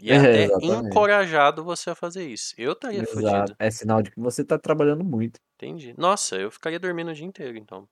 [0.00, 1.08] E é É, até exatamente.
[1.22, 2.54] encorajado você a fazer isso.
[2.58, 3.52] Eu estaria Exato.
[3.54, 5.40] fudido, É sinal de que você tá trabalhando muito.
[5.54, 5.94] entendi.
[5.96, 7.88] Nossa, eu ficaria dormindo o dia inteiro, então.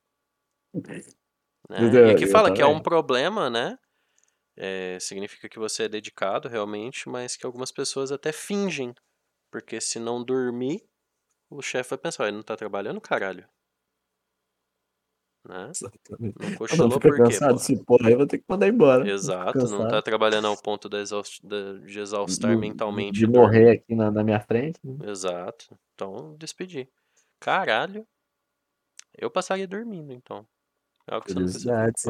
[1.69, 2.03] Né?
[2.05, 3.79] E aqui fala que é um problema, né?
[4.57, 8.95] É, significa que você é dedicado realmente, mas que algumas pessoas até fingem.
[9.53, 10.83] Porque se não dormir,
[11.51, 13.49] o chefe vai pensar, "Ó, ele não tá trabalhando, caralho.
[15.45, 15.71] Né?
[15.71, 16.35] Exatamente.
[16.39, 17.65] Não Eu não cochilou fica por quê, cansado, porra?
[17.65, 19.05] se porra, aí eu vou ter que mandar embora.
[19.05, 23.71] Fico Exato, não tá trabalhando ao ponto de, exaust- de- exaustar de, mentalmente de morrer
[23.71, 24.79] aqui na, na minha frente.
[24.85, 25.11] né?
[25.11, 25.79] Exato.
[25.95, 26.89] Então, despedir.
[27.41, 28.07] Caralho,
[29.17, 30.47] eu passaria dormindo, então.
[31.07, 32.03] É algo que você não Curiosidades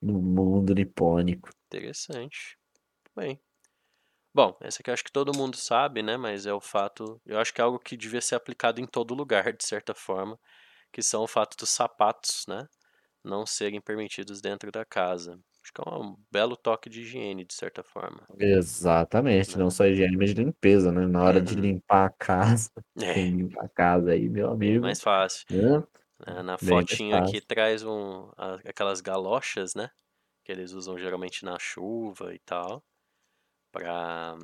[0.00, 1.48] do mundo nipônico.
[1.66, 2.56] Interessante.
[3.16, 3.40] Bem.
[4.32, 6.16] Bom, essa aqui eu acho que todo mundo sabe, né?
[6.16, 7.20] Mas é o fato.
[7.26, 10.38] Eu acho que é algo que devia ser aplicado em todo lugar, de certa forma.
[10.92, 12.68] Que são o fato dos sapatos, né?
[13.24, 15.40] Não serem permitidos dentro da casa.
[15.62, 18.28] Acho que é um belo toque de higiene, de certa forma.
[18.38, 19.58] Exatamente, Né?
[19.58, 21.06] não só higiene, mas de limpeza, né?
[21.06, 21.54] Na hora de Uhum.
[21.54, 22.70] limpar a casa,
[23.02, 25.46] É, quem limpa a casa aí, meu amigo, mais fácil.
[25.50, 25.84] né?
[26.26, 26.42] né?
[26.42, 28.30] Na Bem fotinho aqui traz um,
[28.66, 29.90] aquelas galochas, né?
[30.44, 32.84] Que eles usam geralmente na chuva e tal.
[33.72, 34.36] Pra.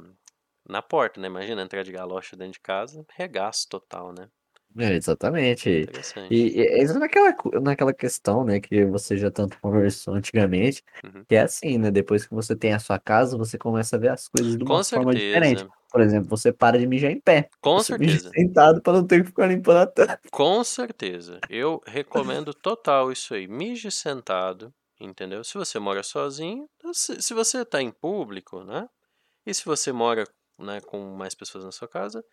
[0.68, 1.28] Na porta, né?
[1.28, 4.30] Imagina entrar de galocha dentro de casa, regaço total, né?
[4.78, 5.88] É, exatamente.
[6.28, 11.26] E, e entra naquela, naquela questão, né, que você já tanto conversou antigamente, Uhum.
[11.28, 11.90] que é assim, né?
[11.90, 14.74] Depois que você tem a sua casa, você começa a ver as coisas de Com
[14.74, 15.64] uma forma diferente.
[15.64, 15.66] certeza.
[15.66, 17.48] Por por exemplo, você para de mijar em pé.
[17.60, 18.30] Com certeza.
[18.34, 20.18] sentado pra não ter que ficar limpando a tampa.
[20.30, 21.40] Com certeza.
[21.48, 23.46] Eu recomendo total isso aí.
[23.46, 25.42] Mije sentado, entendeu?
[25.44, 28.88] Se você mora sozinho, se, se você está em público, né?
[29.46, 30.24] E se você mora
[30.58, 32.24] né, com mais pessoas na sua casa,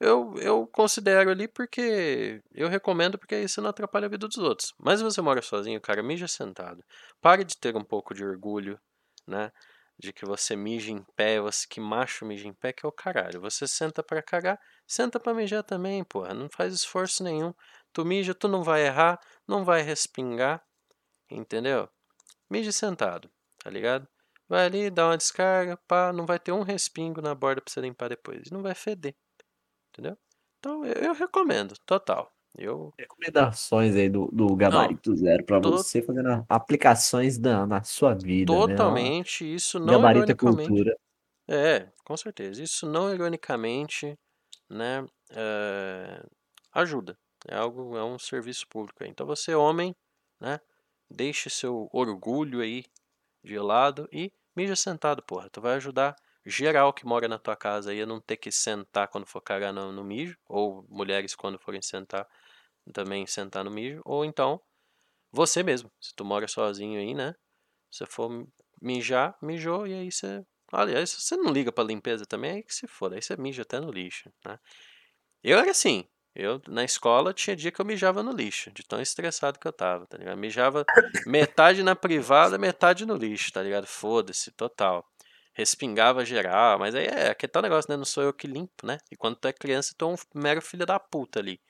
[0.00, 4.74] eu, eu considero ali porque eu recomendo porque você não atrapalha a vida dos outros.
[4.78, 6.82] Mas se você mora sozinho, cara, mija sentado.
[7.20, 8.80] Pare de ter um pouco de orgulho,
[9.26, 9.52] né?
[9.98, 12.92] De que você mija em pé, você que macho mija em pé, que é o
[12.92, 13.42] caralho.
[13.42, 16.32] Você senta pra cagar, senta pra mijar também, porra.
[16.32, 17.52] Não faz esforço nenhum.
[17.92, 20.64] Tu mija, tu não vai errar, não vai respingar,
[21.30, 21.88] entendeu?
[22.48, 24.08] Mije sentado, tá ligado?
[24.48, 27.80] Vai ali, dá uma descarga, pá, não vai ter um respingo na borda pra você
[27.80, 28.50] limpar depois.
[28.50, 29.14] Não vai feder,
[29.90, 30.18] entendeu?
[30.58, 32.32] Então eu, eu recomendo, total.
[32.56, 38.14] Eu, Recomendações aí do, do Gabarito Zero pra to- você fazendo aplicações na, na sua
[38.14, 38.74] vida, né?
[38.74, 40.94] Totalmente, isso não Gabarito é cultura.
[41.48, 42.62] É, com certeza.
[42.62, 44.18] Isso não ironicamente,
[44.70, 46.22] né, é,
[46.72, 47.18] ajuda.
[47.48, 49.04] É algo, é um serviço público.
[49.04, 49.94] Então você, homem,
[50.40, 50.60] né,
[51.10, 52.84] deixe seu orgulho aí
[53.44, 55.50] de lado e mija sentado, porra.
[55.50, 59.08] Tu vai ajudar geral que mora na tua casa aí a não ter que sentar
[59.08, 62.26] quando for cagar no, no mijo, ou mulheres quando forem sentar
[62.92, 64.60] também sentar no mijo, ou então
[65.32, 67.34] você mesmo, se tu mora sozinho aí, né?
[67.90, 68.46] Se for
[68.82, 72.86] mijar, mijou e aí você Aliás, você não liga pra limpeza também, aí que se
[72.86, 73.16] foda.
[73.16, 74.58] Aí você mija até no lixo, né?
[75.42, 76.06] Eu era assim.
[76.34, 79.72] Eu, na escola, tinha dia que eu mijava no lixo, de tão estressado que eu
[79.72, 80.38] tava, tá ligado?
[80.38, 80.84] Mijava
[81.26, 83.86] metade na privada, metade no lixo, tá ligado?
[83.86, 85.04] Foda-se, total.
[85.60, 87.96] Respingava geral, mas aí é aquele tal negócio, né?
[87.96, 88.96] Não sou eu que limpo, né?
[89.12, 91.60] E quando tu é criança, tu é um mero filho da puta ali.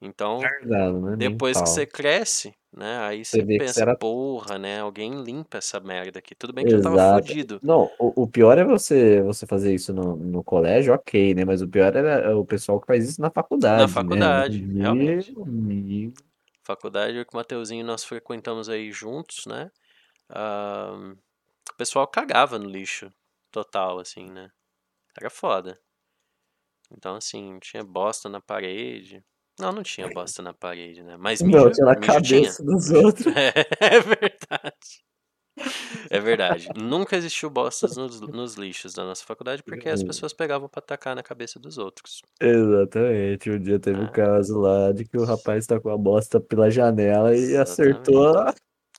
[0.00, 1.16] Então, Verdade, né?
[1.16, 2.98] depois que você cresce, né?
[3.06, 4.80] Aí Você você que pensa, era- porra, né?
[4.80, 6.34] Alguém limpa essa merda aqui.
[6.34, 7.26] Tudo bem que eu tava Exato.
[7.26, 7.60] fudido.
[7.62, 11.44] Não, o, o pior é você, você fazer isso no, no colégio, ok, né?
[11.44, 13.92] Mas o pior é o pessoal que faz isso na faculdade, Na né?
[13.94, 15.34] faculdade, Meu realmente.
[16.62, 19.70] faculdade, eu com o Mateuzinho nós frequentamos aí juntos, né?
[20.30, 21.14] Ah,
[21.72, 23.12] o pessoal cagava no lixo
[23.54, 24.50] total, assim, né?
[25.16, 25.78] Era foda.
[26.90, 29.24] Então, assim, tinha bosta na parede.
[29.60, 31.16] Não, não tinha bosta na parede, né?
[31.16, 32.52] Mas Não, mijo, tinha na cabeça tinha.
[32.72, 33.26] dos outros.
[33.36, 35.04] É, é verdade.
[36.10, 36.68] É verdade.
[36.76, 40.06] Nunca existiu bostas nos, nos lixos da nossa faculdade porque as Hum.
[40.08, 42.20] pessoas pegavam pra tacar na cabeça dos outros.
[42.40, 43.50] Exatamente.
[43.50, 44.10] Um dia teve um Ah.
[44.10, 48.52] caso lá de que o rapaz tacou a bosta pela janela e acertou a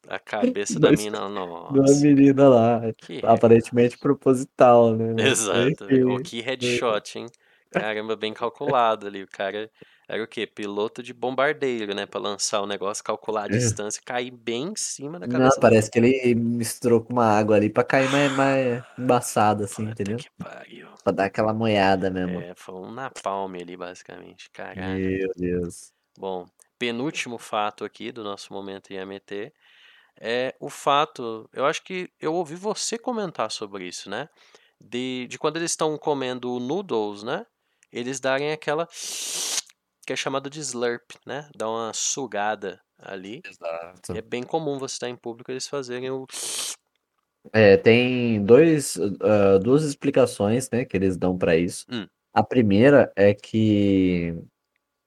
[0.07, 2.05] A cabeça da mina, nossa.
[2.05, 2.81] menina lá.
[2.97, 5.13] Que Aparentemente proposital, né?
[5.13, 5.85] Mas, Exato.
[5.85, 6.03] enfim.
[6.03, 7.25] O que headshot, hein?
[7.71, 9.23] Caramba, bem calculado ali.
[9.23, 9.69] O cara
[10.07, 10.45] era o quê?
[10.45, 12.05] Piloto de bombardeiro, né?
[12.05, 13.57] Pra lançar o negócio, calcular a É.
[13.57, 15.59] distância e cair bem em cima da Não, cabeça.
[15.59, 19.91] parece que ele misturou com uma água ali pra cair mais, mais embaçado, assim, Puta
[19.91, 20.17] entendeu?
[20.17, 20.87] que pariu.
[21.03, 22.39] Pra dar aquela moiada mesmo.
[22.39, 24.49] É, foi um napalm ali, basicamente.
[24.51, 25.01] Caralho.
[25.01, 25.91] Meu Deus.
[26.17, 26.45] Bom,
[26.79, 29.51] penúltimo fato aqui do nosso momento IMT
[30.19, 31.49] é o fato.
[31.53, 34.29] Eu acho que eu ouvi você comentar sobre isso, né?
[34.79, 37.45] De, de quando eles estão comendo noodles, né?
[37.91, 38.87] Eles darem aquela.
[40.05, 41.49] que é chamado de slurp, né?
[41.55, 43.41] Dá uma sugada ali.
[43.45, 44.13] Exato.
[44.13, 46.25] E é bem comum você estar em público eles fazerem o.
[47.53, 51.85] É, tem dois, ah, duas explicações, né, que eles dão pra isso.
[51.91, 52.07] Hum.
[52.33, 54.35] A primeira é que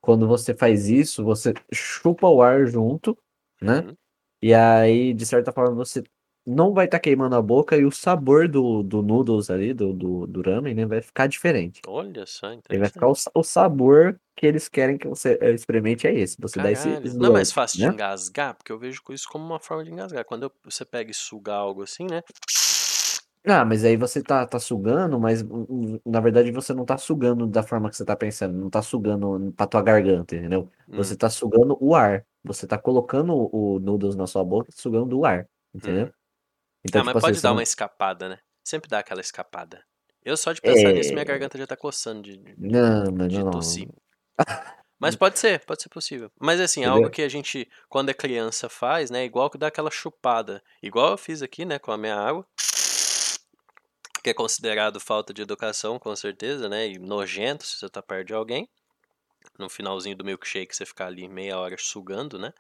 [0.01, 3.19] quando você faz isso, você chupa o ar junto,
[3.61, 3.81] né?
[3.81, 3.97] Uhum.
[4.43, 6.03] E aí, de certa forma, você
[6.47, 10.27] não vai estar queimando a boca e o sabor do, do noodles ali, do, do,
[10.27, 11.85] do ramen, né, vai ficar diferente.
[11.89, 16.07] Olha só, Ele vai ficar o, o sabor que eles querem que você eh, experimente
[16.07, 16.37] é esse.
[16.41, 17.15] Você dá esse Caralho.
[17.15, 17.95] Não é mais fácil de né?
[17.95, 18.55] engasgar?
[18.55, 20.25] Porque eu vejo isso como uma forma de engasgar.
[20.25, 22.23] Quando eu- você pega e suga algo assim, né?
[23.47, 26.99] Ah, mas aí você tá, tá sugando, mas hum, hum, na verdade você não tá
[26.99, 30.71] sugando da forma que você tá pensando, não tá sugando pra tua garganta, entendeu?
[30.95, 32.27] Você Hum, tá sugando o ar.
[32.49, 36.07] Você tá colocando o noodles na sua boca, e sugando o ar, entendeu?
[36.07, 36.13] uhum.
[36.85, 37.57] Então, Ah, mas tipo assim, pode dar não.
[37.57, 38.39] uma escapada, né?
[38.65, 39.85] Sempre dá aquela escapada.
[40.25, 41.25] Eu só de pensar nisso, minha É.
[41.25, 43.89] garganta já tá coçando de, de, Não, mas de não, tossir.
[45.01, 46.29] Mas pode ser, pode ser possível.
[46.41, 47.05] Mas assim, é Entendeu?
[47.05, 49.25] algo que a gente, quando é criança, faz, né?
[49.25, 50.61] Igual que dá aquela chupada.
[50.83, 52.45] Igual eu fiz aqui, né, com a minha água.
[54.23, 56.89] Que é considerado falta de educação, com certeza, né?
[56.89, 58.69] E nojento se você tá perto de alguém.
[59.59, 62.53] No finalzinho do milkshake, você ficar ali meia hora sugando, né?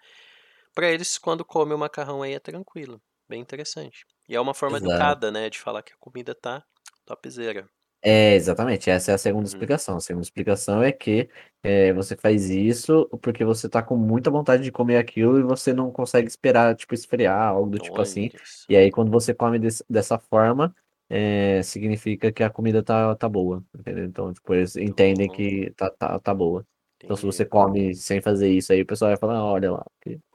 [0.74, 3.02] Pra eles, quando come o macarrão aí, é tranquilo.
[3.28, 4.06] Bem interessante.
[4.28, 4.78] E é uma forma Exato.
[4.78, 5.50] educada, né?
[5.50, 6.64] De falar que a comida tá
[7.06, 7.68] topzera.
[8.00, 8.88] É, exatamente.
[8.90, 9.48] Essa é a segunda Uhum.
[9.48, 9.96] explicação.
[9.96, 11.28] A segunda explicação é que
[11.62, 15.72] é, você faz isso porque você tá com muita vontade de comer aquilo e você
[15.72, 18.30] não consegue esperar, tipo, esfriar, algo do tipo assim.
[18.68, 20.74] E aí, quando você come desse- dessa forma,
[21.08, 24.04] é, significa que a comida tá, tá boa, entendeu?
[24.04, 26.64] Então, tipo, eles entendem que tá, tá, tá boa.
[27.04, 27.46] Então, se você entendi.
[27.46, 29.84] come sem fazer isso aí, o pessoal vai falar, "Ah, olha lá,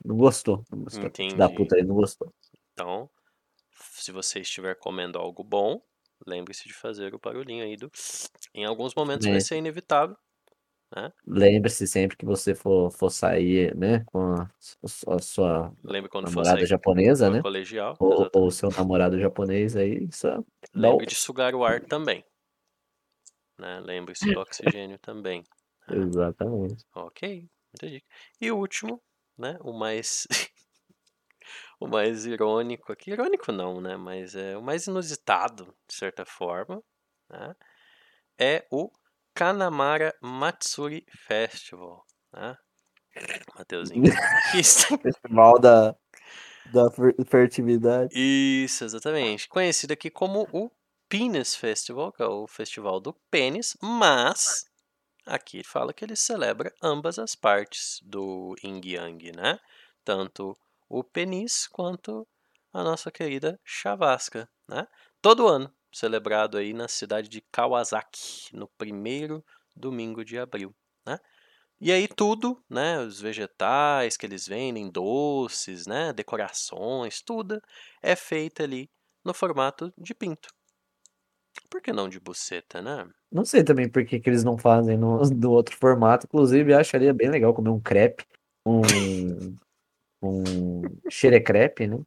[0.04, 1.50] não gostou, não gostou, filho da Entendi.
[1.50, 2.32] puta aí, não gostou.
[2.72, 3.10] Então,
[3.72, 5.82] se você estiver comendo algo bom,
[6.26, 7.90] lembre-se de fazer o barulhinho aí do.
[8.54, 10.16] Em alguns momentos vai É, ser inevitável,
[10.96, 11.12] né?
[11.26, 14.50] Lembre-se sempre que você for, for sair, né, com a,
[15.08, 17.42] a sua Lembre quando for namorada sair japonesa, né?
[17.42, 20.44] colegial, Ou, ou seu namorado japonês aí, isso dá
[20.76, 22.22] Lembre de sugar o ar também,
[23.58, 23.80] né?
[23.80, 25.42] Lembre-se do oxigênio também.
[25.88, 26.84] Exatamente.
[26.94, 28.02] Ok, entendi.
[28.40, 29.02] E o último,
[29.36, 29.58] né?
[29.60, 30.26] O mais
[31.80, 33.96] o mais irônico aqui, irônico não, né?
[33.96, 36.82] Mas é o mais inusitado, de certa forma,
[37.30, 37.54] né?
[38.38, 38.90] É o
[39.34, 42.56] Kanamara Matsuri Festival, né?
[43.56, 44.02] Mateuzinho.
[45.02, 45.96] Festival da,
[46.66, 48.12] da fer- fertilidade.
[48.14, 49.48] Isso, exatamente.
[49.48, 50.70] Conhecido aqui como o
[51.08, 54.64] Penis Festival, que é o festival do pênis, mas
[55.26, 59.58] aqui fala que ele celebra ambas as partes do Yin Yang, né?
[60.04, 60.56] Tanto
[60.88, 62.26] o penis quanto
[62.72, 64.86] a nossa querida chavasca, né?
[65.22, 69.44] Todo ano, celebrado aí na cidade de Kawasaki, no primeiro
[69.74, 70.74] domingo de abril,
[71.06, 71.18] né?
[71.80, 77.60] E aí tudo, né, os vegetais que eles vendem, doces, né, decorações, tudo
[78.02, 78.90] é feito ali
[79.24, 80.48] no formato de pinto.
[81.70, 83.08] Por que não de buceta, né?
[83.30, 86.26] Não sei também por que, que eles não fazem no, do outro formato.
[86.26, 88.24] Inclusive, eu acharia bem legal comer um crepe,
[88.66, 88.80] um,
[90.22, 91.98] um xerecrepe, né?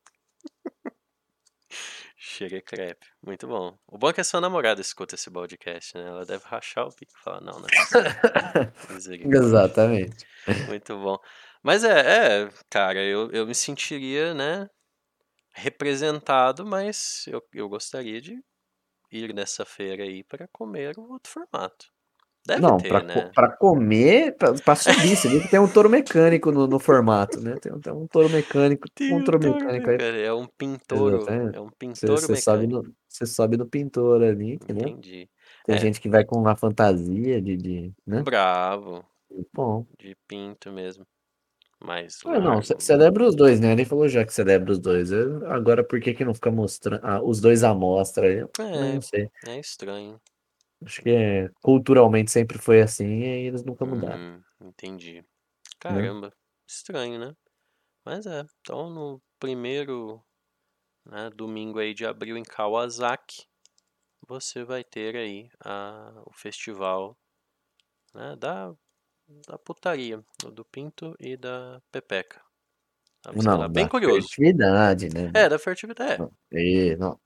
[2.18, 3.08] Xerecrepe.
[3.26, 3.78] Muito bom.
[3.88, 6.08] O bom é que a sua namorada escuta esse podcast, né?
[6.08, 7.68] Ela deve rachar o bico e falar, não, né?
[9.34, 10.26] Exatamente.
[10.68, 11.18] Muito bom.
[11.64, 14.70] Mas é, é, cara, eu, eu me sentiria, né,
[15.52, 18.40] representado, mas eu, eu gostaria de
[19.12, 21.92] ir nessa feira aí para comer um outro formato.
[22.46, 23.34] Deve Não, ter, pra, né?
[23.36, 27.56] pra comer, pra, pra subir, você que tem um touro mecânico no, no formato, né?
[27.58, 29.98] Tem, tem um touro mecânico, Tem um touro mecânico aí.
[30.26, 30.48] É um.
[30.92, 31.56] Exatamente.
[31.56, 31.70] É um
[32.36, 32.68] sobe mecânico.
[32.68, 34.90] no, você sobe no pintor ali, entendeu?
[34.90, 35.30] Entendi.
[35.66, 38.26] Tem É, gente que vai com uma fantasia de, de, né?
[38.26, 39.04] bravo.
[39.54, 39.88] Bom.
[40.00, 41.06] De pinto mesmo.
[41.80, 43.72] Mais Ah, não, celebra os dois, né?
[43.72, 45.12] Ele falou já que celebra os dois.
[45.12, 48.32] Eu- agora, por que que não fica mostrando ah, os dois à mostra?
[48.32, 49.30] Eu É, não sei.
[49.48, 50.22] é estranho.
[50.84, 55.26] Acho que é, culturalmente sempre foi assim e eles nunca mudaram, Uhum, entendi.
[55.88, 56.12] né?
[56.12, 56.34] Caramba,
[56.68, 57.36] estranho, né?
[58.06, 60.24] Mas é, então no primeiro
[61.06, 63.48] né, domingo aí de abril em Kawasaki,
[64.28, 67.18] você vai ter aí a, o festival
[68.14, 68.74] né, da,
[69.48, 70.24] da putaria,
[70.54, 72.42] do Pinto e da Pepeca.
[73.22, 74.28] Tá, sei lá, Não, bem da curioso.
[74.28, 75.32] fertilidade, né?
[75.34, 76.14] É, da fertilidade.
[76.14, 77.20] É, Não, e não,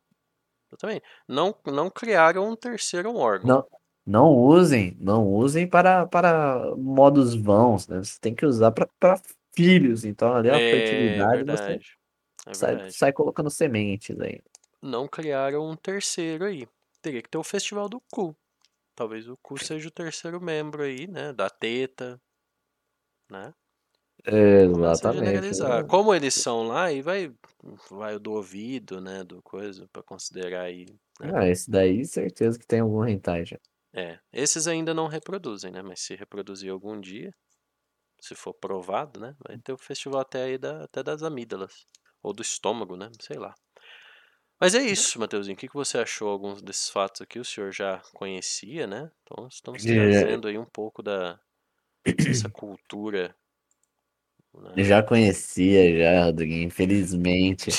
[0.69, 1.03] exatamente.
[1.27, 3.47] Não, não criaram um terceiro órgão.
[3.47, 3.67] não,
[4.05, 7.99] não usem, não usem para, para modos vãos, né?
[7.99, 9.21] Você tem que usar para
[9.55, 10.03] filhos.
[10.05, 11.97] Então, ali a É fertilidade verdade.
[12.47, 14.41] É sai, sai colocando sementes aí.
[14.81, 16.67] Não criaram um terceiro aí.
[17.01, 18.35] Teria que ter o festival do cu.
[19.01, 21.33] Talvez o cu seja o terceiro membro aí, né?
[21.33, 22.21] Da teta,
[23.31, 23.51] né?
[24.27, 25.17] A Exatamente.
[25.17, 25.87] generalizar.
[25.87, 27.33] Como eles são lá, aí vai,
[27.89, 29.23] vai o do ouvido, né?
[29.23, 30.85] Do coisa, pra considerar aí.
[31.19, 31.31] Né?
[31.33, 33.57] Ah, esse daí, certeza que tem algum hentai já.
[33.91, 34.19] É.
[34.31, 35.81] Esses ainda não reproduzem, né?
[35.81, 37.33] Mas se reproduzir algum dia,
[38.21, 39.35] se for provado, né?
[39.47, 41.87] Vai ter o festival até aí da, até das amígdalas.
[42.21, 43.09] Ou do estômago, né?
[43.19, 43.55] Sei lá.
[44.61, 45.55] Mas é isso, Mateuzinho.
[45.55, 47.39] O que que você achou alguns desses fatos aqui?
[47.39, 49.11] O senhor já conhecia, né?
[49.23, 49.91] Então estamos É.
[49.95, 51.39] trazendo aí um pouco da
[52.05, 53.35] dessa cultura.
[54.53, 54.83] Né?
[54.83, 57.71] Já conhecia, já, Rodriguinho, infelizmente,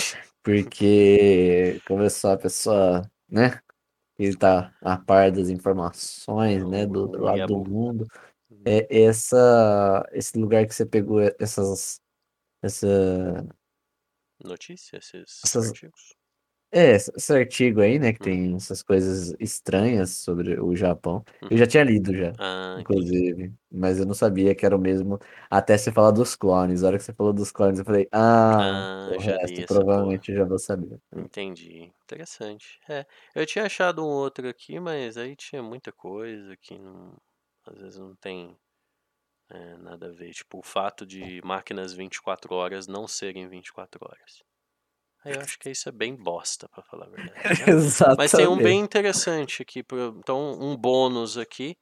[0.43, 3.61] porque como eu sou uma pessoa, né,
[4.17, 8.07] que tá a par das informações, né, do outro lado do mundo,
[8.65, 12.01] é essa, esse lugar que você pegou essas,
[12.63, 12.89] essa,
[14.43, 16.15] Notícia, esses Essas- artigos.
[16.73, 18.32] É, esse artigo aí, né, que Hum.
[18.32, 21.59] tem essas coisas estranhas sobre o Japão, eu Uhum.
[21.59, 25.19] já tinha lido já, Ah, inclusive, mas eu não sabia que era o mesmo
[25.51, 26.82] até você falar dos clones.
[26.85, 30.31] A hora que você falou dos clones, eu falei, ah, Ah, o já resto provavelmente
[30.32, 30.99] eu já vou saber.
[31.12, 31.93] Entendi.
[32.05, 32.81] Interessante.
[32.89, 37.16] É, eu tinha achado um outro aqui, mas aí tinha muita coisa que não,
[37.66, 38.59] às vezes não tem
[39.51, 40.32] é, nada a ver.
[40.35, 44.43] Tipo, o fato de máquinas 24 horas não serem 24 horas.
[45.24, 47.39] Eu acho que isso é bem bosta, pra falar a verdade.
[47.57, 47.66] né?
[48.16, 48.85] Mas tem um bem Exatamente.
[48.85, 49.85] interessante aqui.
[50.19, 51.77] Então, um bônus aqui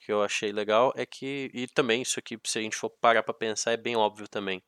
[0.00, 1.50] que eu achei legal é que.
[1.54, 4.62] E também, isso aqui, se a gente for parar pra pensar, é bem óbvio também.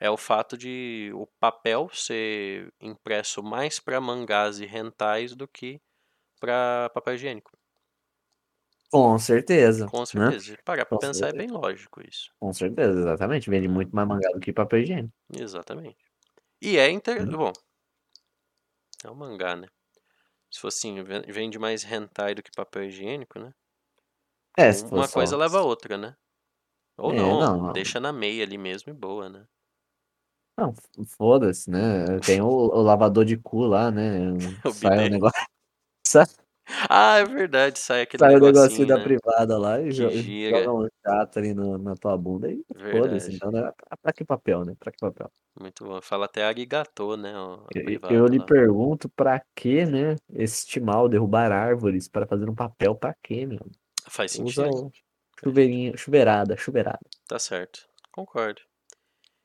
[0.00, 5.80] É o fato de o papel ser impresso mais para mangás e rentais do que
[6.40, 7.52] pra papel higiênico.
[8.90, 9.86] Com certeza.
[9.86, 10.30] Com né?
[10.30, 10.44] certeza.
[10.44, 11.46] Se parar pra Com pensar, é certeza.
[11.46, 12.32] bem lógico isso.
[12.40, 13.48] Com certeza, exatamente.
[13.50, 15.12] Vende muito mais mangá do que papel higiênico.
[15.30, 16.11] Exatamente.
[16.62, 17.22] E é inter...
[17.28, 17.36] Hum.
[17.36, 17.52] Bom,
[19.04, 19.68] é um mangá, né?
[20.50, 23.52] Se fosse assim, ven- vende mais hentai do que papel higiênico, né?
[24.56, 26.16] É, se Uma fosse coisa só- leva a outra, né?
[26.98, 29.46] Ou É, não, não, deixa na meia ali mesmo e boa, né?
[30.56, 30.74] Não,
[31.16, 32.20] foda-se, né?
[32.20, 34.20] Tem o, o lavador de cu lá, né?
[34.64, 35.08] O Sai o bidê.
[35.08, 35.40] negócio.
[36.06, 36.26] Sai,
[36.88, 39.02] Ah, é verdade, sai aquele sai o negocinho, negocinho da né?
[39.02, 40.62] privada lá e Que jo- gira.
[40.64, 43.34] joga um chato ali no- na tua bunda e foda-se.
[43.34, 43.72] Então, né?
[44.00, 44.74] Pra, que papel, né?
[44.78, 45.30] Pra que papel?
[45.60, 46.00] Muito bom.
[46.00, 47.32] Fala até arigatô, né?
[47.36, 48.46] ó, a Eu, privada eu lhe lá.
[48.46, 50.16] pergunto pra que, né?
[50.32, 53.60] Estimar, derrubar árvores para fazer um papel pra quê, meu?
[54.08, 54.86] Faz Usa sentido.
[54.86, 54.92] o
[55.44, 57.00] chuveirinho, chuveirada, chuveirada.
[57.28, 57.86] Tá certo.
[58.12, 58.60] Concordo.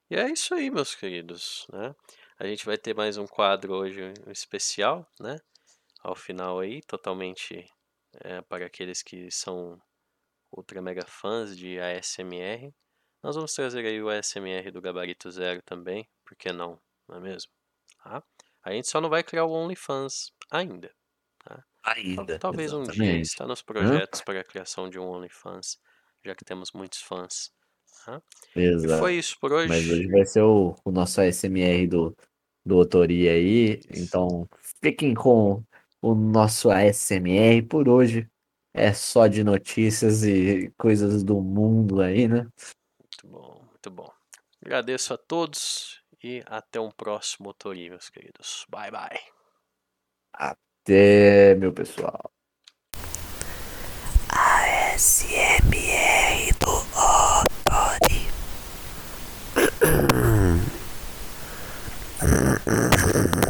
[0.10, 1.94] E é isso aí, meus queridos, né?
[2.39, 5.38] A gente vai ter mais um quadro hoje especial, né?
[6.03, 7.65] Ao final aí, totalmente
[8.24, 9.80] é, para aqueles que são
[10.52, 12.74] ultra mega fãs de ASMR.
[13.24, 17.19] Nós vamos trazer aí o ASMR do Gabarito Zero também, por que não, não é
[17.19, 17.52] mesmo?
[18.03, 18.24] Tá?
[18.64, 20.94] A gente só não vai criar o OnlyFans ainda.
[21.44, 22.38] Tal- Ainda.
[22.38, 23.26] Talvez um dia exatamente.
[23.28, 25.78] está nos projetos para a criação de um OnlyFans,
[26.24, 27.52] já que temos muitos fãs.
[28.06, 28.22] tá?
[28.56, 28.99] E Exato.
[28.99, 29.69] foi isso por hoje.
[29.69, 32.15] Mas hoje vai ser o, o nosso ASMR do,
[32.65, 33.80] do Otori aí.
[33.90, 34.48] Então,
[34.82, 35.64] fiquem com
[36.02, 38.30] o nosso ASMR por hoje.
[38.74, 42.48] É só de notícias e coisas do mundo aí, né?
[42.99, 44.11] Muito bom, muito bom.
[44.64, 48.65] Agradeço a todos e até um próximo Otori, meus queridos.
[48.69, 49.19] Bye, bye.
[50.34, 52.32] Até, meu pessoal.
[54.30, 55.72] ASMR
[56.60, 56.69] do
[57.49, 58.28] Otori.